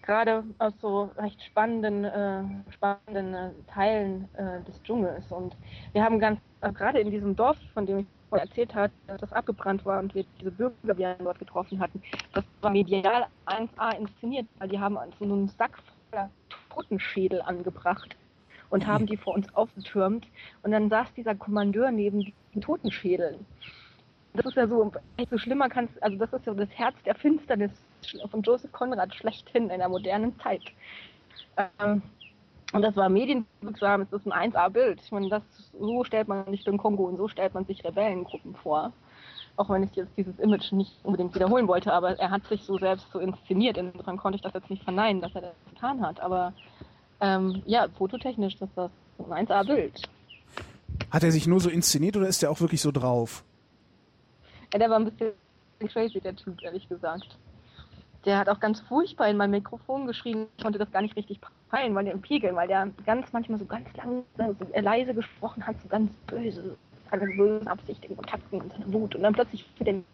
Gerade 0.03 0.45
aus 0.59 0.73
so 0.83 1.11
recht 1.17 1.41
spannenden, 1.43 2.05
äh, 2.05 2.73
spannenden 2.73 3.35
äh, 3.35 3.51
Teilen 3.73 4.29
äh, 4.35 4.63
des 4.65 4.83
Dschungels. 4.83 5.31
Und 5.31 5.57
wir 5.93 6.03
haben 6.03 6.19
ganz, 6.19 6.41
äh, 6.61 6.73
gerade 6.73 7.01
in 7.01 7.11
diesem 7.11 7.37
Dorf, 7.37 7.57
von 7.73 7.87
dem 7.87 8.01
ich 8.01 8.07
vorhin 8.29 8.49
erzählt 8.49 8.75
habe, 8.75 8.93
dass 9.07 9.21
das 9.21 9.33
abgebrannt 9.33 9.85
war 9.87 10.01
und 10.01 10.15
wir 10.15 10.25
diese 10.41 10.51
Bürger, 10.51 10.75
die 10.83 10.99
wir 10.99 11.15
dort 11.21 11.39
getroffen 11.39 11.81
hatten, 11.81 12.03
das 12.35 12.45
war 12.61 12.71
medial 12.71 13.27
1A 13.47 13.97
inszeniert, 13.97 14.47
weil 14.59 14.69
die 14.69 14.79
haben 14.79 14.99
so 15.19 15.25
einen 15.25 15.49
Sack 15.49 15.79
voller 16.11 16.31
Totenschädel 16.69 17.41
angebracht 17.43 18.17
und 18.75 18.89
haben 18.89 19.07
die 19.07 19.17
vor 19.17 19.35
uns 19.35 19.55
aufgetürmt. 19.55 20.27
Und 20.65 20.73
dann 20.73 20.91
saß 20.91 21.07
dieser 21.15 21.37
Kommandeur 21.37 21.93
neben 21.93 22.33
den 22.53 22.61
Totenschädeln. 22.61 23.47
Das 24.33 24.47
ist 24.47 24.57
ja 24.57 24.67
so, 24.67 24.91
so 25.31 25.39
schlimmer 25.39 25.69
kannst, 25.69 26.03
also 26.03 26.17
das 26.17 26.33
ist 26.33 26.45
ja 26.45 26.55
das 26.55 26.69
Herz 26.71 26.97
der 27.07 27.15
Finsternis 27.15 27.71
von 28.29 28.43
Joseph 28.43 28.73
Conrad 28.73 29.15
schlechthin 29.15 29.71
in 29.71 29.79
der 29.79 29.89
modernen 29.89 30.37
Zeit. 30.41 30.65
Ähm, 31.57 32.03
und 32.73 32.83
das 32.83 32.97
war 32.97 33.09
medienwirksam, 33.09 34.01
es 34.01 34.13
ist 34.13 34.27
ein 34.27 34.53
1A-Bild. 34.53 35.01
Ich 35.05 35.13
meine, 35.13 35.29
das, 35.29 35.45
so 35.79 36.03
stellt 36.03 36.27
man 36.27 36.45
sich 36.51 36.65
den 36.65 36.77
Kongo 36.77 37.05
und 37.05 37.17
so 37.17 37.29
stellt 37.29 37.55
man 37.55 37.65
sich 37.67 37.85
Rebellengruppen 37.85 38.57
vor. 38.57 38.93
Auch 39.55 39.71
wenn 39.71 39.85
ich 39.85 39.95
jetzt 39.95 40.17
dieses 40.17 40.37
Image 40.41 40.73
nicht 40.73 40.99
unbedingt 41.05 41.33
wiederholen 41.33 41.69
wollte, 41.69 41.93
aber 41.93 42.19
er 42.19 42.33
hat 42.33 42.45
sich 42.49 42.65
so 42.65 42.77
selbst 42.77 43.09
so 43.13 43.21
inszeniert. 43.21 43.77
Insofern 43.77 44.17
konnte 44.17 44.35
ich 44.35 44.43
das 44.43 44.53
jetzt 44.53 44.69
nicht 44.69 44.83
verneinen, 44.83 45.23
dass 45.23 45.33
er 45.37 45.43
das 45.43 45.55
getan 45.73 46.05
hat. 46.05 46.19
Aber 46.19 46.53
ähm, 47.21 47.63
ja, 47.67 47.87
fototechnisch 47.97 48.55
ist 48.55 48.73
das 48.77 48.91
ein 49.31 49.47
1A-Bild. 49.47 50.03
Hat 51.11 51.23
er 51.23 51.33
sich 51.33 51.47
nur 51.47 51.61
so 51.61 51.71
inszeniert 51.71 52.17
oder 52.17 52.29
ist 52.29 52.43
er 52.43 52.51
auch 52.51 52.61
wirklich 52.61 52.81
so 52.81 52.91
drauf? 52.91 53.45
Ja, 54.73 54.79
der 54.79 54.91
war 54.91 54.99
ein 54.99 55.05
bisschen 55.05 55.33
crazy, 55.89 56.21
der 56.21 56.35
Typ, 56.35 56.63
ehrlich 56.63 56.89
gesagt. 56.89 57.37
Der 58.25 58.39
hat 58.39 58.49
auch 58.49 58.59
ganz 58.59 58.81
furchtbar 58.81 59.29
in 59.29 59.37
mein 59.37 59.51
Mikrofon 59.51 60.07
geschrien. 60.07 60.47
Ich 60.57 60.63
konnte 60.63 60.79
das 60.79 60.91
gar 60.91 61.03
nicht 61.03 61.15
richtig 61.17 61.41
peilen, 61.71 61.95
weil 61.95 62.05
der 62.05 62.15
im 62.15 62.23
Pegeln, 62.23 62.57
weil 62.57 62.69
der 62.69 62.89
ganz 63.05 63.33
manchmal 63.33 63.59
so 63.59 63.67
ganz 63.67 63.87
langsam, 63.97 64.57
so 64.59 64.81
leise 64.81 65.15
gesprochen 65.15 65.67
hat, 65.67 65.77
so 65.83 65.89
ganz 65.89 66.11
böse, 66.27 66.77
seine 67.11 67.27
bösen 67.37 67.69
Absichten 67.69 68.15
und 68.15 68.27
Takten 68.27 68.61
und 68.61 68.73
seine 68.73 68.93
Wut. 68.93 69.15
Und 69.15 69.23
dann 69.23 69.35
plötzlich 69.35 69.65
für 69.77 69.85
den 69.85 70.05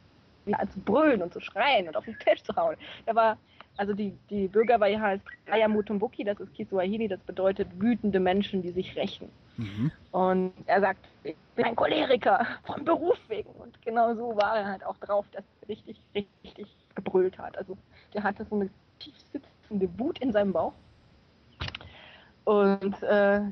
zu 0.71 0.81
brüllen 0.81 1.23
und 1.23 1.33
zu 1.33 1.41
schreien 1.41 1.89
und 1.89 1.97
auf 1.97 2.05
den 2.05 2.19
Tisch 2.19 2.43
zu 2.43 2.55
hauen. 2.57 2.77
Er 3.07 3.15
war, 3.15 3.39
also 3.77 3.93
die, 3.93 4.13
die 4.29 4.49
Bürgerwehr 4.49 5.01
heißt 5.01 5.25
Raya 5.47 5.69
Mutumbuki, 5.69 6.25
das 6.25 6.41
ist 6.41 6.55
Kiswahili, 6.55 7.09
das 7.09 7.21
bedeutet 7.21 7.69
wütende 7.79 8.21
Menschen, 8.21 8.63
die 8.63 8.71
sich 8.71 8.97
rächen. 8.97 9.31
Mhm. 9.57 9.93
Und 10.13 10.53
er 10.67 10.81
sagt, 10.81 11.07
ich 11.23 11.37
bin 11.55 11.67
ein 11.67 11.77
Choleriker 11.77 12.47
vom 12.65 12.85
Beruf 12.85 13.19
wegen. 13.29 13.51
Und 13.51 13.81
genau 13.83 14.15
so 14.15 14.37
war 14.37 14.57
er 14.57 14.67
halt 14.67 14.85
auch 14.85 14.97
drauf, 14.99 15.27
dass 15.33 15.45
er 15.63 15.69
richtig, 15.69 16.01
richtig 16.15 16.67
gebrüllt 16.95 17.39
hat. 17.39 17.57
Also 17.59 17.77
der 18.15 18.23
hatte 18.23 18.45
so 18.45 18.57
eine 18.57 18.71
tief 18.99 19.15
sitzende 19.33 19.89
Wut 19.99 20.19
in 20.21 20.33
seinem 20.33 20.53
Bauch. 20.53 20.73
Und 22.45 23.03
äh, 23.03 23.43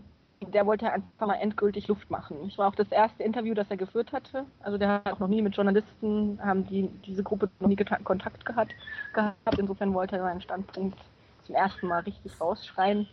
der 0.41 0.67
wollte 0.67 0.91
einfach 0.91 1.27
mal 1.27 1.35
endgültig 1.35 1.89
Luft 1.89 2.11
machen. 2.11 2.37
Ich 2.47 2.59
war 2.59 2.69
auch 2.69 2.75
das 2.75 2.91
erste 2.91 3.23
Interview, 3.23 3.55
das 3.55 3.71
er 3.71 3.77
geführt 3.77 4.13
hatte. 4.13 4.45
Also 4.61 4.79
der 4.79 4.89
hat 4.89 5.13
auch 5.13 5.19
noch 5.19 5.29
nie 5.29 5.43
mit 5.43 5.57
Journalisten, 5.57 6.39
haben 6.43 6.67
die 6.67 6.89
diese 7.05 7.23
Gruppe 7.23 7.51
noch 7.61 7.69
nie 7.69 7.77
Kontakt 7.77 8.45
gehabt. 8.45 8.75
gehabt. 9.13 9.59
Insofern 9.59 9.95
wollte 9.95 10.17
er 10.17 10.23
seinen 10.23 10.41
Standpunkt 10.41 10.99
zum 11.45 11.55
ersten 11.55 11.89
Mal 11.89 12.01
richtig 12.01 12.41
rausschreien. 12.41 13.09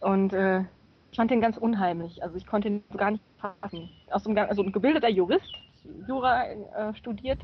Und 0.00 0.32
äh, 0.32 0.60
ich 1.10 1.16
fand 1.16 1.30
den 1.30 1.40
ganz 1.40 1.56
unheimlich. 1.56 2.22
Also 2.22 2.36
ich 2.36 2.46
konnte 2.46 2.68
ihn 2.68 2.84
gar 2.96 3.12
nicht 3.12 3.24
fassen. 3.38 3.88
Aus 4.10 4.26
einem, 4.26 4.38
also 4.38 4.62
ein 4.62 4.72
gebildeter 4.72 5.08
Jurist, 5.08 5.52
Jura 6.06 6.44
äh, 6.44 6.94
studiert. 6.94 7.40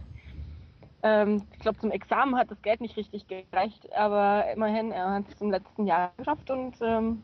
Ähm, 1.02 1.42
ich 1.52 1.60
glaube, 1.60 1.78
zum 1.78 1.90
Examen 1.90 2.36
hat 2.36 2.50
das 2.50 2.60
Geld 2.62 2.80
nicht 2.80 2.96
richtig 2.96 3.26
gereicht, 3.28 3.92
aber 3.94 4.50
immerhin, 4.52 4.92
er 4.92 5.10
hat 5.14 5.24
es 5.28 5.40
im 5.40 5.50
letzten 5.50 5.86
Jahr 5.86 6.12
geschafft 6.16 6.50
und 6.50 6.76
ähm, 6.80 7.22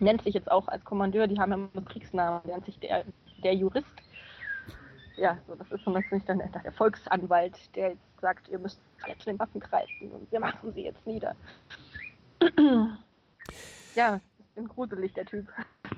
nennt 0.00 0.22
sich 0.22 0.34
jetzt 0.34 0.50
auch 0.50 0.68
als 0.68 0.84
Kommandeur, 0.84 1.26
die 1.26 1.38
haben 1.38 1.50
ja 1.50 1.56
immer 1.56 1.86
Kriegsnamen, 1.86 2.40
nennt 2.46 2.66
sich 2.66 2.78
der, 2.78 3.04
der 3.42 3.54
Jurist. 3.54 3.86
Ja, 5.16 5.38
so, 5.46 5.54
das 5.54 5.70
ist 5.70 5.84
so 5.84 5.90
natürlich 5.90 6.24
dann 6.24 6.38
der, 6.38 6.72
Volksanwalt, 6.72 7.54
der 7.76 7.90
jetzt 7.90 8.20
sagt, 8.20 8.48
ihr 8.48 8.58
müsst 8.58 8.80
jetzt 9.06 9.26
den 9.26 9.38
Waffen 9.38 9.60
greifen 9.60 10.10
und 10.10 10.30
wir 10.32 10.40
machen 10.40 10.72
sie 10.74 10.84
jetzt 10.84 11.06
nieder. 11.06 11.36
ja, 13.94 14.20
ich 14.38 14.46
bin 14.54 14.68
gruselig, 14.68 15.12
der 15.12 15.26
Typ. 15.26 15.46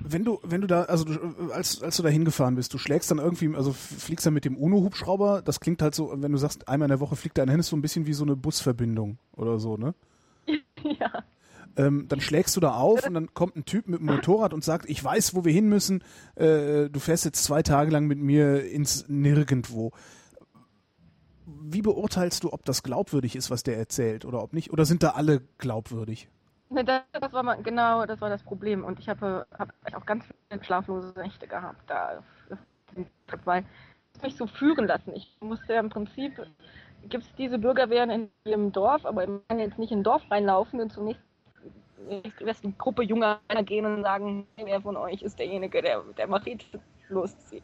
Wenn 0.01 0.25
du, 0.25 0.39
wenn 0.43 0.61
du 0.61 0.67
da, 0.67 0.83
also 0.83 1.05
du, 1.05 1.51
als, 1.51 1.81
als 1.81 1.97
du 1.97 2.03
da 2.03 2.09
hingefahren 2.09 2.55
bist, 2.55 2.73
du 2.73 2.77
schlägst 2.77 3.09
dann 3.09 3.19
irgendwie, 3.19 3.55
also 3.55 3.71
fliegst 3.73 4.25
dann 4.25 4.33
mit 4.33 4.45
dem 4.45 4.57
UNO-Hubschrauber, 4.57 5.41
das 5.41 5.59
klingt 5.59 5.81
halt 5.81 5.95
so, 5.95 6.11
wenn 6.21 6.31
du 6.31 6.37
sagst, 6.37 6.67
einmal 6.67 6.87
in 6.87 6.91
der 6.91 6.99
Woche 6.99 7.15
fliegt 7.15 7.37
hin, 7.37 7.47
ist 7.59 7.67
so 7.67 7.75
ein 7.75 7.81
bisschen 7.81 8.05
wie 8.05 8.13
so 8.13 8.25
eine 8.25 8.35
Busverbindung 8.35 9.17
oder 9.35 9.59
so, 9.59 9.77
ne? 9.77 9.93
ja. 10.83 11.23
Ähm, 11.77 12.07
dann 12.07 12.21
schlägst 12.21 12.55
du 12.55 12.61
da 12.61 12.75
auf 12.75 13.05
und 13.05 13.13
dann 13.13 13.33
kommt 13.33 13.55
ein 13.55 13.65
Typ 13.65 13.87
mit 13.87 13.99
dem 13.99 14.05
Motorrad 14.05 14.53
und 14.53 14.63
sagt, 14.63 14.89
ich 14.89 15.03
weiß, 15.03 15.35
wo 15.35 15.43
wir 15.43 15.51
hin 15.51 15.67
müssen, 15.67 16.03
äh, 16.35 16.89
du 16.89 16.99
fährst 16.99 17.25
jetzt 17.25 17.43
zwei 17.43 17.63
Tage 17.63 17.91
lang 17.91 18.07
mit 18.07 18.19
mir 18.19 18.65
ins 18.65 19.07
Nirgendwo. 19.09 19.91
Wie 21.45 21.81
beurteilst 21.81 22.43
du, 22.43 22.53
ob 22.53 22.65
das 22.65 22.81
glaubwürdig 22.81 23.35
ist, 23.35 23.51
was 23.51 23.63
der 23.63 23.77
erzählt 23.77 24.25
oder 24.25 24.41
ob 24.41 24.53
nicht? 24.53 24.71
Oder 24.71 24.85
sind 24.85 25.03
da 25.03 25.11
alle 25.11 25.41
glaubwürdig? 25.57 26.29
Ne, 26.69 26.83
das, 26.83 27.01
das 27.11 27.33
war 27.33 27.43
mal, 27.43 27.61
genau, 27.61 28.05
das 28.05 28.21
war 28.21 28.29
das 28.29 28.41
Problem. 28.41 28.83
Und 28.83 28.99
ich 28.99 29.09
habe 29.09 29.45
hab 29.57 29.71
auch 29.93 30.05
ganz 30.05 30.23
viele 30.25 30.63
schlaflose 30.63 31.13
Nächte 31.17 31.47
gehabt, 31.47 31.81
da, 31.87 32.23
weil 33.43 33.65
ich 34.15 34.21
mich 34.23 34.35
so 34.37 34.47
führen 34.47 34.87
lassen. 34.87 35.13
Ich 35.13 35.35
musste 35.41 35.73
ja 35.73 35.79
im 35.79 35.89
Prinzip, 35.89 36.41
gibt 37.09 37.23
es 37.23 37.35
diese 37.37 37.59
Bürgerwehren 37.59 38.09
in 38.09 38.29
ihrem 38.45 38.71
Dorf, 38.71 39.05
aber 39.05 39.23
ich 39.23 39.29
kann 39.47 39.59
jetzt 39.59 39.77
nicht 39.77 39.91
in 39.91 39.99
ein 39.99 40.03
Dorf 40.03 40.23
reinlaufen 40.31 40.81
und 40.81 40.91
zunächst 42.05 42.41
nächste 42.41 42.71
Gruppe 42.71 43.03
junger 43.03 43.39
Männer 43.47 43.63
gehen 43.63 43.85
und 43.85 44.03
sagen, 44.03 44.47
wer 44.55 44.81
von 44.81 44.97
euch 44.97 45.21
ist 45.21 45.39
derjenige, 45.39 45.81
der, 45.81 46.01
der 46.17 46.27
Machete 46.27 46.79
loszieht. 47.09 47.63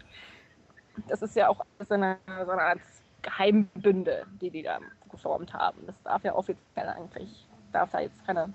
Das 1.07 1.21
ist 1.21 1.35
ja 1.35 1.47
auch 1.47 1.63
so 1.79 1.93
eine, 1.93 2.17
so 2.45 2.51
eine 2.51 2.61
Art 2.61 2.79
Geheimbünde, 3.21 4.25
die 4.41 4.49
die 4.49 4.63
da 4.63 4.79
geformt 5.09 5.53
haben. 5.53 5.85
Das 5.85 5.95
darf 6.03 6.23
ja 6.23 6.35
offiziell 6.35 6.87
eigentlich, 6.87 7.47
darf 7.71 7.91
da 7.91 7.99
jetzt 7.99 8.25
keiner, 8.25 8.49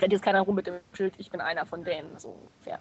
rennt 0.00 0.12
jetzt 0.12 0.22
keiner 0.22 0.42
rum 0.42 0.54
mit 0.54 0.66
dem 0.66 0.80
Schild, 0.92 1.14
ich 1.18 1.30
bin 1.30 1.40
einer 1.40 1.66
von 1.66 1.84
denen, 1.84 2.18
so 2.18 2.28
ungefähr. 2.28 2.78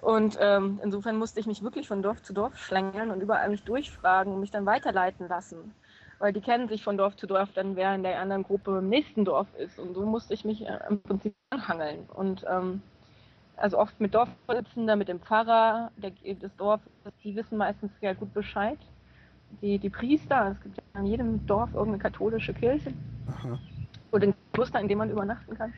Und 0.00 0.38
ähm, 0.40 0.80
insofern 0.82 1.16
musste 1.16 1.40
ich 1.40 1.46
mich 1.46 1.62
wirklich 1.62 1.88
von 1.88 2.02
Dorf 2.02 2.22
zu 2.22 2.32
Dorf 2.32 2.56
schlängeln 2.56 3.10
und 3.10 3.20
überall 3.20 3.48
mich 3.48 3.64
durchfragen 3.64 4.32
und 4.32 4.40
mich 4.40 4.50
dann 4.50 4.66
weiterleiten 4.66 5.28
lassen 5.28 5.74
weil 6.18 6.32
die 6.32 6.40
kennen 6.40 6.68
sich 6.68 6.82
von 6.82 6.96
Dorf 6.96 7.16
zu 7.16 7.26
Dorf, 7.26 7.50
dann 7.54 7.76
wer 7.76 7.94
in 7.94 8.02
der 8.02 8.20
anderen 8.20 8.42
Gruppe 8.42 8.78
im 8.78 8.88
nächsten 8.88 9.24
Dorf 9.24 9.46
ist. 9.58 9.78
Und 9.78 9.94
so 9.94 10.04
musste 10.04 10.34
ich 10.34 10.44
mich 10.44 10.66
äh, 10.66 10.78
im 10.88 11.00
Prinzip 11.00 11.34
anhangeln. 11.50 12.06
Und 12.14 12.44
ähm, 12.48 12.82
also 13.56 13.78
oft 13.78 14.00
mit 14.00 14.14
Dorfvorsitzender, 14.14 14.96
mit 14.96 15.08
dem 15.08 15.20
Pfarrer 15.20 15.90
der, 15.96 16.10
des 16.10 16.54
Dorfes, 16.56 16.90
die 17.24 17.34
wissen 17.36 17.58
meistens 17.58 17.90
sehr 18.00 18.14
gut 18.14 18.32
Bescheid. 18.34 18.78
Die, 19.62 19.78
die 19.78 19.90
Priester, 19.90 20.52
es 20.52 20.60
gibt 20.62 20.76
ja 20.76 21.00
in 21.00 21.06
jedem 21.06 21.46
Dorf 21.46 21.72
irgendeine 21.72 22.02
katholische 22.02 22.52
Kirche. 22.52 22.92
Aha. 23.28 23.58
Oder 24.12 24.28
ein 24.28 24.34
Kloster, 24.52 24.80
in 24.80 24.88
dem 24.88 24.98
man 24.98 25.10
übernachten 25.10 25.56
kann. 25.56 25.72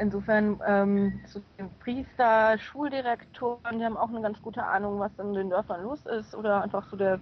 Insofern 0.00 0.58
ähm, 0.66 1.20
so 1.26 1.42
Priester, 1.80 2.56
Schuldirektoren, 2.58 3.78
die 3.78 3.84
haben 3.84 3.98
auch 3.98 4.08
eine 4.08 4.22
ganz 4.22 4.40
gute 4.40 4.64
Ahnung, 4.64 4.98
was 4.98 5.12
in 5.18 5.34
den 5.34 5.50
Dörfern 5.50 5.82
los 5.82 6.06
ist. 6.06 6.34
Oder 6.34 6.62
einfach 6.62 6.88
so 6.90 6.96
der 6.96 7.20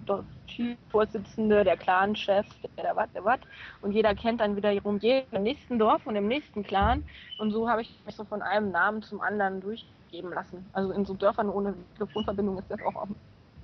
Vorsitzende, 0.89 1.65
der 1.65 1.75
Clan-Chef, 1.75 2.45
der, 2.77 2.85
der 2.85 2.95
wat, 2.95 3.13
der 3.13 3.25
wat. 3.25 3.41
Und 3.81 3.91
jeder 3.91 4.15
kennt 4.15 4.39
dann 4.39 4.55
wiederum 4.55 4.97
jeden 4.99 5.35
im 5.35 5.43
nächsten 5.43 5.77
Dorf 5.77 6.07
und 6.07 6.15
im 6.15 6.27
nächsten 6.27 6.63
Clan. 6.63 7.03
Und 7.37 7.51
so 7.51 7.69
habe 7.69 7.81
ich 7.81 7.93
mich 8.05 8.15
so 8.15 8.23
von 8.23 8.41
einem 8.41 8.71
Namen 8.71 9.01
zum 9.01 9.19
anderen 9.19 9.59
durchgeben 9.59 10.31
lassen. 10.31 10.65
Also 10.71 10.93
in 10.93 11.03
so 11.03 11.13
Dörfern 11.13 11.49
ohne 11.49 11.75
Telefonverbindung 11.95 12.59
ist 12.59 12.71
das 12.71 12.79
auch, 12.85 13.07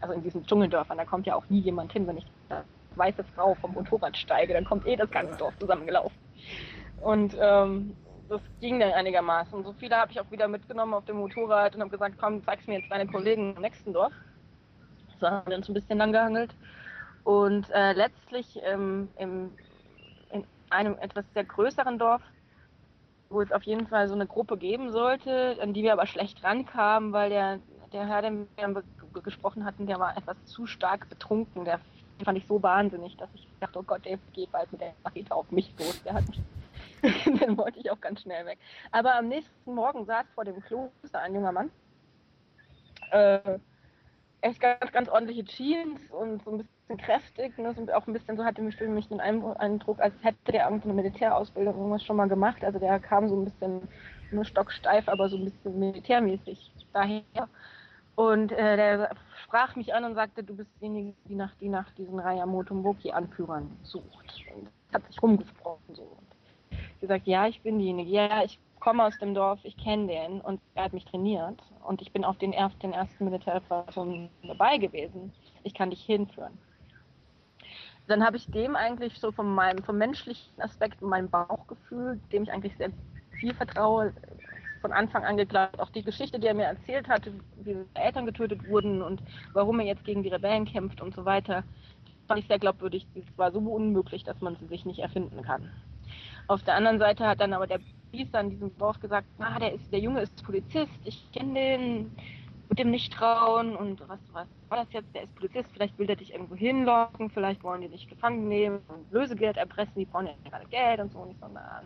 also 0.01 0.13
in 0.13 0.23
diesen 0.23 0.45
Dschungeldörfern, 0.45 0.97
da 0.97 1.05
kommt 1.05 1.25
ja 1.25 1.35
auch 1.35 1.45
nie 1.49 1.59
jemand 1.59 1.93
hin, 1.93 2.05
wenn 2.05 2.17
ich 2.17 2.25
da 2.49 2.65
weiße 2.95 3.23
Frau 3.35 3.55
vom 3.55 3.73
Motorrad 3.73 4.17
steige, 4.17 4.53
dann 4.53 4.65
kommt 4.65 4.85
eh 4.85 4.95
das 4.97 5.09
ganze 5.09 5.37
Dorf 5.37 5.57
zusammengelaufen. 5.57 6.17
Und 7.01 7.35
ähm, 7.39 7.95
das 8.29 8.41
ging 8.59 8.79
dann 8.79 8.91
einigermaßen. 8.91 9.63
So 9.63 9.73
viele 9.73 9.97
habe 9.97 10.11
ich 10.11 10.19
auch 10.19 10.29
wieder 10.31 10.47
mitgenommen 10.47 10.93
auf 10.93 11.05
dem 11.05 11.17
Motorrad 11.17 11.75
und 11.75 11.81
habe 11.81 11.91
gesagt, 11.91 12.15
komm, 12.19 12.43
zeig's 12.43 12.67
mir 12.67 12.79
jetzt 12.79 12.91
deine 12.91 13.07
Kollegen 13.07 13.55
im 13.55 13.61
nächsten 13.61 13.93
Dorf. 13.93 14.13
So 15.19 15.27
haben 15.27 15.49
wir 15.49 15.57
uns 15.57 15.69
ein 15.69 15.73
bisschen 15.73 15.97
lang 15.97 16.11
gehangelt. 16.11 16.53
Und 17.23 17.69
äh, 17.71 17.93
letztlich 17.93 18.59
ähm, 18.63 19.09
im, 19.17 19.51
in 20.31 20.45
einem 20.69 20.95
etwas 20.99 21.25
sehr 21.33 21.43
größeren 21.43 21.97
Dorf, 21.97 22.21
wo 23.29 23.41
es 23.41 23.51
auf 23.51 23.63
jeden 23.63 23.87
Fall 23.87 24.07
so 24.07 24.13
eine 24.13 24.27
Gruppe 24.27 24.57
geben 24.57 24.91
sollte, 24.91 25.57
an 25.61 25.73
die 25.73 25.83
wir 25.83 25.93
aber 25.93 26.05
schlecht 26.05 26.43
rankamen, 26.43 27.13
weil 27.13 27.29
der, 27.29 27.59
der 27.93 28.07
Herr, 28.07 28.21
den 28.21 28.47
wir 28.55 28.83
gesprochen 29.21 29.65
hatten, 29.65 29.87
der 29.87 29.99
war 29.99 30.15
etwas 30.17 30.37
zu 30.45 30.67
stark 30.67 31.09
betrunken. 31.09 31.65
Der 31.65 31.79
fand 32.23 32.37
ich 32.37 32.45
so 32.45 32.61
wahnsinnig, 32.61 33.17
dass 33.17 33.29
ich 33.33 33.47
dachte, 33.59 33.79
oh 33.79 33.83
Gott, 33.83 34.05
der 34.05 34.17
geht 34.33 34.51
bald 34.51 34.71
mit 34.71 34.81
der 34.81 34.93
Machete 35.03 35.33
auf 35.33 35.49
mich 35.51 35.73
los. 35.79 36.03
Der 36.03 36.13
hat 36.13 36.27
mich 36.27 36.39
dann 37.39 37.57
wollte 37.57 37.79
ich 37.79 37.91
auch 37.91 38.01
ganz 38.01 38.21
schnell 38.21 38.45
weg. 38.45 38.59
Aber 38.91 39.15
am 39.15 39.27
nächsten 39.27 39.73
Morgen 39.73 40.05
saß 40.05 40.25
vor 40.33 40.45
dem 40.45 40.61
Kloster 40.61 41.19
ein 41.19 41.35
junger 41.35 41.51
Mann. 41.51 41.71
Äh, 43.11 43.59
echt 44.41 44.59
ganz, 44.59 44.91
ganz 44.91 45.09
ordentliche 45.09 45.43
Jeans 45.45 45.99
und 46.11 46.43
so 46.43 46.51
ein 46.51 46.57
bisschen 46.57 46.97
kräftig. 46.97 47.57
Ne? 47.57 47.73
So 47.73 47.93
auch 47.93 48.07
ein 48.07 48.13
bisschen 48.13 48.37
so 48.37 48.45
hatte 48.45 48.61
mich 48.61 48.75
für 48.75 48.87
mich 48.87 49.07
den 49.07 49.19
Eindruck, 49.19 49.99
als 49.99 50.13
hätte 50.21 50.51
der 50.51 50.65
irgendeine 50.65 50.93
Militärausbildung 50.93 51.75
irgendwas 51.75 52.03
schon 52.03 52.17
mal 52.17 52.27
gemacht. 52.27 52.63
Also 52.63 52.79
der 52.79 52.99
kam 52.99 53.27
so 53.27 53.35
ein 53.35 53.45
bisschen 53.45 53.87
nur 54.31 54.45
stocksteif, 54.45 55.07
aber 55.07 55.29
so 55.29 55.37
ein 55.37 55.45
bisschen 55.45 55.79
militärmäßig 55.79 56.71
daher. 56.93 57.23
Und 58.15 58.51
äh, 58.53 58.77
der 58.77 59.15
sprach 59.43 59.75
mich 59.75 59.93
an 59.93 60.05
und 60.05 60.15
sagte, 60.15 60.43
du 60.43 60.55
bist 60.55 60.69
diejenige, 60.79 61.13
die 61.27 61.35
nach, 61.35 61.53
die 61.55 61.69
nach 61.69 61.91
diesen 61.91 62.19
Raya 62.19 62.45
Motomboki-Anführern 62.45 63.69
sucht. 63.83 64.45
Und 64.55 64.69
hat 64.93 65.05
sich 65.07 65.21
rumgesprochen 65.21 65.93
so 65.93 66.17
gesagt, 67.07 67.27
ja, 67.27 67.47
ich 67.47 67.61
bin 67.61 67.79
diejenige, 67.79 68.09
ja, 68.09 68.43
ich 68.43 68.59
komme 68.79 69.03
aus 69.03 69.17
dem 69.19 69.33
Dorf, 69.33 69.59
ich 69.63 69.77
kenne 69.77 70.07
den 70.07 70.41
und 70.41 70.59
er 70.75 70.85
hat 70.85 70.93
mich 70.93 71.05
trainiert 71.05 71.59
und 71.87 72.01
ich 72.01 72.11
bin 72.11 72.23
auf 72.23 72.37
den, 72.37 72.51
den 72.51 72.93
ersten 72.93 73.25
Militäroperationen 73.25 74.29
dabei 74.43 74.77
gewesen. 74.77 75.33
Ich 75.63 75.73
kann 75.73 75.89
dich 75.89 76.03
hinführen. 76.03 76.57
Dann 78.07 78.23
habe 78.23 78.37
ich 78.37 78.45
dem 78.51 78.75
eigentlich 78.75 79.17
so 79.19 79.31
von 79.31 79.53
meinem, 79.55 79.83
vom 79.83 79.97
menschlichen 79.97 80.61
Aspekt, 80.61 81.01
meinem 81.01 81.29
Bauchgefühl, 81.29 82.19
dem 82.31 82.43
ich 82.43 82.51
eigentlich 82.51 82.77
sehr 82.77 82.91
viel 83.39 83.53
vertraue, 83.53 84.13
von 84.81 84.91
Anfang 84.91 85.23
an 85.23 85.37
geglaubt. 85.37 85.79
Auch 85.79 85.89
die 85.89 86.03
Geschichte, 86.03 86.39
die 86.39 86.45
er 86.45 86.53
mir 86.53 86.65
erzählt 86.65 87.07
hatte, 87.07 87.33
wie 87.63 87.73
seine 87.73 87.87
Eltern 87.95 88.27
getötet 88.27 88.67
wurden 88.67 89.01
und 89.01 89.19
warum 89.53 89.79
er 89.79 89.87
jetzt 89.87 90.05
gegen 90.05 90.21
die 90.21 90.29
Rebellen 90.29 90.65
kämpft 90.65 91.01
und 91.01 91.15
so 91.15 91.25
weiter, 91.25 91.63
fand 92.27 92.39
ich 92.39 92.47
sehr 92.47 92.59
glaubwürdig. 92.59 93.07
Es 93.15 93.25
war 93.35 93.51
so 93.51 93.57
unmöglich, 93.59 94.23
dass 94.23 94.39
man 94.41 94.55
sie 94.57 94.67
sich 94.67 94.85
nicht 94.85 94.99
erfinden 94.99 95.41
kann. 95.41 95.71
Auf 96.47 96.63
der 96.63 96.75
anderen 96.75 96.99
Seite 96.99 97.27
hat 97.27 97.41
dann 97.41 97.53
aber 97.53 97.67
der 97.67 97.79
Priester 98.11 98.39
an 98.39 98.49
diesem 98.49 98.77
Dorf 98.77 98.99
gesagt, 98.99 99.27
ah, 99.39 99.59
der, 99.59 99.73
ist, 99.73 99.91
der 99.91 99.99
Junge 99.99 100.21
ist 100.21 100.43
Polizist, 100.43 100.91
ich 101.03 101.31
kenne 101.31 101.53
den, 101.53 102.11
dem 102.79 102.91
nicht 102.91 103.13
trauen 103.13 103.75
und 103.75 103.99
was, 104.07 104.19
was 104.33 104.47
war 104.69 104.77
das 104.79 104.87
jetzt? 104.91 105.13
Der 105.13 105.23
ist 105.23 105.35
Polizist, 105.35 105.69
vielleicht 105.73 105.97
will 105.97 106.07
der 106.07 106.15
dich 106.15 106.33
irgendwo 106.33 106.55
hinlocken, 106.55 107.29
vielleicht 107.29 107.63
wollen 107.63 107.81
die 107.81 107.89
dich 107.89 108.07
gefangen 108.07 108.47
nehmen 108.47 108.81
und 108.87 109.11
Lösegeld 109.11 109.57
erpressen, 109.57 109.93
die 109.95 110.05
brauchen 110.05 110.27
ja 110.27 110.33
gerade 110.49 110.65
Geld 110.67 110.99
und 110.99 111.11
so. 111.11 111.19
Und 111.19 111.31
ich 111.31 111.37
so, 111.39 111.47
na, 111.53 111.81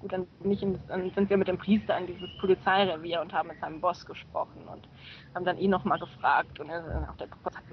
gut, 0.00 0.12
dann, 0.12 0.26
nicht 0.42 0.62
in, 0.62 0.78
dann 0.88 1.10
sind 1.10 1.30
wir 1.30 1.36
mit 1.36 1.48
dem 1.48 1.58
Priester 1.58 1.96
an 1.96 2.06
dieses 2.06 2.28
Polizeirevier 2.38 3.20
und 3.20 3.32
haben 3.32 3.48
mit 3.48 3.60
seinem 3.60 3.80
Boss 3.80 4.04
gesprochen 4.06 4.62
und 4.72 4.88
haben 5.34 5.44
dann 5.44 5.58
ihn 5.58 5.70
nochmal 5.70 5.98
gefragt 5.98 6.60
und 6.60 6.68
er, 6.68 7.08
auch 7.10 7.16
der 7.16 7.26
Boss 7.26 7.54
hat 7.54 7.64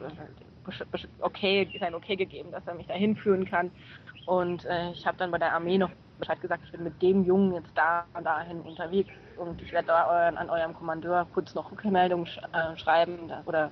okay, 1.21 1.69
sein 1.79 1.95
Okay 1.95 2.15
gegeben, 2.15 2.51
dass 2.51 2.65
er 2.67 2.75
mich 2.75 2.87
da 2.87 2.93
hinführen 2.93 3.45
kann. 3.45 3.71
Und 4.25 4.65
äh, 4.65 4.91
ich 4.91 5.05
habe 5.07 5.17
dann 5.17 5.31
bei 5.31 5.37
der 5.37 5.53
Armee 5.53 5.77
noch 5.77 5.91
Bescheid 6.17 6.41
gesagt, 6.41 6.63
ich 6.65 6.71
bin 6.71 6.83
mit 6.83 7.01
dem 7.01 7.23
Jungen 7.23 7.53
jetzt 7.53 7.77
da 7.77 8.07
und 8.13 8.23
dahin 8.23 8.61
unterwegs 8.61 9.13
und 9.35 9.61
ich 9.61 9.71
werde 9.71 9.87
da 9.87 10.07
euren, 10.07 10.37
an 10.37 10.49
eurem 10.49 10.73
Kommandeur 10.73 11.27
kurz 11.33 11.53
noch 11.55 11.71
Rückmeldung 11.71 12.25
sch 12.25 12.39
äh, 12.53 12.75
schreiben 12.77 13.31
oder 13.45 13.71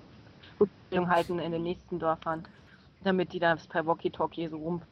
Rückmeldung 0.59 1.09
halten 1.09 1.39
in 1.39 1.51
den 1.51 1.63
nächsten 1.63 1.99
Dörfern, 1.99 2.47
damit 3.01 3.33
die 3.33 3.39
das 3.39 3.67
per 3.67 3.85
Walkie-Talkie 3.85 4.49
so 4.49 4.57
rum 4.57 4.83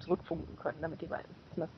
zurückfunken 0.00 0.56
können, 0.56 0.82
damit 0.82 1.00
die 1.00 1.10
wissen, 1.10 1.36
dass 1.56 1.70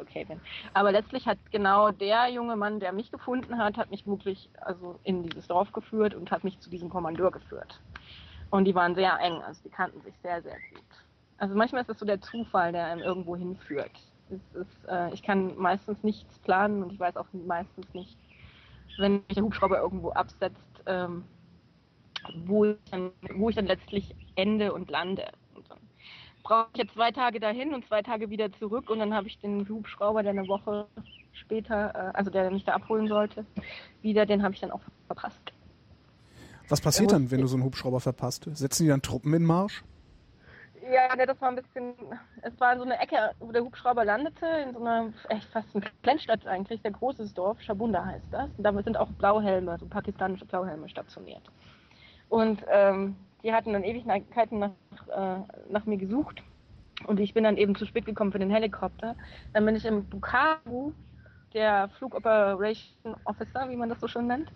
okay 0.00 0.24
bin. 0.24 0.40
Aber 0.72 0.92
letztlich 0.92 1.26
hat 1.26 1.38
genau 1.50 1.90
der 1.90 2.28
junge 2.28 2.56
Mann, 2.56 2.80
der 2.80 2.92
mich 2.92 3.10
gefunden 3.10 3.58
hat, 3.58 3.76
hat 3.76 3.90
mich 3.90 4.06
wirklich 4.06 4.50
also 4.60 5.00
in 5.04 5.22
dieses 5.22 5.46
Dorf 5.46 5.72
geführt 5.72 6.14
und 6.14 6.30
hat 6.30 6.44
mich 6.44 6.60
zu 6.60 6.70
diesem 6.70 6.90
Kommandeur 6.90 7.30
geführt. 7.30 7.82
Und 8.50 8.64
die 8.66 8.74
waren 8.74 8.94
sehr 8.94 9.18
eng, 9.20 9.42
also 9.42 9.60
die 9.64 9.70
kannten 9.70 10.00
sich 10.02 10.14
sehr, 10.20 10.42
sehr 10.42 10.58
gut. 10.70 11.03
Also 11.38 11.54
manchmal 11.54 11.82
ist 11.82 11.90
es 11.90 11.98
so 11.98 12.06
der 12.06 12.20
Zufall, 12.20 12.72
der 12.72 12.86
einem 12.86 13.02
irgendwo 13.02 13.36
hinführt. 13.36 13.90
Ist, 14.30 14.88
äh, 14.88 15.12
ich 15.12 15.22
kann 15.22 15.56
meistens 15.56 16.02
nichts 16.02 16.38
planen 16.40 16.82
und 16.82 16.92
ich 16.92 17.00
weiß 17.00 17.16
auch 17.16 17.26
meistens 17.32 17.86
nicht, 17.92 18.16
wenn 18.98 19.14
mich 19.14 19.34
der 19.34 19.42
Hubschrauber 19.42 19.78
irgendwo 19.78 20.10
absetzt, 20.10 20.56
ähm, 20.86 21.24
wo, 22.46 22.64
ich 22.64 22.76
dann, 22.90 23.10
wo 23.34 23.50
ich 23.50 23.56
dann 23.56 23.66
letztlich 23.66 24.14
ende 24.34 24.72
und 24.72 24.90
lande. 24.90 25.30
Und 25.54 25.68
dann 25.70 25.78
brauche 26.42 26.68
ich 26.72 26.78
jetzt 26.78 26.94
zwei 26.94 27.10
Tage 27.10 27.40
dahin 27.40 27.74
und 27.74 27.86
zwei 27.86 28.02
Tage 28.02 28.30
wieder 28.30 28.50
zurück 28.52 28.88
und 28.88 28.98
dann 28.98 29.12
habe 29.12 29.26
ich 29.26 29.38
den 29.38 29.68
Hubschrauber, 29.68 30.22
der 30.22 30.30
eine 30.30 30.48
Woche 30.48 30.86
später, 31.32 31.94
äh, 31.94 32.16
also 32.16 32.30
der 32.30 32.50
mich 32.50 32.64
da 32.64 32.72
abholen 32.72 33.08
sollte, 33.08 33.44
wieder, 34.02 34.24
den 34.24 34.42
habe 34.42 34.54
ich 34.54 34.60
dann 34.60 34.70
auch 34.70 34.82
verpasst. 35.06 35.52
Was 36.68 36.80
passiert 36.80 37.12
dann, 37.12 37.30
wenn 37.30 37.42
du 37.42 37.46
so 37.46 37.56
einen 37.56 37.64
Hubschrauber 37.64 38.00
verpasst? 38.00 38.48
Setzen 38.54 38.84
die 38.84 38.88
dann 38.88 39.02
Truppen 39.02 39.34
in 39.34 39.44
Marsch? 39.44 39.84
Ja, 40.92 41.14
das 41.24 41.40
war 41.40 41.48
ein 41.48 41.56
bisschen, 41.56 41.94
es 42.42 42.60
war 42.60 42.72
in 42.72 42.78
so 42.78 42.84
eine 42.84 42.98
Ecke, 42.98 43.30
wo 43.38 43.52
der 43.52 43.62
Hubschrauber 43.62 44.04
landete, 44.04 44.46
in 44.46 44.74
so 44.74 44.80
einer 44.80 45.12
echt 45.30 45.48
fast 45.50 45.74
eine 45.74 45.84
Kleinstadt 46.02 46.46
eigentlich, 46.46 46.82
sehr 46.82 46.90
großes 46.90 47.32
Dorf, 47.32 47.60
Shabunda 47.62 48.04
heißt 48.04 48.26
das. 48.30 48.50
Und 48.56 48.64
damit 48.64 48.84
sind 48.84 48.96
auch 48.98 49.08
Blauhelme, 49.12 49.78
so 49.78 49.86
pakistanische 49.86 50.44
Blauhelme 50.44 50.88
stationiert. 50.88 51.42
Und 52.28 52.64
ähm, 52.70 53.16
die 53.42 53.52
hatten 53.52 53.72
dann 53.72 53.84
Ewigkeiten 53.84 54.58
nach, 54.58 54.70
äh, 55.08 55.40
nach 55.70 55.86
mir 55.86 55.96
gesucht. 55.96 56.42
Und 57.06 57.18
ich 57.18 57.32
bin 57.32 57.44
dann 57.44 57.56
eben 57.56 57.74
zu 57.76 57.86
spät 57.86 58.04
gekommen 58.04 58.32
für 58.32 58.38
den 58.38 58.50
Helikopter. 58.50 59.16
Dann 59.54 59.64
bin 59.64 59.76
ich 59.76 59.84
im 59.86 60.04
Bukavu, 60.06 60.92
der 61.54 61.88
Flugoperation 61.98 63.16
Officer, 63.24 63.70
wie 63.70 63.76
man 63.76 63.88
das 63.88 64.00
so 64.00 64.08
schon 64.08 64.26
nennt, 64.26 64.50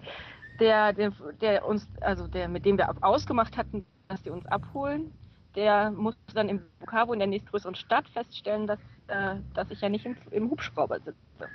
der, 0.61 0.93
der, 0.93 1.13
der 1.41 1.65
uns, 1.67 1.89
also 2.01 2.27
der, 2.27 2.49
mit 2.49 2.65
dem 2.67 2.77
wir 2.77 2.91
ausgemacht 3.01 3.57
hatten, 3.57 3.87
dass 4.09 4.23
die 4.23 4.31
uns 4.31 4.45
abholen 4.47 5.13
der 5.59 5.91
musste 5.91 6.35
dann 6.35 6.49
im 6.49 6.63
Bukavu 6.79 7.13
in 7.13 7.19
der 7.19 7.27
nächstgrößeren 7.27 7.75
Stadt 7.75 8.09
feststellen, 8.11 8.69
dass, 8.69 8.79
äh, 9.09 9.35
dass 9.55 9.69
ich 9.73 9.81
ja 9.81 9.89
nicht 9.89 10.07
im, 10.07 10.17
im, 10.31 10.51
Hubschrauber 10.51 11.01
sitze. 11.01 11.49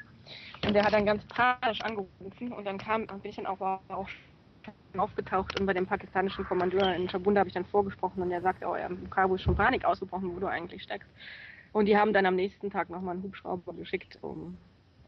Und 0.65 0.73
der 0.73 0.83
hat 0.83 0.91
dann 0.91 1.05
ganz 1.05 1.23
panisch 1.27 1.79
angerufen 1.79 2.51
und 2.51 2.65
dann 2.65 2.77
kam 2.77 3.07
ein 3.07 3.21
bisschen 3.21 3.45
auch, 3.45 3.61
auch 3.61 4.09
aufgetaucht 4.97 5.57
und 5.57 5.65
bei 5.65 5.73
dem 5.73 5.87
pakistanischen 5.87 6.43
Kommandeur 6.45 6.93
in 6.93 7.07
Chabunda 7.07 7.39
habe 7.39 7.47
ich 7.47 7.53
dann 7.53 7.65
vorgesprochen 7.65 8.21
und 8.21 8.29
der 8.29 8.41
sagte, 8.41 8.65
oh 8.67 8.75
ja, 8.75 8.87
im 8.87 8.99
Bukavu 9.05 9.35
ist 9.35 9.43
schon 9.43 9.55
Panik 9.55 9.85
ausgebrochen, 9.85 10.35
wo 10.35 10.39
du 10.39 10.47
eigentlich 10.47 10.83
steckst. 10.83 11.09
Und 11.71 11.85
die 11.85 11.97
haben 11.97 12.11
dann 12.11 12.25
am 12.25 12.35
nächsten 12.35 12.69
Tag 12.69 12.89
nochmal 12.89 13.15
einen 13.15 13.23
Hubschrauber 13.23 13.73
geschickt, 13.73 14.19
um, 14.21 14.57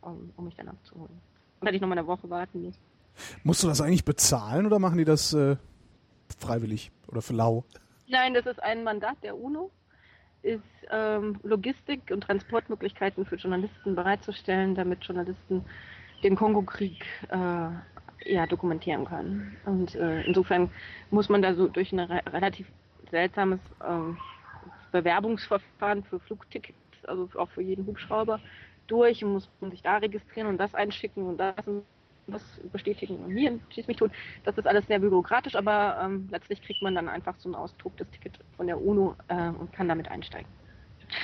um, 0.02 0.32
um 0.38 0.46
mich 0.46 0.56
dann 0.56 0.70
abzuholen. 0.70 1.22
Und 1.60 1.68
hätte 1.68 1.76
ich 1.76 1.82
nochmal 1.82 1.98
eine 1.98 2.08
Woche 2.08 2.30
warten 2.30 2.62
müssen. 2.62 2.80
Musst 3.44 3.62
du 3.62 3.68
das 3.68 3.82
eigentlich 3.82 4.06
bezahlen 4.06 4.66
oder 4.66 4.80
machen 4.80 4.98
die 4.98 5.06
das 5.06 5.34
äh, 5.34 5.58
freiwillig 6.40 6.92
oder 7.08 7.22
für 7.22 7.34
lau? 7.34 7.66
Nein, 8.08 8.34
das 8.34 8.46
ist 8.46 8.62
ein 8.62 8.84
Mandat 8.84 9.18
der 9.24 9.38
UNO, 9.38 9.72
ist 10.44 10.62
ähm, 10.92 11.40
Logistik 11.44 12.12
und 12.12 12.22
Transportmöglichkeiten 12.22 13.26
für 13.26 13.36
Journalisten 13.36 13.96
bereitzustellen, 13.96 14.76
damit 14.76 15.04
Journalisten 15.04 15.66
den 16.24 16.36
Kongo-Krieg 16.36 17.04
äh, 17.30 17.70
ja, 18.26 18.48
dokumentieren 18.48 19.06
können. 19.06 19.58
Und 19.66 19.96
äh, 19.96 20.22
insofern 20.24 20.70
muss 21.10 21.30
man 21.30 21.42
da 21.42 21.56
so 21.56 21.68
durch 21.68 21.92
ein 21.92 22.00
re 22.00 22.22
relativ 22.32 22.68
seltsames 23.10 23.60
äh, 23.82 24.14
Bewerbungsverfahren 24.92 26.04
für 26.04 26.20
Flugtickets, 26.20 26.78
also 27.04 27.28
auch 27.36 27.50
für 27.50 27.62
jeden 27.62 27.86
Hubschrauber, 27.86 28.40
durch 28.88 29.24
und 29.24 29.34
muss 29.34 29.50
man 29.62 29.72
sich 29.72 29.82
da 29.82 29.98
registrieren 29.98 30.48
und 30.48 30.58
das 30.58 30.74
einschicken 30.76 31.26
und 31.26 31.38
das 31.38 31.56
was 32.28 32.42
bestätigen 32.72 33.18
und 33.18 33.36
hier 33.36 33.60
schieß 33.70 33.88
mich 33.88 33.98
tot. 33.98 34.12
Das 34.44 34.58
ist 34.58 34.68
alles 34.68 34.86
sehr 34.88 35.00
bürokratisch, 35.00 35.56
aber 35.56 36.00
ähm, 36.02 36.28
letztlich 36.32 36.62
kriegt 36.62 36.82
man 36.82 36.96
dann 36.96 37.08
einfach 37.08 37.36
so 37.38 37.50
ein 37.50 37.56
ausgedrucktes 37.56 38.10
Ticket 38.12 38.40
von 38.58 38.68
der 38.68 38.82
UNO 38.82 39.16
äh, 39.28 39.50
und 39.50 39.72
kann 39.74 39.88
damit 39.88 40.10
einsteigen. 40.10 40.50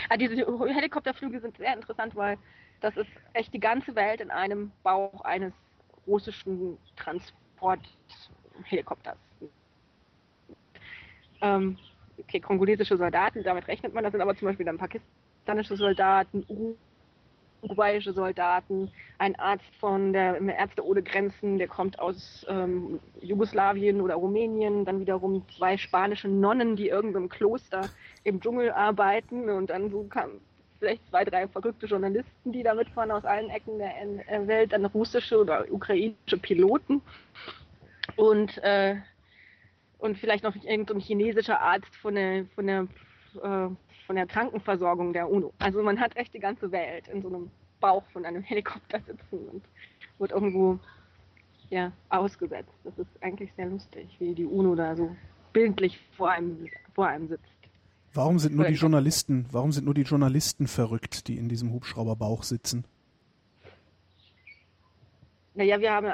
Also 0.10 0.28
diese 0.28 0.46
Helikopterflüge 0.74 1.40
sind 1.40 1.58
sehr 1.58 1.74
interessant, 1.74 2.16
weil 2.16 2.38
das 2.82 2.96
ist 2.98 3.10
echt 3.34 3.54
die 3.54 3.60
ganze 3.60 3.96
Welt 3.96 4.22
in 4.22 4.32
einem 4.32 4.72
Bauch 4.84 5.22
eines 5.22 5.54
russischen 6.06 6.78
Transporthelikopters. 6.96 9.18
Ähm, 11.42 11.78
okay, 12.20 12.40
kongolesische 12.40 12.98
Soldaten, 12.98 13.44
damit 13.44 13.68
rechnet 13.68 13.94
man, 13.94 14.04
das 14.04 14.12
sind 14.12 14.22
aber 14.22 14.36
zum 14.36 14.48
Beispiel 14.48 14.66
dann 14.66 14.78
pakistanische 14.78 15.76
Soldaten, 15.76 16.44
uruguayische 17.62 18.14
Soldaten, 18.14 18.92
ein 19.18 19.36
Arzt 19.38 19.76
von 19.80 20.14
der 20.14 20.40
Ärzte 20.42 20.86
ohne 20.86 21.04
Grenzen, 21.04 21.58
der 21.58 21.68
kommt 21.68 22.00
aus 22.00 22.46
ähm, 22.50 23.00
Jugoslawien 23.22 24.02
oder 24.02 24.16
Rumänien, 24.16 24.86
dann 24.86 25.00
wiederum 25.00 25.46
zwei 25.58 25.78
spanische 25.78 26.28
Nonnen, 26.28 26.76
die 26.76 26.90
irgendeinem 26.90 27.30
Kloster 27.30 27.90
im 28.24 28.42
Dschungel 28.42 28.72
arbeiten 28.72 29.50
und 29.50 29.70
dann 29.70 29.90
so 29.92 30.04
kam 30.04 30.32
vielleicht 30.80 31.08
zwei, 31.10 31.24
drei 31.24 31.48
verrückte 31.48 31.86
Journalisten, 31.86 32.52
die 32.52 32.64
da 32.64 32.74
mitfahren 32.74 33.12
aus 33.12 33.24
allen 33.24 33.52
Ecken 33.52 33.78
der 33.78 34.48
Welt, 34.48 34.74
dann 34.74 34.86
russische 34.86 35.40
oder 35.40 35.66
ukrainische 35.72 36.38
Piloten 36.42 37.02
und 38.16 38.58
äh, 38.64 38.96
und 40.02 40.18
vielleicht 40.18 40.44
noch 40.44 40.56
irgendein 40.56 41.00
chinesischer 41.00 41.62
Arzt 41.62 41.96
von 41.98 42.16
der, 42.16 42.46
von 42.56 42.68
der 42.68 42.88
äh, 43.42 43.68
von 44.12 44.18
der 44.18 44.28
Krankenversorgung 44.28 45.14
der 45.14 45.30
UNO. 45.30 45.54
Also 45.60 45.82
man 45.82 45.98
hat 45.98 46.18
echt 46.18 46.34
die 46.34 46.40
ganze 46.40 46.70
Welt 46.74 47.08
in 47.08 47.22
so 47.22 47.30
einem 47.30 47.50
Bauch 47.80 48.04
von 48.12 48.26
einem 48.26 48.42
Helikopter 48.44 49.00
sitzen 49.00 49.48
und 49.48 49.64
wird 50.20 50.32
irgendwo 50.34 50.80
ja, 51.70 51.94
ausgesetzt. 52.10 52.74
Das 52.84 52.98
ist 52.98 53.08
eigentlich 53.22 53.54
sehr 53.56 53.68
lustig, 53.68 54.10
wie 54.20 54.36
die 54.36 54.44
UNO 54.44 54.76
da 54.76 54.98
so 54.98 55.16
bildlich 55.54 55.98
vor 56.18 56.30
einem, 56.30 56.68
vor 56.94 57.08
einem 57.08 57.30
sitzt. 57.30 57.46
Warum 58.14 58.38
sind 58.38 58.54
nur 58.54 58.66
die 58.66 58.74
Journalisten, 58.74 59.46
warum 59.50 59.72
sind 59.72 59.86
nur 59.86 59.94
die 59.94 60.02
Journalisten 60.02 60.68
verrückt, 60.68 61.30
die 61.30 61.38
in 61.38 61.48
diesem 61.48 61.72
Hubschrauberbauch 61.72 62.44
sitzen? 62.44 62.84
Naja, 65.54 65.80
wir 65.80 65.94
haben, 65.94 66.14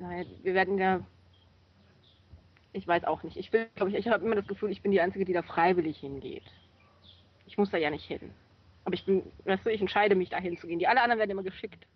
naja, 0.00 0.24
wir 0.42 0.54
werden 0.54 0.78
ja, 0.78 1.00
ich 2.72 2.88
weiß 2.88 3.04
auch 3.04 3.22
nicht. 3.24 3.36
Ich 3.36 3.52
will, 3.52 3.66
glaube 3.74 3.90
ich, 3.90 3.98
ich 3.98 4.08
habe 4.08 4.24
immer 4.24 4.36
das 4.36 4.46
Gefühl, 4.46 4.70
ich 4.70 4.80
bin 4.80 4.90
die 4.90 5.02
Einzige, 5.02 5.26
die 5.26 5.34
da 5.34 5.42
freiwillig 5.42 5.98
hingeht. 5.98 6.44
Ich 7.46 7.56
muss 7.56 7.70
da 7.70 7.78
ja 7.78 7.90
nicht 7.90 8.04
hin. 8.04 8.30
Aber 8.84 8.94
ich 8.94 9.04
bin, 9.04 9.22
weißt 9.44 9.64
du, 9.64 9.70
ich 9.70 9.80
entscheide 9.80 10.14
mich 10.14 10.30
da 10.30 10.38
hinzugehen. 10.38 10.78
Die 10.78 10.86
alle 10.86 11.02
anderen 11.02 11.18
werden 11.18 11.30
immer 11.32 11.42
geschickt. 11.42 11.86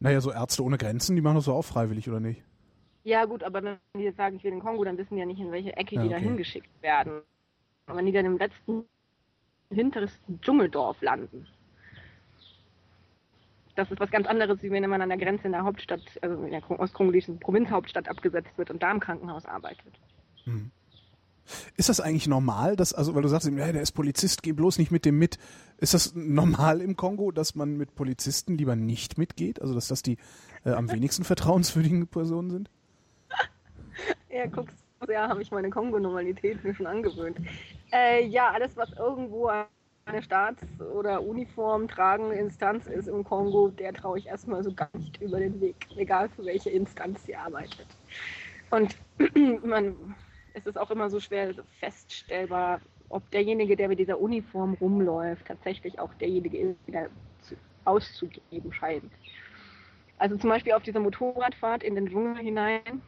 Naja, 0.00 0.20
so 0.20 0.32
Ärzte 0.32 0.62
ohne 0.62 0.78
Grenzen, 0.78 1.16
die 1.16 1.22
machen 1.22 1.36
das 1.36 1.44
so 1.44 1.54
auch 1.54 1.64
freiwillig, 1.64 2.08
oder 2.08 2.20
nicht? 2.20 2.42
Ja, 3.04 3.24
gut, 3.24 3.44
aber 3.44 3.62
wenn 3.62 3.78
die 3.94 4.02
jetzt 4.02 4.16
sagen, 4.16 4.36
ich 4.36 4.44
will 4.44 4.52
in 4.52 4.60
Kongo, 4.60 4.84
dann 4.84 4.98
wissen 4.98 5.14
die 5.14 5.20
ja 5.20 5.26
nicht, 5.26 5.38
in 5.38 5.52
welche 5.52 5.76
Ecke 5.76 5.94
ja, 5.94 6.02
die 6.02 6.08
okay. 6.08 6.16
da 6.16 6.20
hingeschickt 6.20 6.82
werden. 6.82 7.22
Und 7.86 7.96
wenn 7.96 8.06
die 8.06 8.12
dann 8.12 8.26
im 8.26 8.36
letzten, 8.36 8.84
hintersten 9.70 10.40
Dschungeldorf 10.40 11.00
landen. 11.02 11.46
Das 13.76 13.90
ist 13.90 14.00
was 14.00 14.10
ganz 14.10 14.26
anderes, 14.26 14.62
wie 14.62 14.70
wenn 14.70 14.88
man 14.88 15.02
an 15.02 15.08
der 15.08 15.18
Grenze 15.18 15.44
in 15.44 15.52
der 15.52 15.62
Hauptstadt, 15.62 16.02
also 16.20 16.44
in 16.44 16.50
der 16.50 16.68
ostkongolesischen 16.68 17.38
Provinzhauptstadt 17.38 18.08
abgesetzt 18.08 18.56
wird 18.56 18.70
und 18.70 18.82
da 18.82 18.90
im 18.90 19.00
Krankenhaus 19.00 19.46
arbeitet. 19.46 19.94
Hm. 20.44 20.70
Ist 21.76 21.88
das 21.88 22.00
eigentlich 22.00 22.26
normal, 22.26 22.76
dass, 22.76 22.92
also 22.92 23.14
weil 23.14 23.22
du 23.22 23.28
sagst, 23.28 23.48
ja, 23.48 23.72
der 23.72 23.82
ist 23.82 23.92
Polizist, 23.92 24.42
geh 24.42 24.52
bloß 24.52 24.78
nicht 24.78 24.90
mit 24.90 25.04
dem 25.04 25.18
mit. 25.18 25.38
Ist 25.78 25.94
das 25.94 26.14
normal 26.14 26.80
im 26.80 26.96
Kongo, 26.96 27.30
dass 27.30 27.54
man 27.54 27.76
mit 27.76 27.94
Polizisten 27.94 28.56
lieber 28.56 28.76
nicht 28.76 29.18
mitgeht? 29.18 29.60
Also 29.60 29.74
dass 29.74 29.88
das 29.88 30.02
die 30.02 30.16
äh, 30.64 30.70
am 30.70 30.90
wenigsten 30.90 31.24
vertrauenswürdigen 31.24 32.06
Personen 32.06 32.50
sind? 32.50 32.70
Ja, 34.30 34.46
guckst 34.46 34.76
du, 35.00 35.12
ja, 35.12 35.28
habe 35.28 35.42
ich 35.42 35.50
meine 35.50 35.70
Kongo-Normalität 35.70 36.62
mir 36.64 36.74
schon 36.74 36.86
angewöhnt. 36.86 37.38
Äh, 37.92 38.26
ja, 38.26 38.50
alles, 38.50 38.76
was 38.76 38.92
irgendwo 38.92 39.50
eine 40.06 40.22
Staats- 40.22 40.62
oder 40.94 41.22
Uniform 41.22 41.88
tragende 41.88 42.36
Instanz 42.36 42.86
ist 42.86 43.08
im 43.08 43.24
Kongo, 43.24 43.68
der 43.68 43.92
traue 43.92 44.18
ich 44.18 44.26
erstmal 44.26 44.62
so 44.62 44.72
gar 44.72 44.88
nicht 44.94 45.20
über 45.20 45.38
den 45.38 45.60
Weg, 45.60 45.76
egal 45.96 46.28
für 46.28 46.44
welche 46.44 46.70
Instanz 46.70 47.24
sie 47.24 47.34
arbeitet. 47.34 47.86
Und 48.70 48.96
man, 49.64 49.96
es 50.56 50.66
ist 50.66 50.78
auch 50.78 50.90
immer 50.90 51.10
so 51.10 51.20
schwer 51.20 51.54
feststellbar, 51.80 52.80
ob 53.10 53.30
derjenige, 53.30 53.76
der 53.76 53.88
mit 53.88 53.98
dieser 53.98 54.18
Uniform 54.18 54.74
rumläuft, 54.80 55.46
tatsächlich 55.46 55.98
auch 55.98 56.12
derjenige 56.14 56.58
ist, 56.58 56.78
der 56.88 57.10
auszugeben 57.84 58.72
scheint. 58.72 59.12
Also 60.18 60.36
zum 60.36 60.50
Beispiel 60.50 60.72
auf 60.72 60.82
dieser 60.82 60.98
Motorradfahrt 60.98 61.84
in 61.84 61.94
den 61.94 62.08
Dschungel 62.08 62.38
hinein 62.38 63.02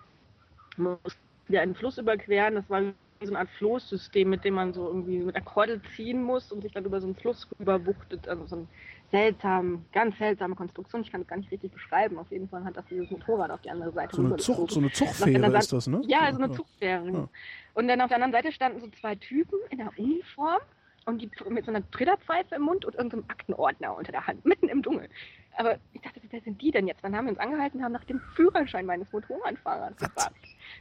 mussten 0.76 1.18
wir 1.48 1.62
einen 1.62 1.74
Fluss 1.74 1.98
überqueren. 1.98 2.54
Das 2.54 2.68
war 2.68 2.82
so 3.22 3.30
eine 3.30 3.38
Art 3.40 3.48
Floßsystem, 3.56 4.28
mit 4.28 4.44
dem 4.44 4.54
man 4.54 4.72
so 4.74 4.86
irgendwie 4.86 5.18
mit 5.18 5.34
der 5.34 5.42
Kordel 5.42 5.80
ziehen 5.96 6.22
muss 6.22 6.52
und 6.52 6.60
sich 6.62 6.72
dann 6.72 6.84
über 6.84 7.00
so 7.00 7.06
einen 7.06 7.16
Fluss 7.16 7.48
rüberwuchtet. 7.58 8.28
Also 8.28 8.46
so 8.46 8.56
eine 8.56 8.66
seltsam, 9.10 9.84
ganz 9.92 10.16
seltsame 10.18 10.54
Konstruktion. 10.54 11.02
Ich 11.02 11.10
kann 11.10 11.22
es 11.22 11.26
gar 11.28 11.36
nicht 11.36 11.50
richtig 11.50 11.72
beschreiben. 11.72 12.18
Auf 12.18 12.30
jeden 12.30 12.48
Fall 12.48 12.64
hat 12.64 12.76
das 12.76 12.84
dieses 12.86 13.10
Motorrad 13.10 13.50
auf 13.50 13.60
die 13.62 13.70
andere 13.70 13.92
Seite 13.92 14.14
So 14.16 14.22
eine, 14.24 14.36
Zucht, 14.36 14.70
so 14.70 14.80
eine 14.80 14.90
Zuchtfähre 14.92 15.56
ist 15.58 15.72
das, 15.72 15.86
ne? 15.86 16.02
Ja, 16.06 16.32
so 16.32 16.42
eine 16.42 16.52
Zuchtfähre. 16.52 17.10
Ja. 17.10 17.28
Und 17.74 17.88
dann 17.88 18.00
auf 18.00 18.08
der 18.08 18.16
anderen 18.16 18.32
Seite 18.32 18.52
standen 18.52 18.80
so 18.80 18.88
zwei 18.90 19.14
Typen 19.14 19.58
in 19.70 19.78
der 19.78 19.90
Uniform 19.96 20.60
und 21.06 21.22
die 21.22 21.30
mit 21.48 21.64
so 21.64 21.70
einer 21.70 21.88
Trillerpfeife 21.90 22.54
im 22.56 22.62
Mund 22.62 22.84
und 22.84 22.94
irgendeinem 22.96 23.24
Aktenordner 23.28 23.96
unter 23.96 24.12
der 24.12 24.26
Hand, 24.26 24.44
mitten 24.44 24.68
im 24.68 24.82
Dschungel. 24.82 25.08
Aber 25.56 25.78
ich 25.94 26.02
dachte, 26.02 26.20
wer 26.30 26.40
sind 26.42 26.60
die 26.60 26.70
denn 26.70 26.86
jetzt? 26.86 27.02
Dann 27.02 27.16
haben 27.16 27.24
wir 27.26 27.30
uns 27.32 27.40
angehalten 27.40 27.78
und 27.78 27.84
haben 27.84 27.92
nach 27.92 28.04
dem 28.04 28.20
Führerschein 28.36 28.84
meines 28.84 29.10
Motorradfahrers 29.12 29.96
gefragt. 29.96 30.36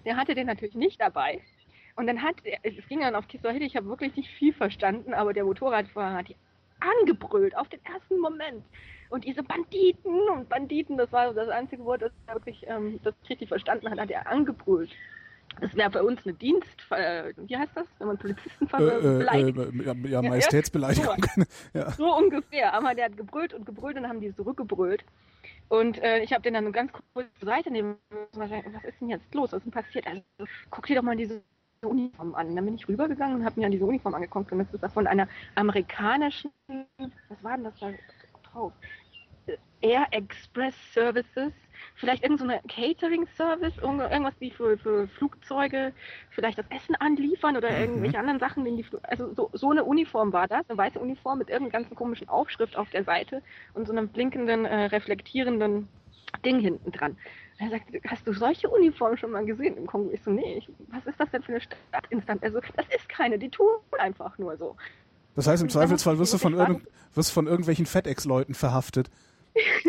Der 0.06 0.18
hatte 0.18 0.36
den 0.36 0.48
natürlich 0.48 0.76
nicht 0.76 1.00
dabei. 1.00 1.42
Und 1.96 2.06
dann 2.08 2.22
hat, 2.22 2.36
er- 2.44 2.60
es 2.64 2.88
ging 2.90 3.00
dann 3.00 3.16
auf 3.16 3.28
Kiswahili, 3.28 3.66
ich 3.66 3.76
habe 3.78 3.88
wirklich 3.88 4.16
nicht 4.16 4.30
viel 4.32 4.54
verstanden, 4.54 5.14
aber 5.14 5.34
der 5.34 5.46
Motorradfahrer 5.46 6.18
hat 6.18 6.28
die 6.28 6.36
angebrüllt 6.80 7.56
auf 7.58 7.68
den 7.70 7.84
ersten 7.86 8.20
Moment. 8.20 8.64
Und 9.10 9.24
diese 9.26 9.42
Banditen 9.44 10.30
und 10.30 10.50
Banditen, 10.50 10.98
das 10.98 11.12
war 11.12 11.34
das 11.34 11.50
einzige 11.50 11.86
Wort, 11.86 12.02
das 12.02 12.12
er 12.28 12.36
wirklich, 12.36 12.66
ähm, 12.68 13.00
das 13.04 13.14
ich 13.24 13.30
richtig 13.30 13.48
verstanden 13.50 13.90
hat, 13.90 14.00
hat 14.00 14.12
er 14.12 14.28
angebrüllt. 14.28 14.92
Das 15.62 15.74
wäre 15.76 15.92
für 15.92 16.04
uns 16.04 16.20
eine 16.26 16.34
Dienst, 16.36 16.68
äh, 16.92 17.34
wie 17.38 17.58
heißt 17.58 17.72
das, 17.76 17.88
wenn 18.00 18.08
man 18.08 18.18
Polizisten 18.18 18.68
ver 18.68 18.80
Äh, 18.80 18.98
äh, 18.98 19.18
beleidigt? 19.18 19.58
äh, 19.58 19.84
ja, 19.86 19.94
ja, 19.94 20.22
Majestätsbeleidigung. 20.30 21.18
ja. 21.74 21.92
So 21.92 22.16
ungefähr. 22.16 22.74
Aber 22.74 22.94
der 22.94 23.06
hat 23.06 23.18
gebrüllt 23.18 23.54
und 23.54 23.66
gebrüllt 23.66 23.96
und 23.96 24.04
dann 24.04 24.12
haben 24.12 24.22
die 24.22 24.36
zurückgebrüllt. 24.36 25.04
Und 25.70 26.02
äh, 26.04 26.20
ich 26.20 26.32
habe 26.34 26.44
den 26.44 26.54
dann 26.54 26.72
ganz 26.72 26.92
kurz 27.14 27.28
zur 27.40 27.48
Seite 27.48 27.72
nehmen 27.72 27.98
müssen. 28.12 28.40
Was 28.74 28.84
ist 28.84 29.02
denn 29.02 29.10
jetzt 29.10 29.34
los? 29.34 29.52
Was 29.52 29.60
ist 29.60 29.66
denn 29.66 29.72
passiert? 29.72 30.06
Also, 30.06 30.22
guck 30.70 30.86
dir 30.86 30.96
doch 30.98 31.04
mal 31.04 31.16
diese 31.16 31.42
Uniform 31.86 32.36
an. 32.36 32.56
Dann 32.56 32.66
bin 32.66 32.76
ich 32.76 32.88
rübergegangen 32.88 33.38
und 33.38 33.46
habe 33.46 33.60
mir 33.60 33.70
diese 33.70 33.86
Uniform 33.86 34.14
angeguckt. 34.16 34.52
Und 34.52 34.60
das 34.60 34.74
ist 34.74 34.82
das 34.84 34.94
von 34.94 35.08
einer 35.08 35.28
amerikanischen, 35.56 36.52
was 37.30 37.44
war 37.44 37.56
denn 37.56 37.66
das 37.66 37.80
da 37.80 37.92
drauf? 38.52 38.74
Air 39.82 40.08
Express 40.12 40.74
Services, 40.94 41.54
vielleicht 41.96 42.24
irgendein 42.24 42.60
so 42.64 42.68
Catering-Service, 42.68 43.78
irgend- 43.78 44.12
irgendwas 44.12 44.34
wie 44.40 44.50
für, 44.50 44.78
für 44.80 45.08
Flugzeuge, 45.08 45.94
vielleicht 46.32 46.58
das 46.58 46.66
Essen 46.70 46.96
anliefern 46.96 47.56
oder 47.56 47.72
Mhm. 47.72 47.82
irgendwelche 47.82 48.18
anderen 48.20 48.40
Sachen. 48.40 48.66
Die 48.66 48.86
also 49.04 49.34
so, 49.36 49.50
so 49.54 49.70
eine 49.70 49.84
Uniform 49.84 50.34
war 50.34 50.48
das, 50.48 50.68
eine 50.68 50.78
weiße 50.78 51.00
Uniform 51.00 51.38
mit 51.38 51.50
irgendeiner 51.50 51.80
ganzen 51.84 51.96
komischen 51.96 52.28
Aufschrift 52.28 52.76
auf 52.76 52.90
der 52.90 53.04
Seite 53.04 53.44
und 53.76 53.86
so 53.86 53.94
einem 53.94 54.10
blinkenden, 54.10 54.66
äh, 54.66 54.86
reflektierenden 54.86 55.88
Ding 56.44 56.60
hinten 56.60 56.92
dran. 56.92 57.18
Er 57.60 57.70
sagt, 57.70 57.86
hast 58.08 58.28
du 58.28 58.34
solche 58.34 58.70
Uniformen 58.70 59.18
schon 59.18 59.32
mal 59.32 59.44
gesehen 59.46 59.78
im 59.78 59.88
Kongo? 59.88 60.12
Ich 60.12 60.22
so, 60.24 60.32
nee, 60.32 60.58
ich, 60.60 60.70
was 60.90 61.06
ist 61.08 61.20
das 61.20 61.30
denn 61.32 61.42
für 61.42 61.54
eine 61.54 61.62
Stadtinstanz? 61.62 62.44
Also, 62.44 62.60
das 62.76 62.86
ist 62.96 63.10
keine, 63.10 63.40
die 63.40 63.50
tun 63.50 63.78
einfach 63.98 64.38
nur 64.38 64.58
so. 64.58 64.76
Das 65.36 65.48
heißt, 65.48 65.62
im 65.62 65.66
Und 65.66 65.72
Zweifelsfall 65.72 66.20
wirst 66.20 66.34
du 66.34 66.38
von, 66.38 66.54
irgend, 66.54 66.88
wirst 67.14 67.32
von 67.32 67.48
irgendwelchen 67.48 67.86
FedEx-Leuten 67.86 68.54
verhaftet. 68.54 69.10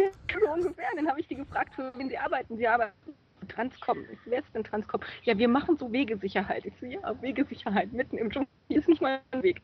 so 0.49 0.53
ungefähr. 0.53 0.87
Dann 0.97 1.09
habe 1.09 1.21
ich 1.21 1.29
die 1.29 1.37
gefragt, 1.37 1.75
für 1.75 1.93
wen 1.97 2.09
sie 2.09 2.19
arbeiten. 2.19 2.57
Sie 2.57 2.67
arbeiten 2.67 2.93
für 3.41 3.47
Transcom. 3.49 3.99
Ich 4.13 4.19
wer 4.27 4.41
ist 4.41 4.55
denn 4.55 4.65
Transcom? 4.65 5.01
Ja, 5.25 5.37
wir 5.37 5.49
machen 5.49 5.77
so 5.77 5.93
Wegesicherheit. 5.93 6.67
Ich 6.67 6.75
so, 6.81 6.87
ja, 6.87 7.01
Wegesicherheit 7.23 7.93
mitten 7.93 8.19
im 8.19 8.31
Dschungel. 8.31 8.49
Hier 8.69 8.79
ist 8.79 8.89
nicht 8.89 9.03
mal 9.03 9.21
ein 9.31 9.43
Weg. 9.43 9.61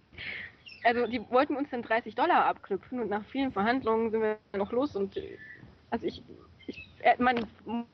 Also 0.84 1.06
die 1.06 1.20
wollten 1.30 1.56
uns 1.56 1.70
dann 1.70 1.82
30 1.82 2.14
Dollar 2.14 2.44
abknüpfen 2.44 3.00
und 3.00 3.08
nach 3.08 3.24
vielen 3.26 3.52
Verhandlungen 3.52 4.10
sind 4.10 4.20
wir 4.20 4.38
noch 4.54 4.70
los 4.70 4.94
und 4.94 5.16
äh, 5.16 5.38
also 5.90 6.06
ich, 6.06 6.22
mein 7.18 7.46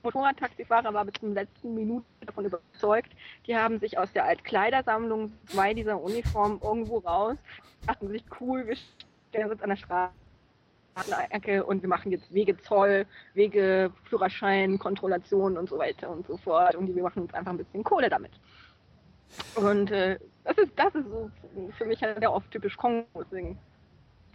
Motorradtaxifahrer 0.03 0.93
war 0.95 1.05
bis 1.05 1.15
zum 1.21 1.35
letzten 1.35 1.75
Minute 1.75 2.07
davon 2.25 2.45
überzeugt, 2.45 3.13
die 3.47 3.57
haben 3.57 3.79
sich 3.81 3.99
aus 3.99 4.13
der 4.13 4.25
Altkleidersammlung 4.25 5.33
zwei 5.47 5.75
dieser 5.75 6.01
Uniformen 6.01 6.61
irgendwo 6.63 6.99
raus, 6.99 7.37
dachten 7.87 8.09
sich 8.09 8.25
cool, 8.41 8.67
wir 8.67 8.77
stellen 9.31 9.51
uns 9.51 9.63
an 9.63 9.71
der 9.71 9.77
Straße 9.77 10.13
und 11.67 11.83
wir 11.83 11.89
machen 11.89 12.13
jetzt 12.13 12.33
Wegezoll, 12.33 13.07
Wegeführerschein, 13.35 14.79
Kontrollation 14.79 15.57
und 15.57 15.69
so 15.69 15.79
weiter 15.79 16.11
und 16.11 16.27
so 16.27 16.37
fort. 16.37 16.75
Und 16.75 16.95
wir 16.95 17.03
machen 17.03 17.23
uns 17.23 17.33
einfach 17.33 17.53
ein 17.53 17.59
bisschen 17.59 17.85
Kohle 17.85 18.11
damit. 18.11 18.33
Und 19.55 19.91
äh, 19.91 20.19
das 20.45 20.59
ist, 20.59 20.73
das 20.77 20.95
ist 20.95 21.07
so 21.07 21.31
für 21.79 21.85
mich 21.87 22.03
halt 22.03 22.21
der 22.21 22.33
oft 22.33 22.51
typisch 22.51 22.77
Kongo. 22.77 23.07
Deswegen 23.23 23.59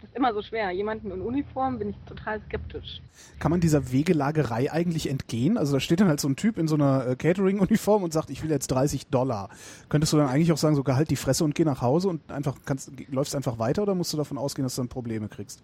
das 0.00 0.10
ist 0.10 0.16
immer 0.16 0.34
so 0.34 0.42
schwer. 0.42 0.70
Jemanden 0.72 1.10
in 1.10 1.22
Uniform 1.22 1.78
bin 1.78 1.90
ich 1.90 1.96
total 2.06 2.40
skeptisch. 2.42 3.00
Kann 3.38 3.50
man 3.50 3.60
dieser 3.60 3.92
Wegelagerei 3.92 4.70
eigentlich 4.70 5.08
entgehen? 5.08 5.56
Also 5.56 5.72
da 5.72 5.80
steht 5.80 6.00
dann 6.00 6.08
halt 6.08 6.20
so 6.20 6.28
ein 6.28 6.36
Typ 6.36 6.58
in 6.58 6.68
so 6.68 6.74
einer 6.74 7.06
äh, 7.06 7.16
Catering-Uniform 7.16 8.02
und 8.02 8.12
sagt, 8.12 8.30
ich 8.30 8.42
will 8.42 8.50
jetzt 8.50 8.68
30 8.68 9.06
Dollar. 9.08 9.48
Könntest 9.88 10.12
du 10.12 10.18
dann 10.18 10.28
eigentlich 10.28 10.52
auch 10.52 10.58
sagen, 10.58 10.76
so 10.76 10.82
gehalt 10.82 11.10
die 11.10 11.16
Fresse 11.16 11.44
und 11.44 11.54
geh 11.54 11.64
nach 11.64 11.80
Hause 11.80 12.08
und 12.08 12.30
einfach 12.30 12.56
kannst, 12.64 12.92
läufst 13.08 13.34
einfach 13.34 13.58
weiter 13.58 13.82
oder 13.82 13.94
musst 13.94 14.12
du 14.12 14.16
davon 14.16 14.38
ausgehen, 14.38 14.64
dass 14.64 14.76
du 14.76 14.82
dann 14.82 14.88
Probleme 14.88 15.28
kriegst? 15.28 15.62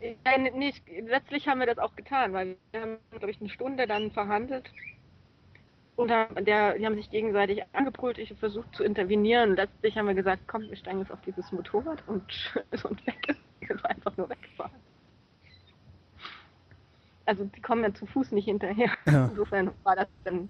Ja, 0.00 0.38
nicht, 0.38 0.82
letztlich 1.06 1.46
haben 1.46 1.60
wir 1.60 1.66
das 1.66 1.78
auch 1.78 1.94
getan, 1.94 2.32
weil 2.32 2.56
wir 2.72 2.80
haben, 2.80 2.96
glaube 3.10 3.30
ich, 3.30 3.40
eine 3.40 3.50
Stunde 3.50 3.86
dann 3.86 4.10
verhandelt. 4.10 4.68
Und 5.96 6.08
der, 6.08 6.78
die 6.78 6.86
haben 6.86 6.94
sich 6.94 7.10
gegenseitig 7.10 7.62
angebrüllt, 7.72 8.18
ich 8.18 8.30
habe 8.30 8.40
versucht 8.40 8.74
zu 8.74 8.82
intervenieren. 8.82 9.56
Letztlich 9.56 9.96
haben 9.96 10.06
wir 10.06 10.14
gesagt, 10.14 10.42
komm, 10.46 10.62
wir 10.62 10.76
steigen 10.76 11.00
jetzt 11.00 11.12
auf 11.12 11.20
dieses 11.20 11.52
Motorrad 11.52 12.02
und, 12.06 12.24
und 12.84 13.06
weg. 13.06 13.36
Wir 13.60 13.68
sind 13.68 13.84
einfach 13.84 14.16
nur 14.16 14.28
weggefahren. 14.28 14.72
Also 17.24 17.44
die 17.44 17.60
kommen 17.60 17.84
ja 17.84 17.94
zu 17.94 18.06
Fuß 18.06 18.32
nicht 18.32 18.46
hinterher. 18.46 18.90
Ja. 19.06 19.26
Insofern 19.26 19.70
war 19.84 19.96
das 19.96 20.08
dann 20.24 20.48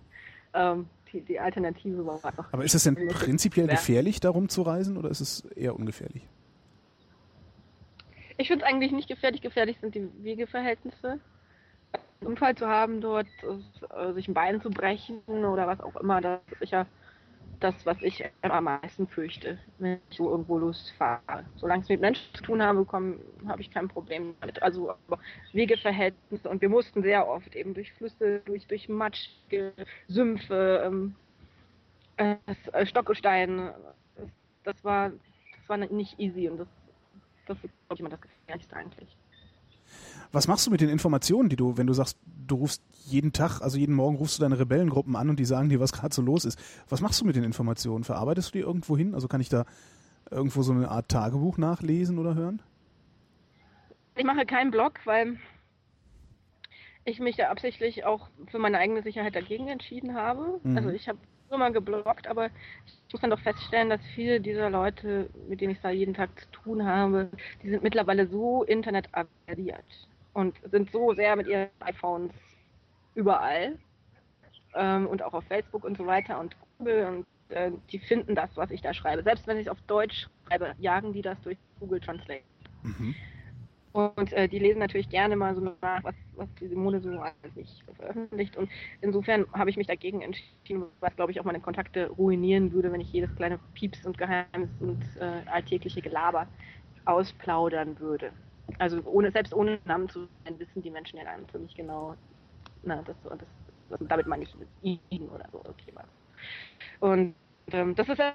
ähm, 0.54 0.86
die, 1.12 1.20
die 1.20 1.38
Alternative 1.38 2.04
war 2.06 2.24
einfach. 2.24 2.52
Aber 2.52 2.64
ist 2.64 2.74
es 2.74 2.84
denn 2.84 2.94
prinzipiell 2.94 3.66
gefährlich, 3.66 4.20
darum 4.20 4.48
zu 4.48 4.62
reisen 4.62 4.96
oder 4.96 5.10
ist 5.10 5.20
es 5.20 5.44
eher 5.44 5.76
ungefährlich? 5.76 6.26
Ich 8.38 8.48
finde 8.48 8.64
es 8.64 8.70
eigentlich 8.70 8.92
nicht 8.92 9.08
gefährlich. 9.08 9.40
Gefährlich 9.42 9.78
sind 9.80 9.94
die 9.94 10.08
Wegeverhältnisse. 10.22 11.20
Unfall 12.24 12.54
zu 12.54 12.68
haben 12.68 13.00
dort, 13.00 13.26
äh, 13.42 14.12
sich 14.12 14.28
ein 14.28 14.34
Bein 14.34 14.60
zu 14.60 14.70
brechen 14.70 15.20
oder 15.26 15.66
was 15.66 15.80
auch 15.80 15.96
immer, 15.96 16.20
das 16.20 16.40
ist 16.50 16.58
sicher 16.60 16.86
das, 17.60 17.86
was 17.86 17.96
ich 18.02 18.24
am 18.42 18.64
meisten 18.64 19.06
fürchte, 19.06 19.58
wenn 19.78 20.00
ich 20.10 20.16
so 20.16 20.28
irgendwo 20.30 20.58
losfahre. 20.58 21.46
Solange 21.56 21.82
es 21.82 21.88
mit 21.88 22.00
Menschen 22.00 22.34
zu 22.34 22.42
tun 22.42 22.62
habe, 22.62 22.84
habe 23.46 23.62
ich 23.62 23.70
kein 23.70 23.88
Problem 23.88 24.34
damit. 24.40 24.60
Also 24.62 24.94
Wegeverhältnisse 25.52 26.48
und 26.48 26.60
wir 26.60 26.68
mussten 26.68 27.02
sehr 27.02 27.28
oft 27.28 27.54
eben 27.54 27.72
durch 27.74 27.92
Flüsse, 27.92 28.40
durch, 28.46 28.66
durch 28.66 28.88
matschige 28.88 29.72
Sümpfe, 30.08 30.82
ähm, 30.84 31.14
äh, 32.16 32.34
das, 32.46 32.88
Stockgestein. 32.88 33.72
Das, 34.16 34.28
das 34.64 34.84
war 34.84 35.10
das 35.10 35.68
war 35.68 35.76
nicht 35.76 36.18
easy 36.18 36.48
und 36.48 36.58
das 36.58 36.68
das 37.46 37.56
ist, 37.64 37.72
glaube 37.88 38.00
immer 38.00 38.10
das 38.10 38.20
Gefährlichste 38.20 38.76
eigentlich. 38.76 39.16
Was 40.32 40.48
machst 40.48 40.66
du 40.66 40.70
mit 40.70 40.80
den 40.80 40.88
Informationen, 40.88 41.50
die 41.50 41.56
du, 41.56 41.76
wenn 41.76 41.86
du 41.86 41.92
sagst, 41.92 42.18
du 42.24 42.56
rufst 42.56 42.82
jeden 43.04 43.32
Tag, 43.32 43.60
also 43.60 43.76
jeden 43.76 43.94
Morgen 43.94 44.16
rufst 44.16 44.38
du 44.38 44.42
deine 44.42 44.58
Rebellengruppen 44.58 45.14
an 45.14 45.28
und 45.28 45.38
die 45.38 45.44
sagen 45.44 45.68
dir, 45.68 45.78
was 45.78 45.92
gerade 45.92 46.14
so 46.14 46.22
los 46.22 46.46
ist. 46.46 46.58
Was 46.88 47.02
machst 47.02 47.20
du 47.20 47.26
mit 47.26 47.36
den 47.36 47.44
Informationen? 47.44 48.02
Verarbeitest 48.02 48.48
du 48.48 48.58
die 48.58 48.64
irgendwo 48.64 48.96
hin? 48.96 49.14
Also 49.14 49.28
kann 49.28 49.42
ich 49.42 49.50
da 49.50 49.66
irgendwo 50.30 50.62
so 50.62 50.72
eine 50.72 50.90
Art 50.90 51.08
Tagebuch 51.08 51.58
nachlesen 51.58 52.18
oder 52.18 52.34
hören? 52.34 52.62
Ich 54.16 54.24
mache 54.24 54.46
keinen 54.46 54.70
Blog, 54.70 55.00
weil 55.04 55.38
ich 57.04 57.20
mich 57.20 57.36
da 57.36 57.50
absichtlich 57.50 58.04
auch 58.04 58.28
für 58.46 58.58
meine 58.58 58.78
eigene 58.78 59.02
Sicherheit 59.02 59.34
dagegen 59.34 59.68
entschieden 59.68 60.14
habe. 60.14 60.60
Mhm. 60.62 60.76
Also 60.76 60.90
ich 60.90 61.08
habe 61.08 61.18
immer 61.50 61.70
gebloggt, 61.70 62.26
aber 62.26 62.46
ich 62.46 63.12
muss 63.12 63.20
dann 63.20 63.30
doch 63.30 63.40
feststellen, 63.40 63.90
dass 63.90 64.00
viele 64.14 64.40
dieser 64.40 64.70
Leute, 64.70 65.28
mit 65.48 65.60
denen 65.60 65.72
ich 65.72 65.80
da 65.80 65.90
jeden 65.90 66.14
Tag 66.14 66.30
zu 66.40 66.46
tun 66.50 66.86
habe, 66.86 67.30
die 67.62 67.68
sind 67.68 67.82
mittlerweile 67.82 68.26
so 68.26 68.62
internetaversiert 68.64 69.84
und 70.32 70.56
sind 70.70 70.90
so 70.90 71.14
sehr 71.14 71.36
mit 71.36 71.46
ihren 71.46 71.68
iPhones 71.80 72.32
überall 73.14 73.78
ähm, 74.74 75.06
und 75.06 75.22
auch 75.22 75.34
auf 75.34 75.44
Facebook 75.44 75.84
und 75.84 75.96
so 75.96 76.06
weiter 76.06 76.40
und 76.40 76.56
Google 76.78 77.06
und 77.06 77.26
äh, 77.54 77.70
die 77.90 77.98
finden 77.98 78.34
das, 78.34 78.50
was 78.56 78.70
ich 78.70 78.80
da 78.80 78.94
schreibe. 78.94 79.22
Selbst 79.22 79.46
wenn 79.46 79.58
ich 79.58 79.66
es 79.66 79.72
auf 79.72 79.80
Deutsch 79.82 80.28
schreibe, 80.46 80.74
jagen 80.78 81.12
die 81.12 81.22
das 81.22 81.40
durch 81.42 81.58
Google 81.80 82.00
Translate. 82.00 82.44
Mhm. 82.82 83.14
Und 83.92 84.32
äh, 84.32 84.48
die 84.48 84.58
lesen 84.58 84.78
natürlich 84.78 85.10
gerne 85.10 85.36
mal 85.36 85.54
so 85.54 85.60
nach, 85.60 86.02
was, 86.02 86.14
was 86.36 86.48
die 86.58 86.66
Simone 86.66 87.00
so 87.00 87.10
alles 87.10 87.54
nicht 87.54 87.84
veröffentlicht. 87.94 88.56
Und 88.56 88.70
insofern 89.02 89.44
habe 89.52 89.68
ich 89.68 89.76
mich 89.76 89.86
dagegen 89.86 90.22
entschieden, 90.22 90.84
was, 91.00 91.14
glaube 91.14 91.30
ich, 91.30 91.40
auch 91.40 91.44
meine 91.44 91.60
Kontakte 91.60 92.08
ruinieren 92.08 92.72
würde, 92.72 92.90
wenn 92.90 93.02
ich 93.02 93.12
jedes 93.12 93.34
kleine 93.36 93.58
Pieps 93.74 94.06
und 94.06 94.16
Geheimnis 94.16 94.70
und 94.80 95.02
äh, 95.20 95.42
alltägliche 95.50 96.00
Gelaber 96.00 96.48
ausplaudern 97.04 97.98
würde. 98.00 98.32
Also 98.78 99.02
ohne, 99.04 99.30
selbst 99.30 99.54
ohne 99.54 99.78
Namen 99.84 100.08
zu 100.08 100.28
nennen, 100.44 100.58
wissen 100.58 100.82
die 100.82 100.90
Menschen 100.90 101.18
ja 101.18 101.24
dann 101.24 101.48
ziemlich 101.48 101.74
genau, 101.74 102.16
na, 102.82 103.02
das, 103.02 103.16
das, 103.22 103.38
das, 103.88 103.98
damit 104.08 104.26
meine 104.26 104.44
ich 104.44 105.00
ihn 105.10 105.28
oder 105.28 105.46
so, 105.52 105.62
was. 105.94 106.06
Und 107.00 107.34
ähm, 107.72 107.94
das 107.94 108.08
ist 108.08 108.18
ja 108.18 108.34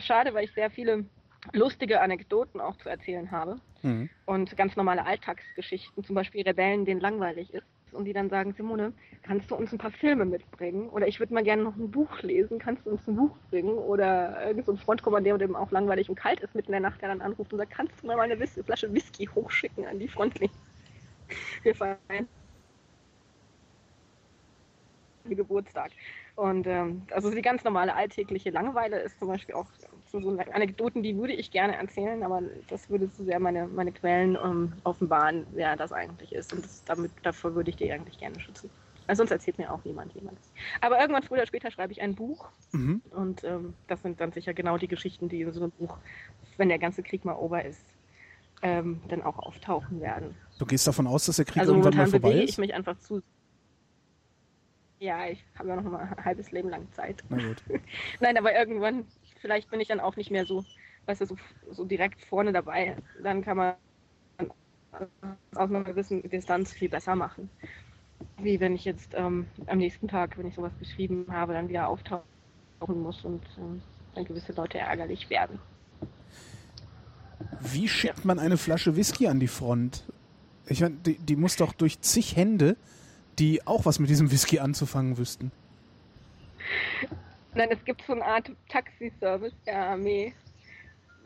schade, 0.00 0.34
weil 0.34 0.44
ich 0.44 0.52
sehr 0.52 0.70
viele 0.70 1.04
lustige 1.52 2.00
Anekdoten 2.00 2.60
auch 2.60 2.76
zu 2.78 2.88
erzählen 2.88 3.30
habe 3.30 3.60
mhm. 3.82 4.08
und 4.26 4.56
ganz 4.56 4.76
normale 4.76 5.04
Alltagsgeschichten, 5.04 6.04
zum 6.04 6.14
Beispiel 6.14 6.42
Rebellen, 6.42 6.84
denen 6.84 7.00
langweilig 7.00 7.52
ist 7.52 7.66
und 7.94 8.04
die 8.04 8.12
dann 8.12 8.30
sagen, 8.30 8.52
Simone, 8.52 8.92
kannst 9.22 9.50
du 9.50 9.54
uns 9.56 9.72
ein 9.72 9.78
paar 9.78 9.90
Filme 9.90 10.24
mitbringen? 10.24 10.88
Oder 10.90 11.08
ich 11.08 11.20
würde 11.20 11.34
mal 11.34 11.42
gerne 11.42 11.62
noch 11.62 11.76
ein 11.76 11.90
Buch 11.90 12.22
lesen, 12.22 12.58
kannst 12.58 12.86
du 12.86 12.90
uns 12.90 13.06
ein 13.06 13.16
Buch 13.16 13.36
bringen? 13.50 13.76
Oder 13.78 14.46
irgend 14.46 14.66
so 14.66 14.72
ein 14.72 14.78
Frontkommandeur, 14.78 15.38
dem 15.38 15.56
auch 15.56 15.70
langweilig 15.70 16.08
und 16.08 16.16
kalt 16.16 16.40
ist 16.40 16.54
mitten 16.54 16.68
in 16.68 16.82
der 16.82 16.90
Nacht, 16.90 17.00
der 17.02 17.08
dann 17.08 17.20
anruft 17.22 17.52
und 17.52 17.58
sagt, 17.58 17.72
kannst 17.72 18.02
du 18.02 18.06
mir 18.06 18.16
mal 18.16 18.30
eine 18.30 18.46
Flasche 18.46 18.92
Whisky 18.92 19.26
hochschicken 19.26 19.86
an 19.86 19.98
die 19.98 20.08
Frontlinie? 20.08 20.54
Wir 21.62 21.74
feiern 21.74 22.28
Geburtstag. 25.24 25.92
Und 26.36 26.66
ähm, 26.66 27.06
also 27.10 27.30
die 27.30 27.42
ganz 27.42 27.64
normale 27.64 27.94
alltägliche 27.94 28.50
Langeweile 28.50 29.00
ist 29.00 29.18
zum 29.18 29.28
Beispiel 29.28 29.54
auch 29.54 29.70
so, 30.14 30.30
so 30.30 30.38
Anekdoten, 30.52 31.02
die 31.02 31.16
würde 31.16 31.32
ich 31.32 31.50
gerne 31.50 31.76
erzählen, 31.76 32.22
aber 32.22 32.42
das 32.68 32.88
würde 32.88 33.10
zu 33.10 33.24
sehr 33.24 33.40
meine, 33.40 33.66
meine 33.66 33.90
Quellen 33.90 34.38
ähm, 34.42 34.72
offenbaren, 34.84 35.46
wer 35.52 35.76
das 35.76 35.92
eigentlich 35.92 36.32
ist. 36.32 36.52
Und 36.52 36.64
das, 36.64 36.84
damit, 36.84 37.10
davor 37.22 37.54
würde 37.54 37.70
ich 37.70 37.76
die 37.76 37.90
eigentlich 37.90 38.18
gerne 38.18 38.38
schützen. 38.38 38.70
Also 39.06 39.20
sonst 39.20 39.32
erzählt 39.32 39.58
mir 39.58 39.72
auch 39.72 39.84
niemand 39.84 40.14
jemand. 40.14 40.38
Aber 40.80 41.00
irgendwann 41.00 41.24
früher 41.24 41.38
oder 41.38 41.46
später 41.46 41.70
schreibe 41.70 41.92
ich 41.92 42.00
ein 42.00 42.14
Buch. 42.14 42.48
Mhm. 42.72 43.02
Und 43.10 43.44
ähm, 43.44 43.74
das 43.88 44.02
sind 44.02 44.20
dann 44.20 44.32
sicher 44.32 44.54
genau 44.54 44.78
die 44.78 44.88
Geschichten, 44.88 45.28
die 45.28 45.42
in 45.42 45.52
so 45.52 45.60
einem 45.60 45.72
Buch, 45.72 45.98
wenn 46.56 46.68
der 46.68 46.78
ganze 46.78 47.02
Krieg 47.02 47.24
mal 47.24 47.34
over 47.34 47.64
ist, 47.64 47.84
ähm, 48.62 49.00
dann 49.08 49.22
auch 49.22 49.38
auftauchen 49.38 50.00
werden. 50.00 50.36
Du 50.58 50.64
gehst 50.64 50.86
davon 50.86 51.06
aus, 51.08 51.26
dass 51.26 51.36
der 51.36 51.44
Krieg 51.44 51.60
also 51.60 51.72
irgendwann 51.72 51.96
mal 51.96 52.06
vorbei 52.06 52.34
ist? 52.34 52.50
ich 52.50 52.58
mich 52.58 52.72
einfach 52.72 52.98
zu 53.00 53.20
ja, 55.04 55.26
ich 55.26 55.44
habe 55.58 55.68
ja 55.68 55.76
noch 55.76 55.90
mal 55.90 56.00
ein 56.00 56.24
halbes 56.24 56.50
Leben 56.50 56.70
lang 56.70 56.90
Zeit. 56.92 57.22
Nein, 58.20 58.38
aber 58.38 58.54
irgendwann, 58.54 59.04
vielleicht 59.44 59.70
bin 59.70 59.78
ich 59.80 59.88
dann 59.88 60.00
auch 60.00 60.16
nicht 60.16 60.30
mehr 60.30 60.46
so, 60.46 60.64
weißt 61.04 61.20
du, 61.20 61.26
so, 61.26 61.36
so 61.70 61.84
direkt 61.84 62.24
vorne 62.24 62.50
dabei. 62.52 62.96
Dann 63.22 63.42
kann 63.42 63.56
man 63.58 63.74
aus 65.54 65.68
einer 65.68 65.84
gewissen 65.84 66.22
Distanz 66.30 66.72
viel 66.72 66.88
besser 66.88 67.14
machen. 67.14 67.50
Wie 68.38 68.58
wenn 68.58 68.74
ich 68.74 68.86
jetzt 68.86 69.12
ähm, 69.14 69.46
am 69.66 69.78
nächsten 69.78 70.08
Tag, 70.08 70.38
wenn 70.38 70.46
ich 70.46 70.54
sowas 70.54 70.72
geschrieben 70.78 71.26
habe, 71.28 71.52
dann 71.52 71.68
wieder 71.68 71.88
auftauchen 71.88 72.22
muss 72.80 73.22
und 73.24 73.42
ähm, 73.58 73.82
dann 74.14 74.24
gewisse 74.24 74.52
Leute 74.52 74.78
ärgerlich 74.78 75.28
werden. 75.28 75.58
Wie 77.60 77.86
schickt 77.86 78.20
ja. 78.20 78.24
man 78.24 78.38
eine 78.38 78.56
Flasche 78.56 78.96
Whisky 78.96 79.26
an 79.26 79.40
die 79.40 79.48
Front? 79.48 80.04
Ich 80.66 80.80
meine, 80.80 80.94
die, 80.94 81.18
die 81.18 81.36
muss 81.36 81.56
doch 81.56 81.74
durch 81.74 82.00
zig 82.00 82.34
Hände 82.34 82.76
die 83.38 83.66
auch 83.66 83.84
was 83.84 83.98
mit 83.98 84.10
diesem 84.10 84.30
Whisky 84.30 84.60
anzufangen 84.60 85.18
wüssten. 85.18 85.50
Nein, 87.54 87.68
es 87.70 87.84
gibt 87.84 88.02
so 88.02 88.12
eine 88.12 88.24
Art 88.24 88.50
Taxiservice 88.68 89.54
der 89.64 89.86
Armee, 89.86 90.34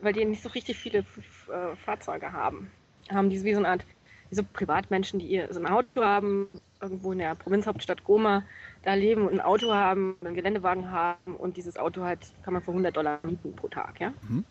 weil 0.01 0.13
die 0.13 0.25
nicht 0.25 0.43
so 0.43 0.49
richtig 0.49 0.77
viele 0.77 0.99
äh, 0.99 1.75
Fahrzeuge 1.83 2.31
haben. 2.31 2.71
Haben 3.11 3.29
die 3.29 3.43
wie 3.43 3.53
so 3.53 3.59
eine 3.59 3.69
Art, 3.69 3.85
wie 4.29 4.35
so 4.35 4.43
Privatmenschen, 4.43 5.19
die 5.19 5.27
ihr 5.27 5.51
so 5.51 5.59
ein 5.59 5.65
Auto 5.65 6.03
haben, 6.03 6.47
irgendwo 6.81 7.11
in 7.11 7.17
der 7.17 7.35
Provinzhauptstadt 7.35 8.03
Goma 8.03 8.43
da 8.83 8.93
leben 8.93 9.27
und 9.27 9.33
ein 9.33 9.41
Auto 9.41 9.73
haben, 9.73 10.17
einen 10.21 10.35
Geländewagen 10.35 10.91
haben 10.91 11.35
und 11.35 11.57
dieses 11.57 11.77
Auto 11.77 12.03
halt 12.03 12.19
kann 12.43 12.53
man 12.53 12.61
für 12.61 12.71
100 12.71 12.95
Dollar 12.95 13.19
mieten 13.23 13.55
pro 13.55 13.67
Tag, 13.67 13.99
ja. 13.99 14.13
Mhm. 14.27 14.45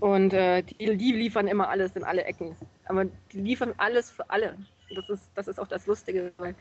Und 0.00 0.32
äh, 0.32 0.64
die, 0.64 0.96
die 0.96 1.12
liefern 1.12 1.46
immer 1.46 1.68
alles 1.68 1.94
in 1.94 2.02
alle 2.02 2.24
Ecken. 2.24 2.56
Aber 2.86 3.04
die 3.04 3.40
liefern 3.40 3.72
alles 3.76 4.10
für 4.10 4.28
alle. 4.28 4.58
Das 4.92 5.08
ist, 5.08 5.30
das 5.36 5.46
ist 5.46 5.60
auch 5.60 5.68
das 5.68 5.86
Lustige, 5.86 6.32
weil 6.38 6.56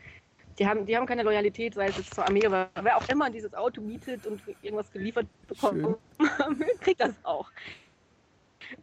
die 0.59 0.67
haben, 0.67 0.85
die 0.85 0.95
haben 0.95 1.05
keine 1.05 1.23
Loyalität, 1.23 1.73
sei 1.73 1.87
es 1.87 1.97
jetzt 1.97 2.13
zur 2.13 2.25
Armee 2.25 2.45
oder 2.45 2.69
wer 2.81 2.97
auch 2.97 3.07
immer 3.09 3.29
dieses 3.29 3.53
Auto 3.53 3.81
mietet 3.81 4.25
und 4.25 4.41
irgendwas 4.61 4.91
geliefert 4.91 5.27
bekommt, 5.47 5.97
kriegt 6.81 7.01
das 7.01 7.13
auch. 7.23 7.49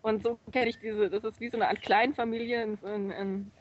Und 0.02 0.22
so 0.22 0.38
kenne 0.52 0.70
ich 0.70 0.78
diese, 0.78 1.08
das 1.08 1.24
ist 1.24 1.40
wie 1.40 1.48
so 1.48 1.56
eine 1.56 1.68
Art 1.68 1.80
Kleinfamilie, 1.80 2.62
ein, 2.62 2.78
ein, 2.84 3.12
ein, 3.12 3.52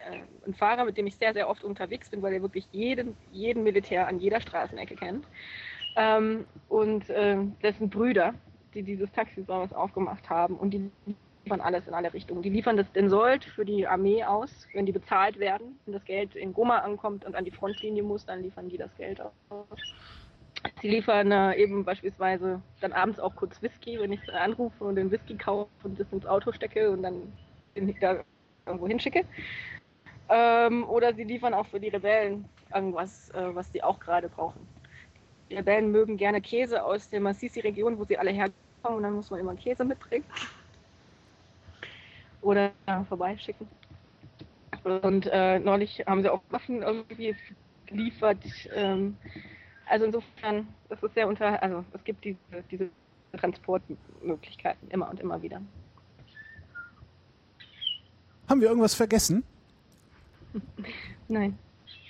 ein, 0.46 0.54
Fahrer, 0.54 0.86
mit 0.86 0.98
dem 0.98 1.08
ich 1.08 1.16
sehr, 1.16 1.34
sehr 1.34 1.50
oft 1.50 1.64
unterwegs 1.64 2.10
bin, 2.10 2.22
weil 2.22 2.34
er 2.34 2.42
wirklich 2.42 2.68
jeden, 2.72 3.16
jeden 3.32 3.64
Militär 3.64 4.08
an 4.08 4.20
jeder 4.20 4.42
Straßenecke 4.42 4.96
kennt. 4.96 5.26
Ähm, 5.96 6.46
und 6.70 7.10
äh, 7.10 7.38
dessen 7.64 7.90
Brüder, 7.90 8.34
die 8.74 8.84
dieses 8.84 9.12
Taxiservice 9.12 9.74
aufgemacht 9.74 10.30
haben 10.30 10.58
und 10.58 10.72
die 10.72 10.92
liefern 11.48 11.62
alles 11.62 11.88
in 11.88 11.94
alle 11.94 12.14
Richtungen. 12.14 12.42
Die 12.42 12.50
liefern 12.50 12.76
das 12.76 12.92
den 12.92 13.10
Sold 13.10 13.46
für 13.46 13.64
die 13.64 13.88
Armee 13.88 14.22
aus, 14.26 14.68
wenn 14.74 14.86
die 14.86 14.92
bezahlt 14.92 15.40
werden. 15.40 15.80
Wenn 15.86 15.94
das 15.94 16.04
Geld 16.04 16.36
in 16.36 16.52
Goma 16.52 16.80
ankommt 16.80 17.24
und 17.24 17.36
an 17.36 17.46
die 17.46 17.52
Frontlinie 17.52 18.04
muss, 18.04 18.26
dann 18.26 18.42
liefern 18.42 18.68
die 18.68 18.78
das 18.78 18.94
Geld 18.98 19.22
aus. 19.22 19.80
Sie 20.82 20.90
liefern 20.90 21.32
äh, 21.32 21.56
eben 21.56 21.86
beispielsweise 21.86 22.62
dann 22.82 22.92
abends 22.92 23.18
auch 23.18 23.34
kurz 23.34 23.62
Whisky, 23.62 23.98
wenn 23.98 24.12
ich 24.12 24.34
anrufe 24.34 24.84
und 24.84 24.96
den 24.96 25.10
Whisky 25.10 25.38
kaufe 25.38 25.70
und 25.84 25.98
das 25.98 26.12
ins 26.12 26.26
Auto 26.26 26.52
stecke 26.52 26.92
und 26.92 27.04
dann 27.04 27.32
den 27.78 27.96
da 28.02 28.22
irgendwo 28.66 28.88
hinschicke. 28.88 29.24
Ähm, 30.28 30.84
oder 30.90 31.14
sie 31.14 31.24
liefern 31.24 31.54
auch 31.54 31.68
für 31.68 31.80
die 31.80 31.88
Rebellen 31.88 32.44
irgendwas, 32.76 33.30
äh, 33.30 33.56
was 33.56 33.72
sie 33.72 33.82
auch 33.82 34.02
gerade 34.02 34.28
brauchen. 34.28 34.68
Die 35.50 35.56
Rebellen 35.56 35.92
mögen 35.94 36.18
gerne 36.18 36.42
Käse 36.42 36.84
aus 36.84 37.10
der 37.10 37.22
Massisi-Region, 37.22 37.98
wo 37.98 38.04
sie 38.04 38.18
alle 38.18 38.32
herkommen 38.32 38.98
und 38.98 39.04
dann 39.04 39.14
muss 39.14 39.32
man 39.32 39.40
immer 39.40 39.56
Käse 39.56 39.86
mitbringen 39.86 40.26
oder 42.42 42.72
vorbeischicken. 43.08 43.68
Und 44.84 45.28
äh, 45.32 45.60
neulich 45.60 46.04
haben 46.06 46.22
sie 46.22 46.32
auch 46.32 46.42
Waffen 46.50 46.82
irgendwie 46.82 47.36
geliefert. 47.86 48.38
Ähm, 48.74 49.18
also 49.86 50.06
insofern, 50.06 50.68
das 50.90 51.02
ist 51.02 51.14
sehr 51.14 51.28
unter, 51.28 51.62
also 51.62 51.84
es 51.94 52.04
gibt 52.04 52.24
diese, 52.24 52.38
diese 52.72 52.90
Transportmöglichkeiten 53.38 54.90
immer 54.90 55.10
und 55.10 55.20
immer 55.20 55.42
wieder. 55.42 55.62
Haben 58.48 58.62
wir 58.62 58.70
irgendwas 58.70 58.96
vergessen? 58.96 59.44
Nein. 61.28 61.58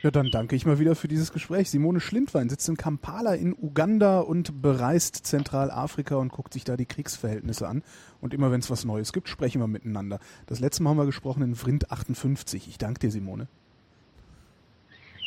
Ja, 0.08 0.12
dann 0.12 0.32
danke 0.32 0.55
ich 0.55 0.66
mal 0.66 0.80
wieder 0.80 0.95
für 0.95 1.10
dieses 1.10 1.34
Gespräch. 1.34 1.70
Simone 1.70 1.99
Schlindwein 1.99 2.47
sitzt 2.47 2.70
in 2.70 2.78
Kampala 2.78 3.34
in 3.34 3.53
Uganda 3.53 4.22
und 4.22 4.62
bereist 4.62 5.28
Zentralafrika 5.28 6.16
und 6.16 6.32
guckt 6.32 6.53
sich 6.53 6.64
da 6.64 6.78
die 6.78 6.86
Kriegsverhältnisse 6.86 7.68
an. 7.68 7.84
Und 8.22 8.34
immer 8.34 8.49
wenn 8.49 8.62
es 8.62 8.72
was 8.72 8.86
Neues 8.86 9.12
gibt, 9.12 9.28
sprechen 9.28 9.60
wir 9.60 9.68
miteinander. 9.68 10.20
Das 10.45 10.62
letzte 10.62 10.82
Mal 10.82 10.91
haben 10.91 10.97
wir 10.97 11.05
gesprochen 11.08 11.43
in 11.43 11.55
Vrind 11.55 11.91
58. 11.91 12.70
Ich 12.70 12.78
danke 12.78 13.01
dir, 13.01 13.12
Simone. 13.12 13.49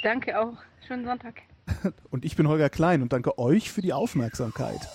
Danke 0.03 0.41
auch. 0.41 0.57
Schönen 0.89 1.05
Sonntag. 1.05 1.43
Und 2.11 2.24
ich 2.24 2.37
bin 2.37 2.49
Holger 2.49 2.70
Klein 2.70 3.03
und 3.03 3.12
danke 3.12 3.39
euch 3.39 3.70
für 3.70 3.83
die 3.83 3.93
Aufmerksamkeit. 3.93 4.89